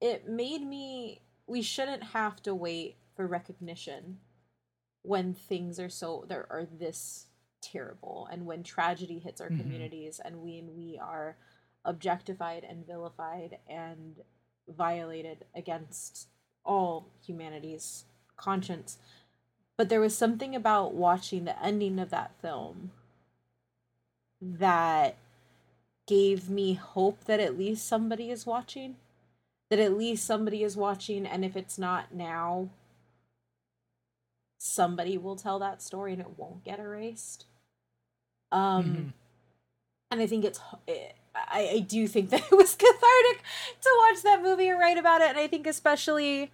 it 0.00 0.28
made 0.28 0.66
me? 0.66 1.22
We 1.46 1.62
shouldn't 1.62 2.02
have 2.02 2.42
to 2.44 2.54
wait 2.54 2.96
for 3.16 3.26
recognition 3.26 4.18
when 5.02 5.34
things 5.34 5.78
are 5.78 5.90
so 5.90 6.24
there 6.28 6.46
are 6.50 6.66
this 6.66 7.26
terrible, 7.64 8.28
and 8.30 8.46
when 8.46 8.62
tragedy 8.62 9.18
hits 9.18 9.40
our 9.40 9.50
Mhm. 9.50 9.60
communities, 9.60 10.20
and 10.20 10.42
when 10.42 10.76
we 10.76 10.98
are 10.98 11.36
objectified 11.84 12.64
and 12.64 12.86
vilified 12.86 13.58
and 13.66 14.22
violated 14.68 15.44
against 15.54 16.28
all 16.64 17.06
humanity's 17.24 18.06
conscience. 18.36 18.98
But 19.76 19.88
there 19.88 20.00
was 20.00 20.16
something 20.16 20.54
about 20.54 20.94
watching 20.94 21.44
the 21.44 21.60
ending 21.62 21.98
of 21.98 22.10
that 22.10 22.34
film 22.40 22.92
that 24.40 25.16
gave 26.06 26.48
me 26.50 26.74
hope 26.74 27.24
that 27.24 27.40
at 27.40 27.58
least 27.58 27.86
somebody 27.86 28.30
is 28.30 28.46
watching 28.46 28.96
that 29.70 29.78
at 29.78 29.96
least 29.96 30.24
somebody 30.26 30.62
is 30.62 30.76
watching 30.76 31.26
and 31.26 31.44
if 31.44 31.56
it's 31.56 31.78
not 31.78 32.12
now 32.12 32.68
somebody 34.58 35.16
will 35.16 35.36
tell 35.36 35.58
that 35.58 35.82
story 35.82 36.12
and 36.12 36.20
it 36.20 36.38
won't 36.38 36.62
get 36.64 36.78
erased 36.78 37.46
um 38.54 38.84
Mhm. 38.84 39.12
and 40.10 40.20
i 40.20 40.26
think 40.26 40.44
it's 40.44 40.60
it, 40.86 41.14
I, 41.34 41.70
I 41.74 41.78
do 41.80 42.06
think 42.08 42.30
that 42.30 42.40
it 42.50 42.56
was 42.56 42.74
cathartic 42.74 43.42
to 43.82 43.90
watch 44.08 44.22
that 44.22 44.40
movie 44.42 44.68
and 44.68 44.78
write 44.78 44.98
about 44.98 45.20
it 45.20 45.28
and 45.30 45.38
i 45.38 45.46
think 45.46 45.66
especially 45.66 46.50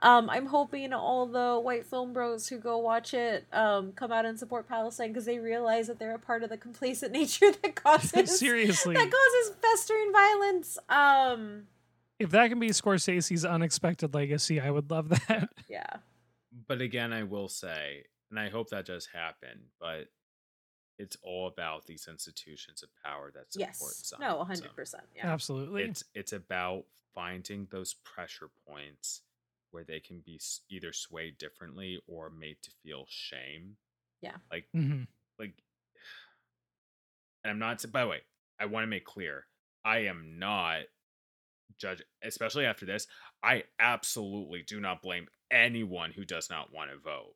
um, 0.00 0.28
I'm 0.28 0.46
hoping 0.46 0.92
all 0.92 1.24
the 1.24 1.58
white 1.58 1.86
film 1.86 2.12
bros 2.12 2.48
who 2.48 2.58
go 2.58 2.76
watch 2.78 3.14
it 3.14 3.46
um, 3.52 3.92
come 3.92 4.10
out 4.12 4.26
and 4.26 4.38
support 4.38 4.68
Palestine 4.68 5.10
because 5.10 5.24
they 5.24 5.38
realize 5.38 5.86
that 5.86 5.98
they're 6.00 6.16
a 6.16 6.18
part 6.18 6.42
of 6.42 6.50
the 6.50 6.58
complacent 6.58 7.12
nature 7.20 7.52
that 7.62 7.74
causes 7.76 8.38
seriously 8.38 8.94
that 8.96 9.10
causes 9.10 9.56
festering 9.62 10.12
violence. 10.12 10.76
Um, 10.90 11.68
if 12.18 12.30
that 12.32 12.48
can 12.48 12.58
be 12.58 12.70
scorsese's 12.70 13.44
unexpected 13.46 14.12
legacy 14.14 14.60
i 14.60 14.68
would 14.70 14.90
love 14.90 15.08
that 15.28 15.48
yeah, 15.68 15.86
But 16.66 16.80
again, 16.82 17.12
I 17.12 17.22
will 17.22 17.48
say, 17.48 18.04
and 18.30 18.38
I 18.38 18.50
hope 18.50 18.70
that 18.70 18.84
does 18.86 19.06
happen, 19.06 19.60
but 19.80 20.08
it's 20.98 21.16
all 21.22 21.48
about 21.48 21.86
these 21.86 22.06
institutions 22.08 22.82
of 22.82 22.88
power 23.04 23.30
that 23.34 23.52
support 23.52 23.68
yes, 23.70 24.02
Zionism. 24.06 24.20
no, 24.20 24.44
hundred 24.44 24.74
percent, 24.74 25.04
yeah, 25.16 25.26
absolutely 25.26 25.84
It's 25.84 26.04
it's 26.14 26.32
about 26.32 26.84
finding 27.14 27.66
those 27.70 27.94
pressure 27.94 28.50
points 28.68 29.22
where 29.70 29.84
they 29.84 30.00
can 30.00 30.20
be 30.24 30.40
either 30.70 30.92
swayed 30.92 31.38
differently 31.38 32.00
or 32.06 32.30
made 32.30 32.56
to 32.62 32.70
feel 32.82 33.06
shame. 33.08 33.76
Yeah. 34.20 34.36
Like 34.50 34.66
hmm 34.72 35.02
like 35.38 35.54
and 37.44 37.50
I'm 37.50 37.58
not 37.58 37.84
by 37.90 38.02
the 38.02 38.08
way, 38.08 38.20
I 38.60 38.66
want 38.66 38.84
to 38.84 38.88
make 38.88 39.04
clear, 39.04 39.46
I 39.84 39.98
am 39.98 40.38
not 40.38 40.82
judge 41.78 42.02
especially 42.22 42.66
after 42.66 42.86
this, 42.86 43.06
I 43.42 43.64
absolutely 43.80 44.62
do 44.62 44.80
not 44.80 45.02
blame 45.02 45.26
anyone 45.50 46.12
who 46.12 46.24
does 46.24 46.50
not 46.50 46.72
want 46.72 46.90
to 46.90 46.96
vote. 46.98 47.34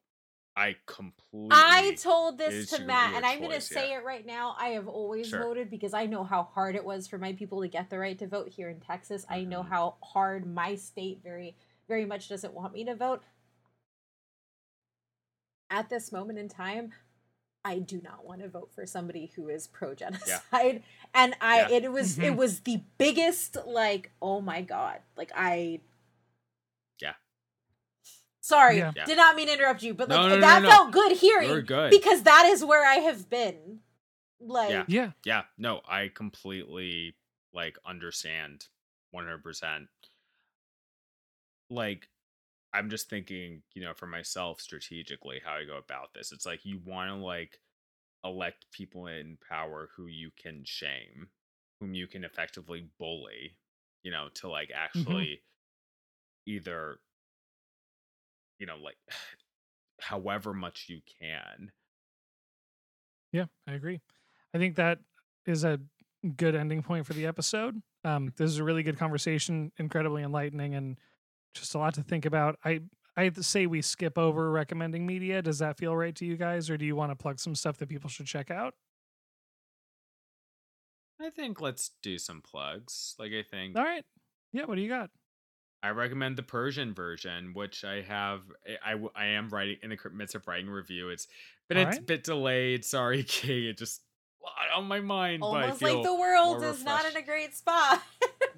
I 0.58 0.74
completely 0.86 1.48
I 1.52 1.94
told 2.02 2.36
this 2.36 2.70
to 2.70 2.82
Matt, 2.82 3.14
and 3.14 3.24
I'm 3.24 3.38
going 3.38 3.52
to 3.52 3.60
say 3.60 3.90
yeah. 3.90 3.98
it 3.98 4.04
right 4.04 4.26
now. 4.26 4.56
I 4.58 4.70
have 4.70 4.88
always 4.88 5.28
Sure. 5.28 5.40
voted 5.40 5.70
because 5.70 5.94
I 5.94 6.06
know 6.06 6.24
how 6.24 6.42
hard 6.42 6.74
it 6.74 6.84
was 6.84 7.06
for 7.06 7.16
my 7.16 7.32
people 7.32 7.60
to 7.62 7.68
get 7.68 7.90
the 7.90 7.98
right 7.98 8.18
to 8.18 8.26
vote 8.26 8.48
here 8.48 8.68
in 8.68 8.80
Texas. 8.80 9.24
I 9.28 9.44
know 9.44 9.62
Mhm. 9.62 9.68
how 9.68 9.96
hard 10.02 10.52
my 10.52 10.74
state 10.74 11.20
very, 11.22 11.54
very 11.86 12.04
much 12.04 12.28
doesn't 12.28 12.54
want 12.54 12.72
me 12.72 12.84
to 12.84 12.96
vote. 12.96 13.22
At 15.70 15.90
this 15.90 16.10
moment 16.10 16.38
in 16.40 16.48
time, 16.48 16.92
I 17.64 17.78
do 17.78 18.00
not 18.00 18.24
want 18.24 18.40
to 18.40 18.48
vote 18.48 18.72
for 18.74 18.86
somebody 18.86 19.26
who 19.36 19.48
is 19.48 19.66
pro 19.68 19.94
genocide. 19.94 20.82
And 21.14 21.34
I 21.40 21.60
Yeah. 21.60 21.68
it 21.76 21.92
was 21.92 22.18
it 22.18 22.32
Mhm. 22.32 22.36
was 22.36 22.60
the 22.60 22.82
biggest 22.98 23.56
like, 23.66 24.10
oh 24.20 24.40
my 24.40 24.62
god. 24.62 25.02
Like 25.16 25.30
I 25.34 25.54
Yeah. 25.56 25.78
Sorry, 28.48 28.76
Yeah. 28.78 28.92
Yeah. 28.96 29.04
did 29.04 29.16
not 29.18 29.36
mean 29.36 29.48
to 29.48 29.52
interrupt 29.54 29.82
you, 29.82 29.94
but 29.94 30.08
like 30.08 30.20
No, 30.20 30.28
no, 30.28 30.36
no, 30.38 30.40
that 30.40 30.60
no. 30.60 30.70
felt 30.70 30.92
good 30.92 31.12
hearing 31.12 31.50
You're 31.50 31.62
good. 31.62 31.90
because 31.90 32.22
that 32.22 32.46
is 32.46 32.64
where 32.64 32.86
I 32.86 32.96
have 32.96 33.28
been. 33.28 33.80
Like 34.40 34.70
Yeah. 34.70 34.86
yeah 34.88 35.12
yeah, 35.24 35.42
no, 35.58 35.82
I 35.88 36.08
completely 36.14 37.16
like 37.52 37.76
understand 37.84 38.68
100%. 39.10 39.88
Like, 41.70 42.08
I'm 42.74 42.90
just 42.90 43.10
thinking, 43.10 43.62
you 43.74 43.82
know, 43.82 43.94
for 43.94 44.06
myself 44.06 44.60
strategically, 44.60 45.40
how 45.44 45.54
I 45.54 45.64
go 45.64 45.78
about 45.78 46.14
this. 46.14 46.32
It's 46.32 46.46
like 46.46 46.64
you 46.64 46.80
want 46.84 47.10
to 47.10 47.16
like 47.16 47.60
elect 48.24 48.66
people 48.72 49.08
in 49.08 49.38
power 49.48 49.90
who 49.96 50.06
you 50.06 50.30
can 50.36 50.64
shame, 50.64 51.30
whom 51.80 51.94
you 51.94 52.08
can 52.08 52.24
effectively 52.24 52.90
bully, 52.98 53.58
you 54.04 54.10
know, 54.12 54.28
to 54.36 54.48
like 54.50 54.72
hmm 54.94 55.28
actually 55.28 55.42
either, 56.46 57.00
you 58.58 58.66
know, 58.66 58.76
like 58.76 58.96
however 60.00 60.52
much 60.54 60.86
you 60.88 61.00
can. 61.20 61.70
Yeah, 63.32 63.46
I 63.66 63.72
agree. 63.72 64.00
I 64.54 64.58
think 64.58 64.76
that 64.76 64.98
is 65.46 65.64
a 65.64 65.78
good 66.36 66.54
ending 66.54 66.82
point 66.82 67.06
for 67.06 67.12
the 67.12 67.26
episode. 67.26 67.80
Um, 68.04 68.32
this 68.36 68.50
is 68.50 68.58
a 68.58 68.64
really 68.64 68.82
good 68.82 68.98
conversation, 68.98 69.72
incredibly 69.78 70.22
enlightening, 70.22 70.74
and 70.74 70.98
just 71.54 71.74
a 71.74 71.78
lot 71.78 71.94
to 71.94 72.02
think 72.02 72.24
about. 72.24 72.58
I 72.64 72.80
I 73.16 73.30
say 73.30 73.66
we 73.66 73.82
skip 73.82 74.16
over 74.16 74.50
recommending 74.50 75.04
media. 75.06 75.42
Does 75.42 75.58
that 75.58 75.76
feel 75.76 75.96
right 75.96 76.14
to 76.16 76.24
you 76.24 76.36
guys, 76.36 76.70
or 76.70 76.76
do 76.76 76.86
you 76.86 76.96
want 76.96 77.10
to 77.10 77.16
plug 77.16 77.40
some 77.40 77.54
stuff 77.54 77.76
that 77.78 77.88
people 77.88 78.08
should 78.08 78.26
check 78.26 78.50
out? 78.50 78.74
I 81.20 81.30
think 81.30 81.60
let's 81.60 81.90
do 82.00 82.16
some 82.18 82.42
plugs. 82.42 83.16
Like 83.18 83.32
I 83.32 83.42
think 83.42 83.76
All 83.76 83.82
right. 83.82 84.04
Yeah. 84.52 84.64
What 84.66 84.76
do 84.76 84.82
you 84.82 84.88
got? 84.88 85.10
I 85.82 85.90
recommend 85.90 86.36
the 86.36 86.42
Persian 86.42 86.92
version, 86.94 87.52
which 87.54 87.84
I 87.84 88.02
have. 88.02 88.40
I 88.84 88.90
I 88.90 88.92
w- 88.92 89.12
I 89.14 89.26
am 89.26 89.48
writing 89.50 89.76
in 89.82 89.90
the 89.90 89.98
midst 90.12 90.34
of 90.34 90.46
writing 90.46 90.68
a 90.68 90.72
review. 90.72 91.08
It's 91.10 91.28
been 91.68 91.78
All 91.78 91.84
a 91.86 91.90
t- 91.92 91.98
right. 91.98 92.06
bit 92.06 92.24
delayed. 92.24 92.84
Sorry, 92.84 93.22
Kate. 93.28 93.66
It 93.66 93.78
just 93.78 94.02
a 94.42 94.44
lot 94.44 94.78
on 94.78 94.86
my 94.88 95.00
mind, 95.00 95.40
but 95.40 95.50
I 95.50 95.62
Almost 95.64 95.82
like 95.82 96.02
the 96.02 96.14
world 96.14 96.60
more 96.60 96.70
is 96.70 96.84
not 96.84 97.04
in 97.08 97.16
a 97.16 97.22
great 97.22 97.54
spot. 97.54 98.02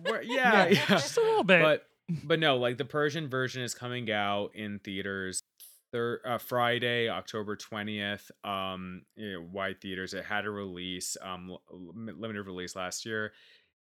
Yeah, 0.05 0.21
Yeah, 0.23 0.67
yeah. 0.69 0.87
Just 0.87 1.19
a 1.19 1.21
little 1.21 1.45
bit. 1.45 1.61
But 1.63 1.87
but 2.25 2.39
no, 2.41 2.57
like 2.57 2.79
the 2.79 2.87
Persian 2.87 3.29
version 3.29 3.63
is 3.63 3.75
coming 3.75 4.11
out 4.11 4.55
in 4.55 4.79
theaters. 4.79 5.43
Thir- 5.93 6.23
uh, 6.25 6.39
Friday, 6.39 7.09
October 7.11 7.55
twentieth. 7.57 8.31
Um, 8.45 9.03
you 9.17 9.33
know, 9.35 9.47
wide 9.53 9.81
theaters. 9.83 10.15
It 10.15 10.25
had 10.25 10.47
a 10.47 10.51
release, 10.51 11.17
um, 11.21 11.51
l- 11.51 11.61
limited 11.95 12.47
release 12.47 12.75
last 12.77 13.05
year. 13.05 13.33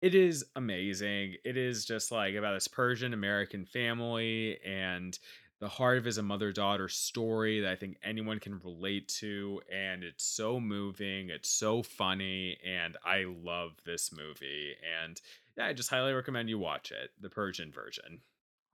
It 0.01 0.13
is 0.13 0.45
amazing. 0.55 1.35
It 1.43 1.57
is 1.57 1.85
just 1.85 2.11
like 2.11 2.35
about 2.35 2.53
this 2.53 2.67
Persian 2.67 3.13
American 3.13 3.65
family 3.65 4.59
and 4.65 5.17
the 5.59 5.67
heart 5.67 5.97
of 5.97 6.05
it 6.05 6.09
is 6.09 6.19
a 6.19 6.23
mother 6.23 6.51
daughter 6.51 6.87
story 6.87 7.61
that 7.61 7.71
I 7.71 7.75
think 7.75 7.97
anyone 8.03 8.39
can 8.39 8.59
relate 8.63 9.07
to. 9.19 9.59
And 9.73 10.03
it's 10.03 10.23
so 10.23 10.59
moving. 10.59 11.29
It's 11.29 11.49
so 11.49 11.81
funny. 11.81 12.57
And 12.65 12.95
I 13.03 13.25
love 13.25 13.71
this 13.83 14.11
movie. 14.11 14.75
And 15.03 15.19
yeah, 15.57 15.65
I 15.65 15.73
just 15.73 15.89
highly 15.89 16.13
recommend 16.13 16.49
you 16.49 16.59
watch 16.59 16.91
it, 16.91 17.09
the 17.19 17.29
Persian 17.29 17.71
version. 17.71 18.21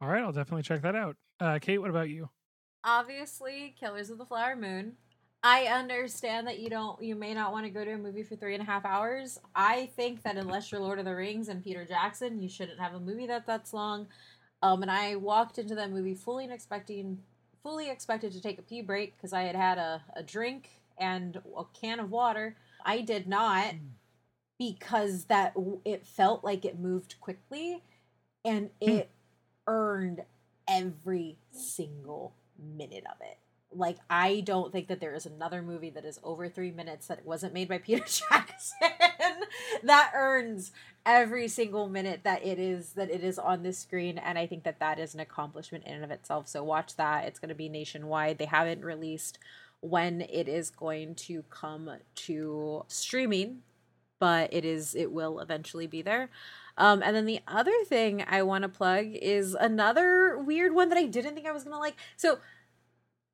All 0.02 0.10
right, 0.10 0.22
I'll 0.22 0.34
definitely 0.34 0.64
check 0.64 0.82
that 0.82 0.96
out. 0.96 1.16
Uh, 1.40 1.60
Kate, 1.60 1.78
what 1.78 1.90
about 1.90 2.10
you? 2.10 2.30
Obviously, 2.84 3.74
Killers 3.80 4.10
of 4.10 4.18
the 4.18 4.26
Flower 4.26 4.58
Moon. 4.58 4.98
I 5.46 5.66
understand 5.66 6.48
that 6.48 6.60
you 6.60 6.70
don't, 6.70 7.04
you 7.04 7.16
may 7.16 7.34
not 7.34 7.52
want 7.52 7.66
to 7.66 7.70
go 7.70 7.84
to 7.84 7.92
a 7.92 7.98
movie 7.98 8.24
for 8.24 8.38
three 8.38 8.54
and 8.54 8.64
a 8.64 8.66
half 8.66 8.86
hours. 8.86 9.40
I 9.54 9.90
think 9.98 10.24
that 10.24 10.38
unless 10.38 10.72
you're 10.72 10.80
Lord 10.80 11.00
of 11.00 11.06
the 11.06 11.14
Rings 11.14 11.50
and 11.50 11.62
Peter 11.62 11.84
Jackson, 11.84 12.42
you 12.42 12.48
shouldn't 12.48 12.80
have 12.80 12.94
a 12.94 13.00
movie 13.00 13.28
that 13.28 13.46
that's 13.46 13.74
long. 13.74 14.08
Um, 14.62 14.82
and 14.82 14.90
I 14.90 15.18
walked 15.18 15.58
into 15.58 15.76
that 15.76 15.92
movie 15.92 16.16
fully 16.16 16.50
expecting, 16.50 17.20
fully 17.62 17.90
expected 17.90 18.32
to 18.32 18.42
take 18.42 18.58
a 18.58 18.62
pee 18.62 18.82
break 18.82 19.18
because 19.18 19.34
I 19.34 19.42
had 19.44 19.58
had 19.58 19.78
a, 19.78 20.02
a 20.16 20.24
drink 20.24 20.70
and 20.98 21.42
a 21.58 21.64
can 21.74 22.00
of 22.00 22.10
water. 22.10 22.56
I 22.86 23.02
did 23.02 23.28
not 23.28 23.74
because 24.58 25.26
that 25.26 25.54
it 25.84 26.08
felt 26.08 26.46
like 26.46 26.64
it 26.64 26.80
moved 26.80 27.16
quickly 27.20 27.82
and 28.46 28.70
it 28.80 29.10
earned 29.68 30.24
every 30.70 31.38
single 31.52 32.34
minute 32.58 33.04
of 33.12 33.18
it. 33.20 33.38
Like 33.76 33.98
I 34.10 34.42
don't 34.42 34.72
think 34.72 34.88
that 34.88 35.00
there 35.00 35.14
is 35.14 35.26
another 35.26 35.62
movie 35.62 35.90
that 35.92 36.06
is 36.06 36.20
over 36.24 36.50
3 36.50 36.72
minutes 36.72 37.08
that 37.08 37.26
wasn't 37.26 37.54
made 37.54 37.70
by 37.70 37.78
Peter 37.80 38.04
Jackson 38.06 38.90
that 39.84 40.12
earns 40.16 40.72
every 41.06 41.48
single 41.48 41.90
minute 41.90 42.22
that 42.24 42.46
it 42.46 42.60
is 42.60 42.94
that 42.94 43.10
it 43.10 43.24
is 43.24 43.38
on 43.38 43.64
this 43.64 43.78
screen 43.78 44.18
and 44.18 44.38
I 44.38 44.48
think 44.48 44.64
that 44.64 44.80
that 44.80 45.00
is 45.00 45.14
an 45.14 45.20
accomplishment 45.20 45.86
in 45.86 45.96
and 45.96 46.04
of 46.04 46.12
itself. 46.12 46.48
So 46.48 46.64
watch 46.64 46.96
that. 46.96 47.26
It's 47.26 47.40
going 47.40 47.50
to 47.50 47.56
be 47.56 47.70
nationwide. 47.70 48.38
They 48.38 48.46
haven't 48.46 48.84
released 48.84 49.40
when 49.82 50.22
it 50.22 50.48
is 50.48 50.70
going 50.70 51.16
to 51.16 51.44
come 51.50 51.90
to 52.16 52.86
streaming 52.88 53.62
but 54.24 54.54
it 54.54 54.64
is 54.64 54.96
it 54.96 55.12
will 55.12 55.40
eventually 55.40 55.86
be 55.86 56.02
there. 56.02 56.30
Um, 56.78 57.04
and 57.04 57.14
then 57.14 57.26
the 57.26 57.42
other 57.46 57.74
thing 57.86 58.24
I 58.26 58.42
want 58.44 58.62
to 58.62 58.70
plug 58.70 59.08
is 59.12 59.54
another 59.54 60.38
weird 60.38 60.74
one 60.74 60.88
that 60.88 60.98
I 60.98 61.08
didn't 61.08 61.36
think 61.36 61.46
I 61.46 61.52
was 61.52 61.66
gonna 61.66 61.78
like. 61.78 61.98
So 62.16 62.40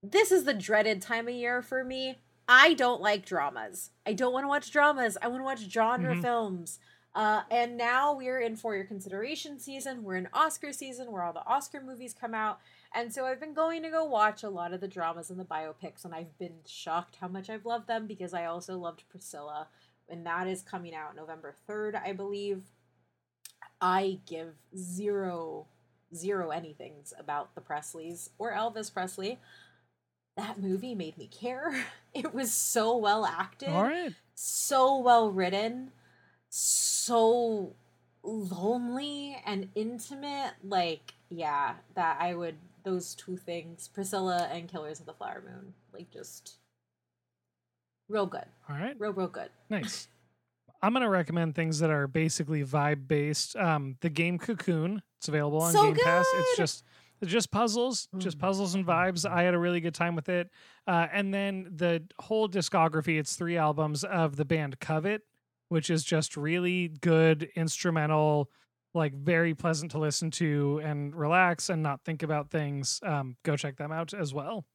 this 0.01 0.31
is 0.31 0.43
the 0.45 0.53
dreaded 0.53 1.01
time 1.01 1.27
of 1.27 1.33
year 1.33 1.61
for 1.61 1.83
me. 1.83 2.19
I 2.47 2.73
don't 2.73 3.01
like 3.01 3.25
dramas. 3.25 3.91
I 4.05 4.13
don't 4.13 4.33
want 4.33 4.43
to 4.45 4.47
watch 4.47 4.71
dramas. 4.71 5.17
I 5.21 5.27
want 5.27 5.41
to 5.41 5.45
watch 5.45 5.59
genre 5.69 6.15
Mhm. 6.15 6.21
films. 6.21 6.79
Uh, 7.15 7.43
and 7.49 7.75
now 7.77 8.13
we're 8.13 8.39
in 8.39 8.55
for 8.55 8.75
your 8.75 8.85
consideration 8.85 9.59
season. 9.59 10.03
We're 10.03 10.15
in 10.15 10.29
Oscar 10.33 10.71
season 10.71 11.11
where 11.11 11.23
all 11.23 11.33
the 11.33 11.45
Oscar 11.45 11.81
movies 11.81 12.13
come 12.13 12.33
out. 12.33 12.59
And 12.93 13.13
so 13.13 13.25
I've 13.25 13.39
been 13.39 13.53
going 13.53 13.83
to 13.83 13.89
go 13.89 14.03
watch 14.05 14.41
a 14.43 14.49
lot 14.49 14.73
of 14.73 14.79
the 14.81 14.87
dramas 14.87 15.29
and 15.29 15.39
the 15.39 15.43
biopics, 15.45 16.05
and 16.05 16.13
I've 16.13 16.37
been 16.37 16.59
shocked 16.65 17.17
how 17.17 17.27
much 17.27 17.49
I've 17.49 17.65
loved 17.65 17.87
them 17.87 18.07
because 18.07 18.33
I 18.33 18.45
also 18.45 18.77
loved 18.77 19.03
Priscilla, 19.09 19.67
and 20.07 20.25
that 20.25 20.47
is 20.47 20.61
coming 20.61 20.95
out 20.95 21.15
November 21.15 21.53
3rd, 21.67 21.95
I 21.95 22.13
believe. 22.13 22.63
I 23.81 24.19
give 24.25 24.55
zero, 24.75 25.67
zero 26.13 26.49
anythings 26.49 27.13
about 27.19 27.53
the 27.55 27.61
Presleys 27.61 28.29
or 28.37 28.51
Elvis 28.53 28.91
Presley. 28.93 29.39
That 30.39 30.57
movie 30.61 30.95
made 30.95 31.17
me 31.17 31.27
care. 31.27 31.73
It 32.11 32.33
was 32.33 32.51
so 32.51 32.97
well 32.97 33.23
acted 33.23 33.69
All 33.69 33.83
right. 33.83 34.11
so 34.33 34.97
well 34.97 35.29
written, 35.29 35.91
so 36.49 37.73
lonely 38.23 39.37
and 39.45 39.69
intimate. 39.75 40.53
Like, 40.63 41.13
yeah, 41.29 41.75
that 41.93 42.17
I 42.19 42.33
would 42.33 42.55
those 42.83 43.13
two 43.13 43.37
things, 43.37 43.87
Priscilla 43.87 44.49
and 44.51 44.67
Killers 44.67 44.99
of 44.99 45.05
the 45.05 45.13
Flower 45.13 45.43
Moon, 45.45 45.75
like 45.93 46.09
just 46.09 46.55
real 48.07 48.25
good, 48.25 48.45
All 48.67 48.75
right. 48.75 48.95
real 48.99 49.13
real 49.13 49.27
good. 49.27 49.49
Nice. 49.69 50.07
I'm 50.81 50.93
gonna 50.93 51.09
recommend 51.09 51.53
things 51.53 51.77
that 51.79 51.91
are 51.91 52.07
basically 52.07 52.63
vibe 52.63 53.07
based. 53.07 53.55
Um, 53.55 53.97
the 54.01 54.09
game 54.09 54.39
Cocoon. 54.39 55.03
It's 55.19 55.27
available 55.27 55.61
on 55.61 55.73
So 55.73 55.83
Game 55.93 56.03
Pass. 56.03 56.25
It's 56.33 56.57
just 56.57 56.83
just 57.25 57.51
puzzles, 57.51 58.07
just 58.17 58.37
Mm. 58.37 58.41
puzzles 58.41 58.75
and 58.75 58.85
vibes. 58.85 59.29
I 59.29 59.43
had 59.43 59.53
a 59.53 59.59
really 59.59 59.81
good 59.81 59.93
time 59.93 60.15
with 60.15 60.29
it. 60.29 60.49
Uh, 60.87 61.07
and 61.11 61.33
then 61.33 61.67
the 61.75 62.03
whole 62.19 62.47
discography. 62.47 63.19
It's 63.19 63.35
three 63.35 63.57
albums 63.57 64.03
of 64.03 64.35
the 64.37 64.45
band 64.45 64.79
Covet, 64.79 65.21
which 65.67 65.89
is 65.89 66.03
just 66.03 66.37
really 66.37 66.87
good 66.87 67.49
instrumental, 67.55 68.49
like 68.93 69.13
very 69.13 69.53
pleasant 69.53 69.91
to 69.91 69.99
listen 69.99 70.31
to 70.31 70.79
and 70.83 71.13
relax 71.15 71.69
and 71.69 71.83
not 71.83 72.03
think 72.03 72.23
about 72.23 72.49
things. 72.49 72.99
Um, 73.03 73.37
go 73.43 73.55
check 73.55 73.77
them 73.77 73.91
out 73.91 74.13
as 74.13 74.33
well. 74.33 74.65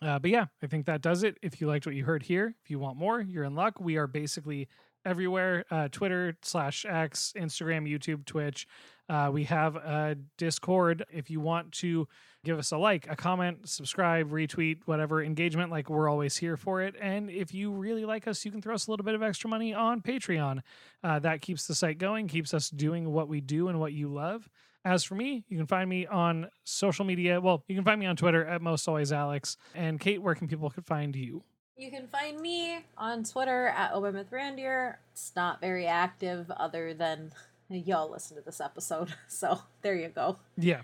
Uh, 0.00 0.18
but 0.18 0.30
yeah, 0.30 0.46
I 0.62 0.66
think 0.66 0.86
that 0.86 1.00
does 1.00 1.22
it. 1.22 1.38
If 1.42 1.60
you 1.60 1.68
liked 1.68 1.86
what 1.86 1.94
you 1.94 2.04
heard 2.04 2.24
here, 2.24 2.56
if 2.64 2.70
you 2.70 2.78
want 2.80 2.96
more, 2.96 3.20
you're 3.20 3.44
in 3.44 3.54
luck. 3.54 3.80
We 3.80 3.96
are 3.96 4.08
basically 4.08 4.66
everywhere 5.04 5.64
uh, 5.70 5.88
Twitter 5.92 6.36
slash 6.42 6.84
X, 6.88 7.32
Instagram, 7.36 7.88
YouTube, 7.88 8.24
Twitch. 8.24 8.66
Uh, 9.12 9.30
we 9.30 9.44
have 9.44 9.76
a 9.76 10.16
Discord. 10.38 11.04
If 11.12 11.28
you 11.28 11.38
want 11.38 11.70
to 11.72 12.08
give 12.46 12.58
us 12.58 12.72
a 12.72 12.78
like, 12.78 13.06
a 13.10 13.14
comment, 13.14 13.68
subscribe, 13.68 14.30
retweet, 14.30 14.78
whatever 14.86 15.22
engagement, 15.22 15.70
like 15.70 15.90
we're 15.90 16.08
always 16.08 16.38
here 16.38 16.56
for 16.56 16.80
it. 16.80 16.94
And 16.98 17.28
if 17.28 17.52
you 17.52 17.72
really 17.72 18.06
like 18.06 18.26
us, 18.26 18.42
you 18.46 18.50
can 18.50 18.62
throw 18.62 18.74
us 18.74 18.86
a 18.86 18.90
little 18.90 19.04
bit 19.04 19.14
of 19.14 19.22
extra 19.22 19.50
money 19.50 19.74
on 19.74 20.00
Patreon. 20.00 20.60
Uh, 21.04 21.18
that 21.18 21.42
keeps 21.42 21.66
the 21.66 21.74
site 21.74 21.98
going, 21.98 22.26
keeps 22.26 22.54
us 22.54 22.70
doing 22.70 23.12
what 23.12 23.28
we 23.28 23.42
do 23.42 23.68
and 23.68 23.78
what 23.78 23.92
you 23.92 24.08
love. 24.08 24.48
As 24.82 25.04
for 25.04 25.14
me, 25.14 25.44
you 25.46 25.58
can 25.58 25.66
find 25.66 25.90
me 25.90 26.06
on 26.06 26.48
social 26.64 27.04
media. 27.04 27.38
Well, 27.38 27.64
you 27.68 27.74
can 27.74 27.84
find 27.84 28.00
me 28.00 28.06
on 28.06 28.16
Twitter 28.16 28.46
at 28.46 28.62
most 28.62 28.88
always 28.88 29.12
Alex. 29.12 29.58
And 29.74 30.00
Kate, 30.00 30.22
where 30.22 30.34
can 30.34 30.48
people 30.48 30.72
find 30.86 31.14
you? 31.14 31.44
You 31.76 31.90
can 31.90 32.06
find 32.06 32.40
me 32.40 32.78
on 32.96 33.24
Twitter 33.24 33.68
at 33.76 33.92
Obamithrandier. 33.92 34.96
It's 35.12 35.32
not 35.36 35.60
very 35.60 35.86
active, 35.86 36.50
other 36.50 36.94
than 36.94 37.32
y'all 37.78 38.10
listen 38.10 38.36
to 38.36 38.42
this 38.42 38.60
episode. 38.60 39.14
So 39.28 39.60
there 39.82 39.94
you 39.94 40.08
go. 40.08 40.38
Yeah, 40.56 40.82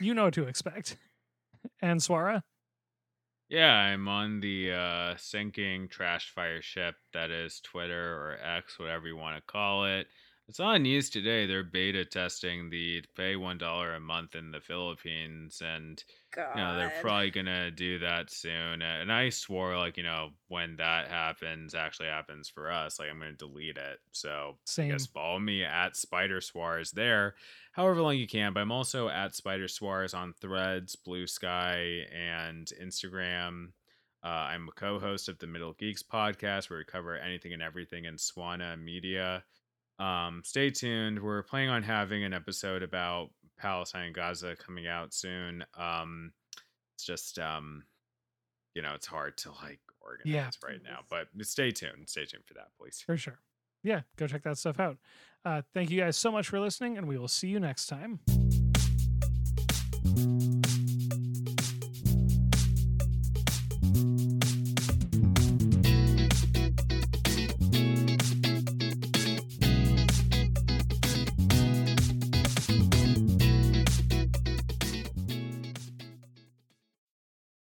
you 0.00 0.14
know 0.14 0.24
what 0.24 0.34
to 0.34 0.44
expect. 0.46 0.96
And 1.82 2.00
Swara, 2.00 2.42
Yeah, 3.48 3.72
I'm 3.72 4.08
on 4.08 4.40
the 4.40 4.72
uh, 4.72 5.14
sinking 5.16 5.88
trash 5.88 6.30
fire 6.34 6.62
ship 6.62 6.94
that 7.12 7.30
is 7.30 7.60
Twitter 7.60 8.14
or 8.14 8.38
X, 8.42 8.78
whatever 8.78 9.06
you 9.08 9.16
want 9.16 9.36
to 9.36 9.42
call 9.42 9.84
it. 9.86 10.06
It's 10.48 10.60
on 10.60 10.82
news 10.82 11.10
today. 11.10 11.44
They're 11.44 11.62
beta 11.62 12.06
testing 12.06 12.70
the 12.70 13.04
pay 13.14 13.36
one 13.36 13.58
dollar 13.58 13.92
a 13.94 14.00
month 14.00 14.34
in 14.34 14.50
the 14.50 14.62
Philippines, 14.62 15.60
and 15.62 16.02
God. 16.34 16.48
you 16.56 16.62
know 16.62 16.74
they're 16.74 17.02
probably 17.02 17.30
gonna 17.30 17.70
do 17.70 17.98
that 17.98 18.30
soon. 18.30 18.80
And 18.80 19.12
I 19.12 19.28
swore, 19.28 19.76
like 19.76 19.98
you 19.98 20.04
know, 20.04 20.30
when 20.48 20.76
that 20.76 21.08
happens, 21.08 21.74
actually 21.74 22.08
happens 22.08 22.48
for 22.48 22.72
us, 22.72 22.98
like 22.98 23.10
I'm 23.10 23.18
gonna 23.18 23.32
delete 23.32 23.76
it. 23.76 23.98
So 24.12 24.52
I 24.52 24.60
Same. 24.64 24.90
guess 24.92 25.04
follow 25.06 25.38
me 25.38 25.64
at 25.64 25.96
Spider 25.96 26.40
Swars 26.40 26.92
there, 26.92 27.34
however 27.72 28.00
long 28.00 28.16
you 28.16 28.26
can. 28.26 28.54
But 28.54 28.60
I'm 28.60 28.72
also 28.72 29.10
at 29.10 29.34
Spider 29.34 29.68
Swars 29.68 30.14
on 30.14 30.32
Threads, 30.40 30.96
Bluesky, 30.96 32.04
and 32.10 32.72
Instagram. 32.82 33.72
Uh, 34.24 34.28
I'm 34.28 34.66
a 34.68 34.72
co-host 34.72 35.28
of 35.28 35.38
the 35.40 35.46
Middle 35.46 35.74
Geeks 35.74 36.02
podcast, 36.02 36.70
where 36.70 36.78
we 36.78 36.84
cover 36.86 37.18
anything 37.18 37.52
and 37.52 37.62
everything 37.62 38.06
in 38.06 38.16
SWANA 38.16 38.78
media. 38.78 39.44
Um, 39.98 40.42
stay 40.44 40.70
tuned. 40.70 41.20
We're 41.20 41.42
planning 41.42 41.70
on 41.70 41.82
having 41.82 42.24
an 42.24 42.32
episode 42.32 42.82
about 42.82 43.30
Palestine 43.58 44.06
and 44.06 44.14
Gaza 44.14 44.56
coming 44.56 44.86
out 44.86 45.12
soon. 45.12 45.64
Um, 45.76 46.32
it's 46.94 47.04
just 47.04 47.38
um, 47.38 47.84
you 48.74 48.82
know, 48.82 48.92
it's 48.94 49.06
hard 49.06 49.36
to 49.38 49.50
like 49.62 49.80
organize 50.00 50.58
right 50.64 50.80
now, 50.84 51.00
but 51.10 51.28
stay 51.42 51.70
tuned. 51.70 52.08
Stay 52.08 52.24
tuned 52.24 52.44
for 52.46 52.54
that, 52.54 52.68
please. 52.78 53.02
For 53.04 53.16
sure. 53.16 53.40
Yeah, 53.82 54.02
go 54.16 54.26
check 54.26 54.42
that 54.44 54.58
stuff 54.58 54.80
out. 54.80 54.98
Uh, 55.44 55.62
thank 55.72 55.90
you 55.90 56.00
guys 56.00 56.16
so 56.16 56.32
much 56.32 56.48
for 56.48 56.60
listening, 56.60 56.98
and 56.98 57.06
we 57.06 57.16
will 57.16 57.28
see 57.28 57.48
you 57.48 57.60
next 57.60 57.86
time. 57.86 58.18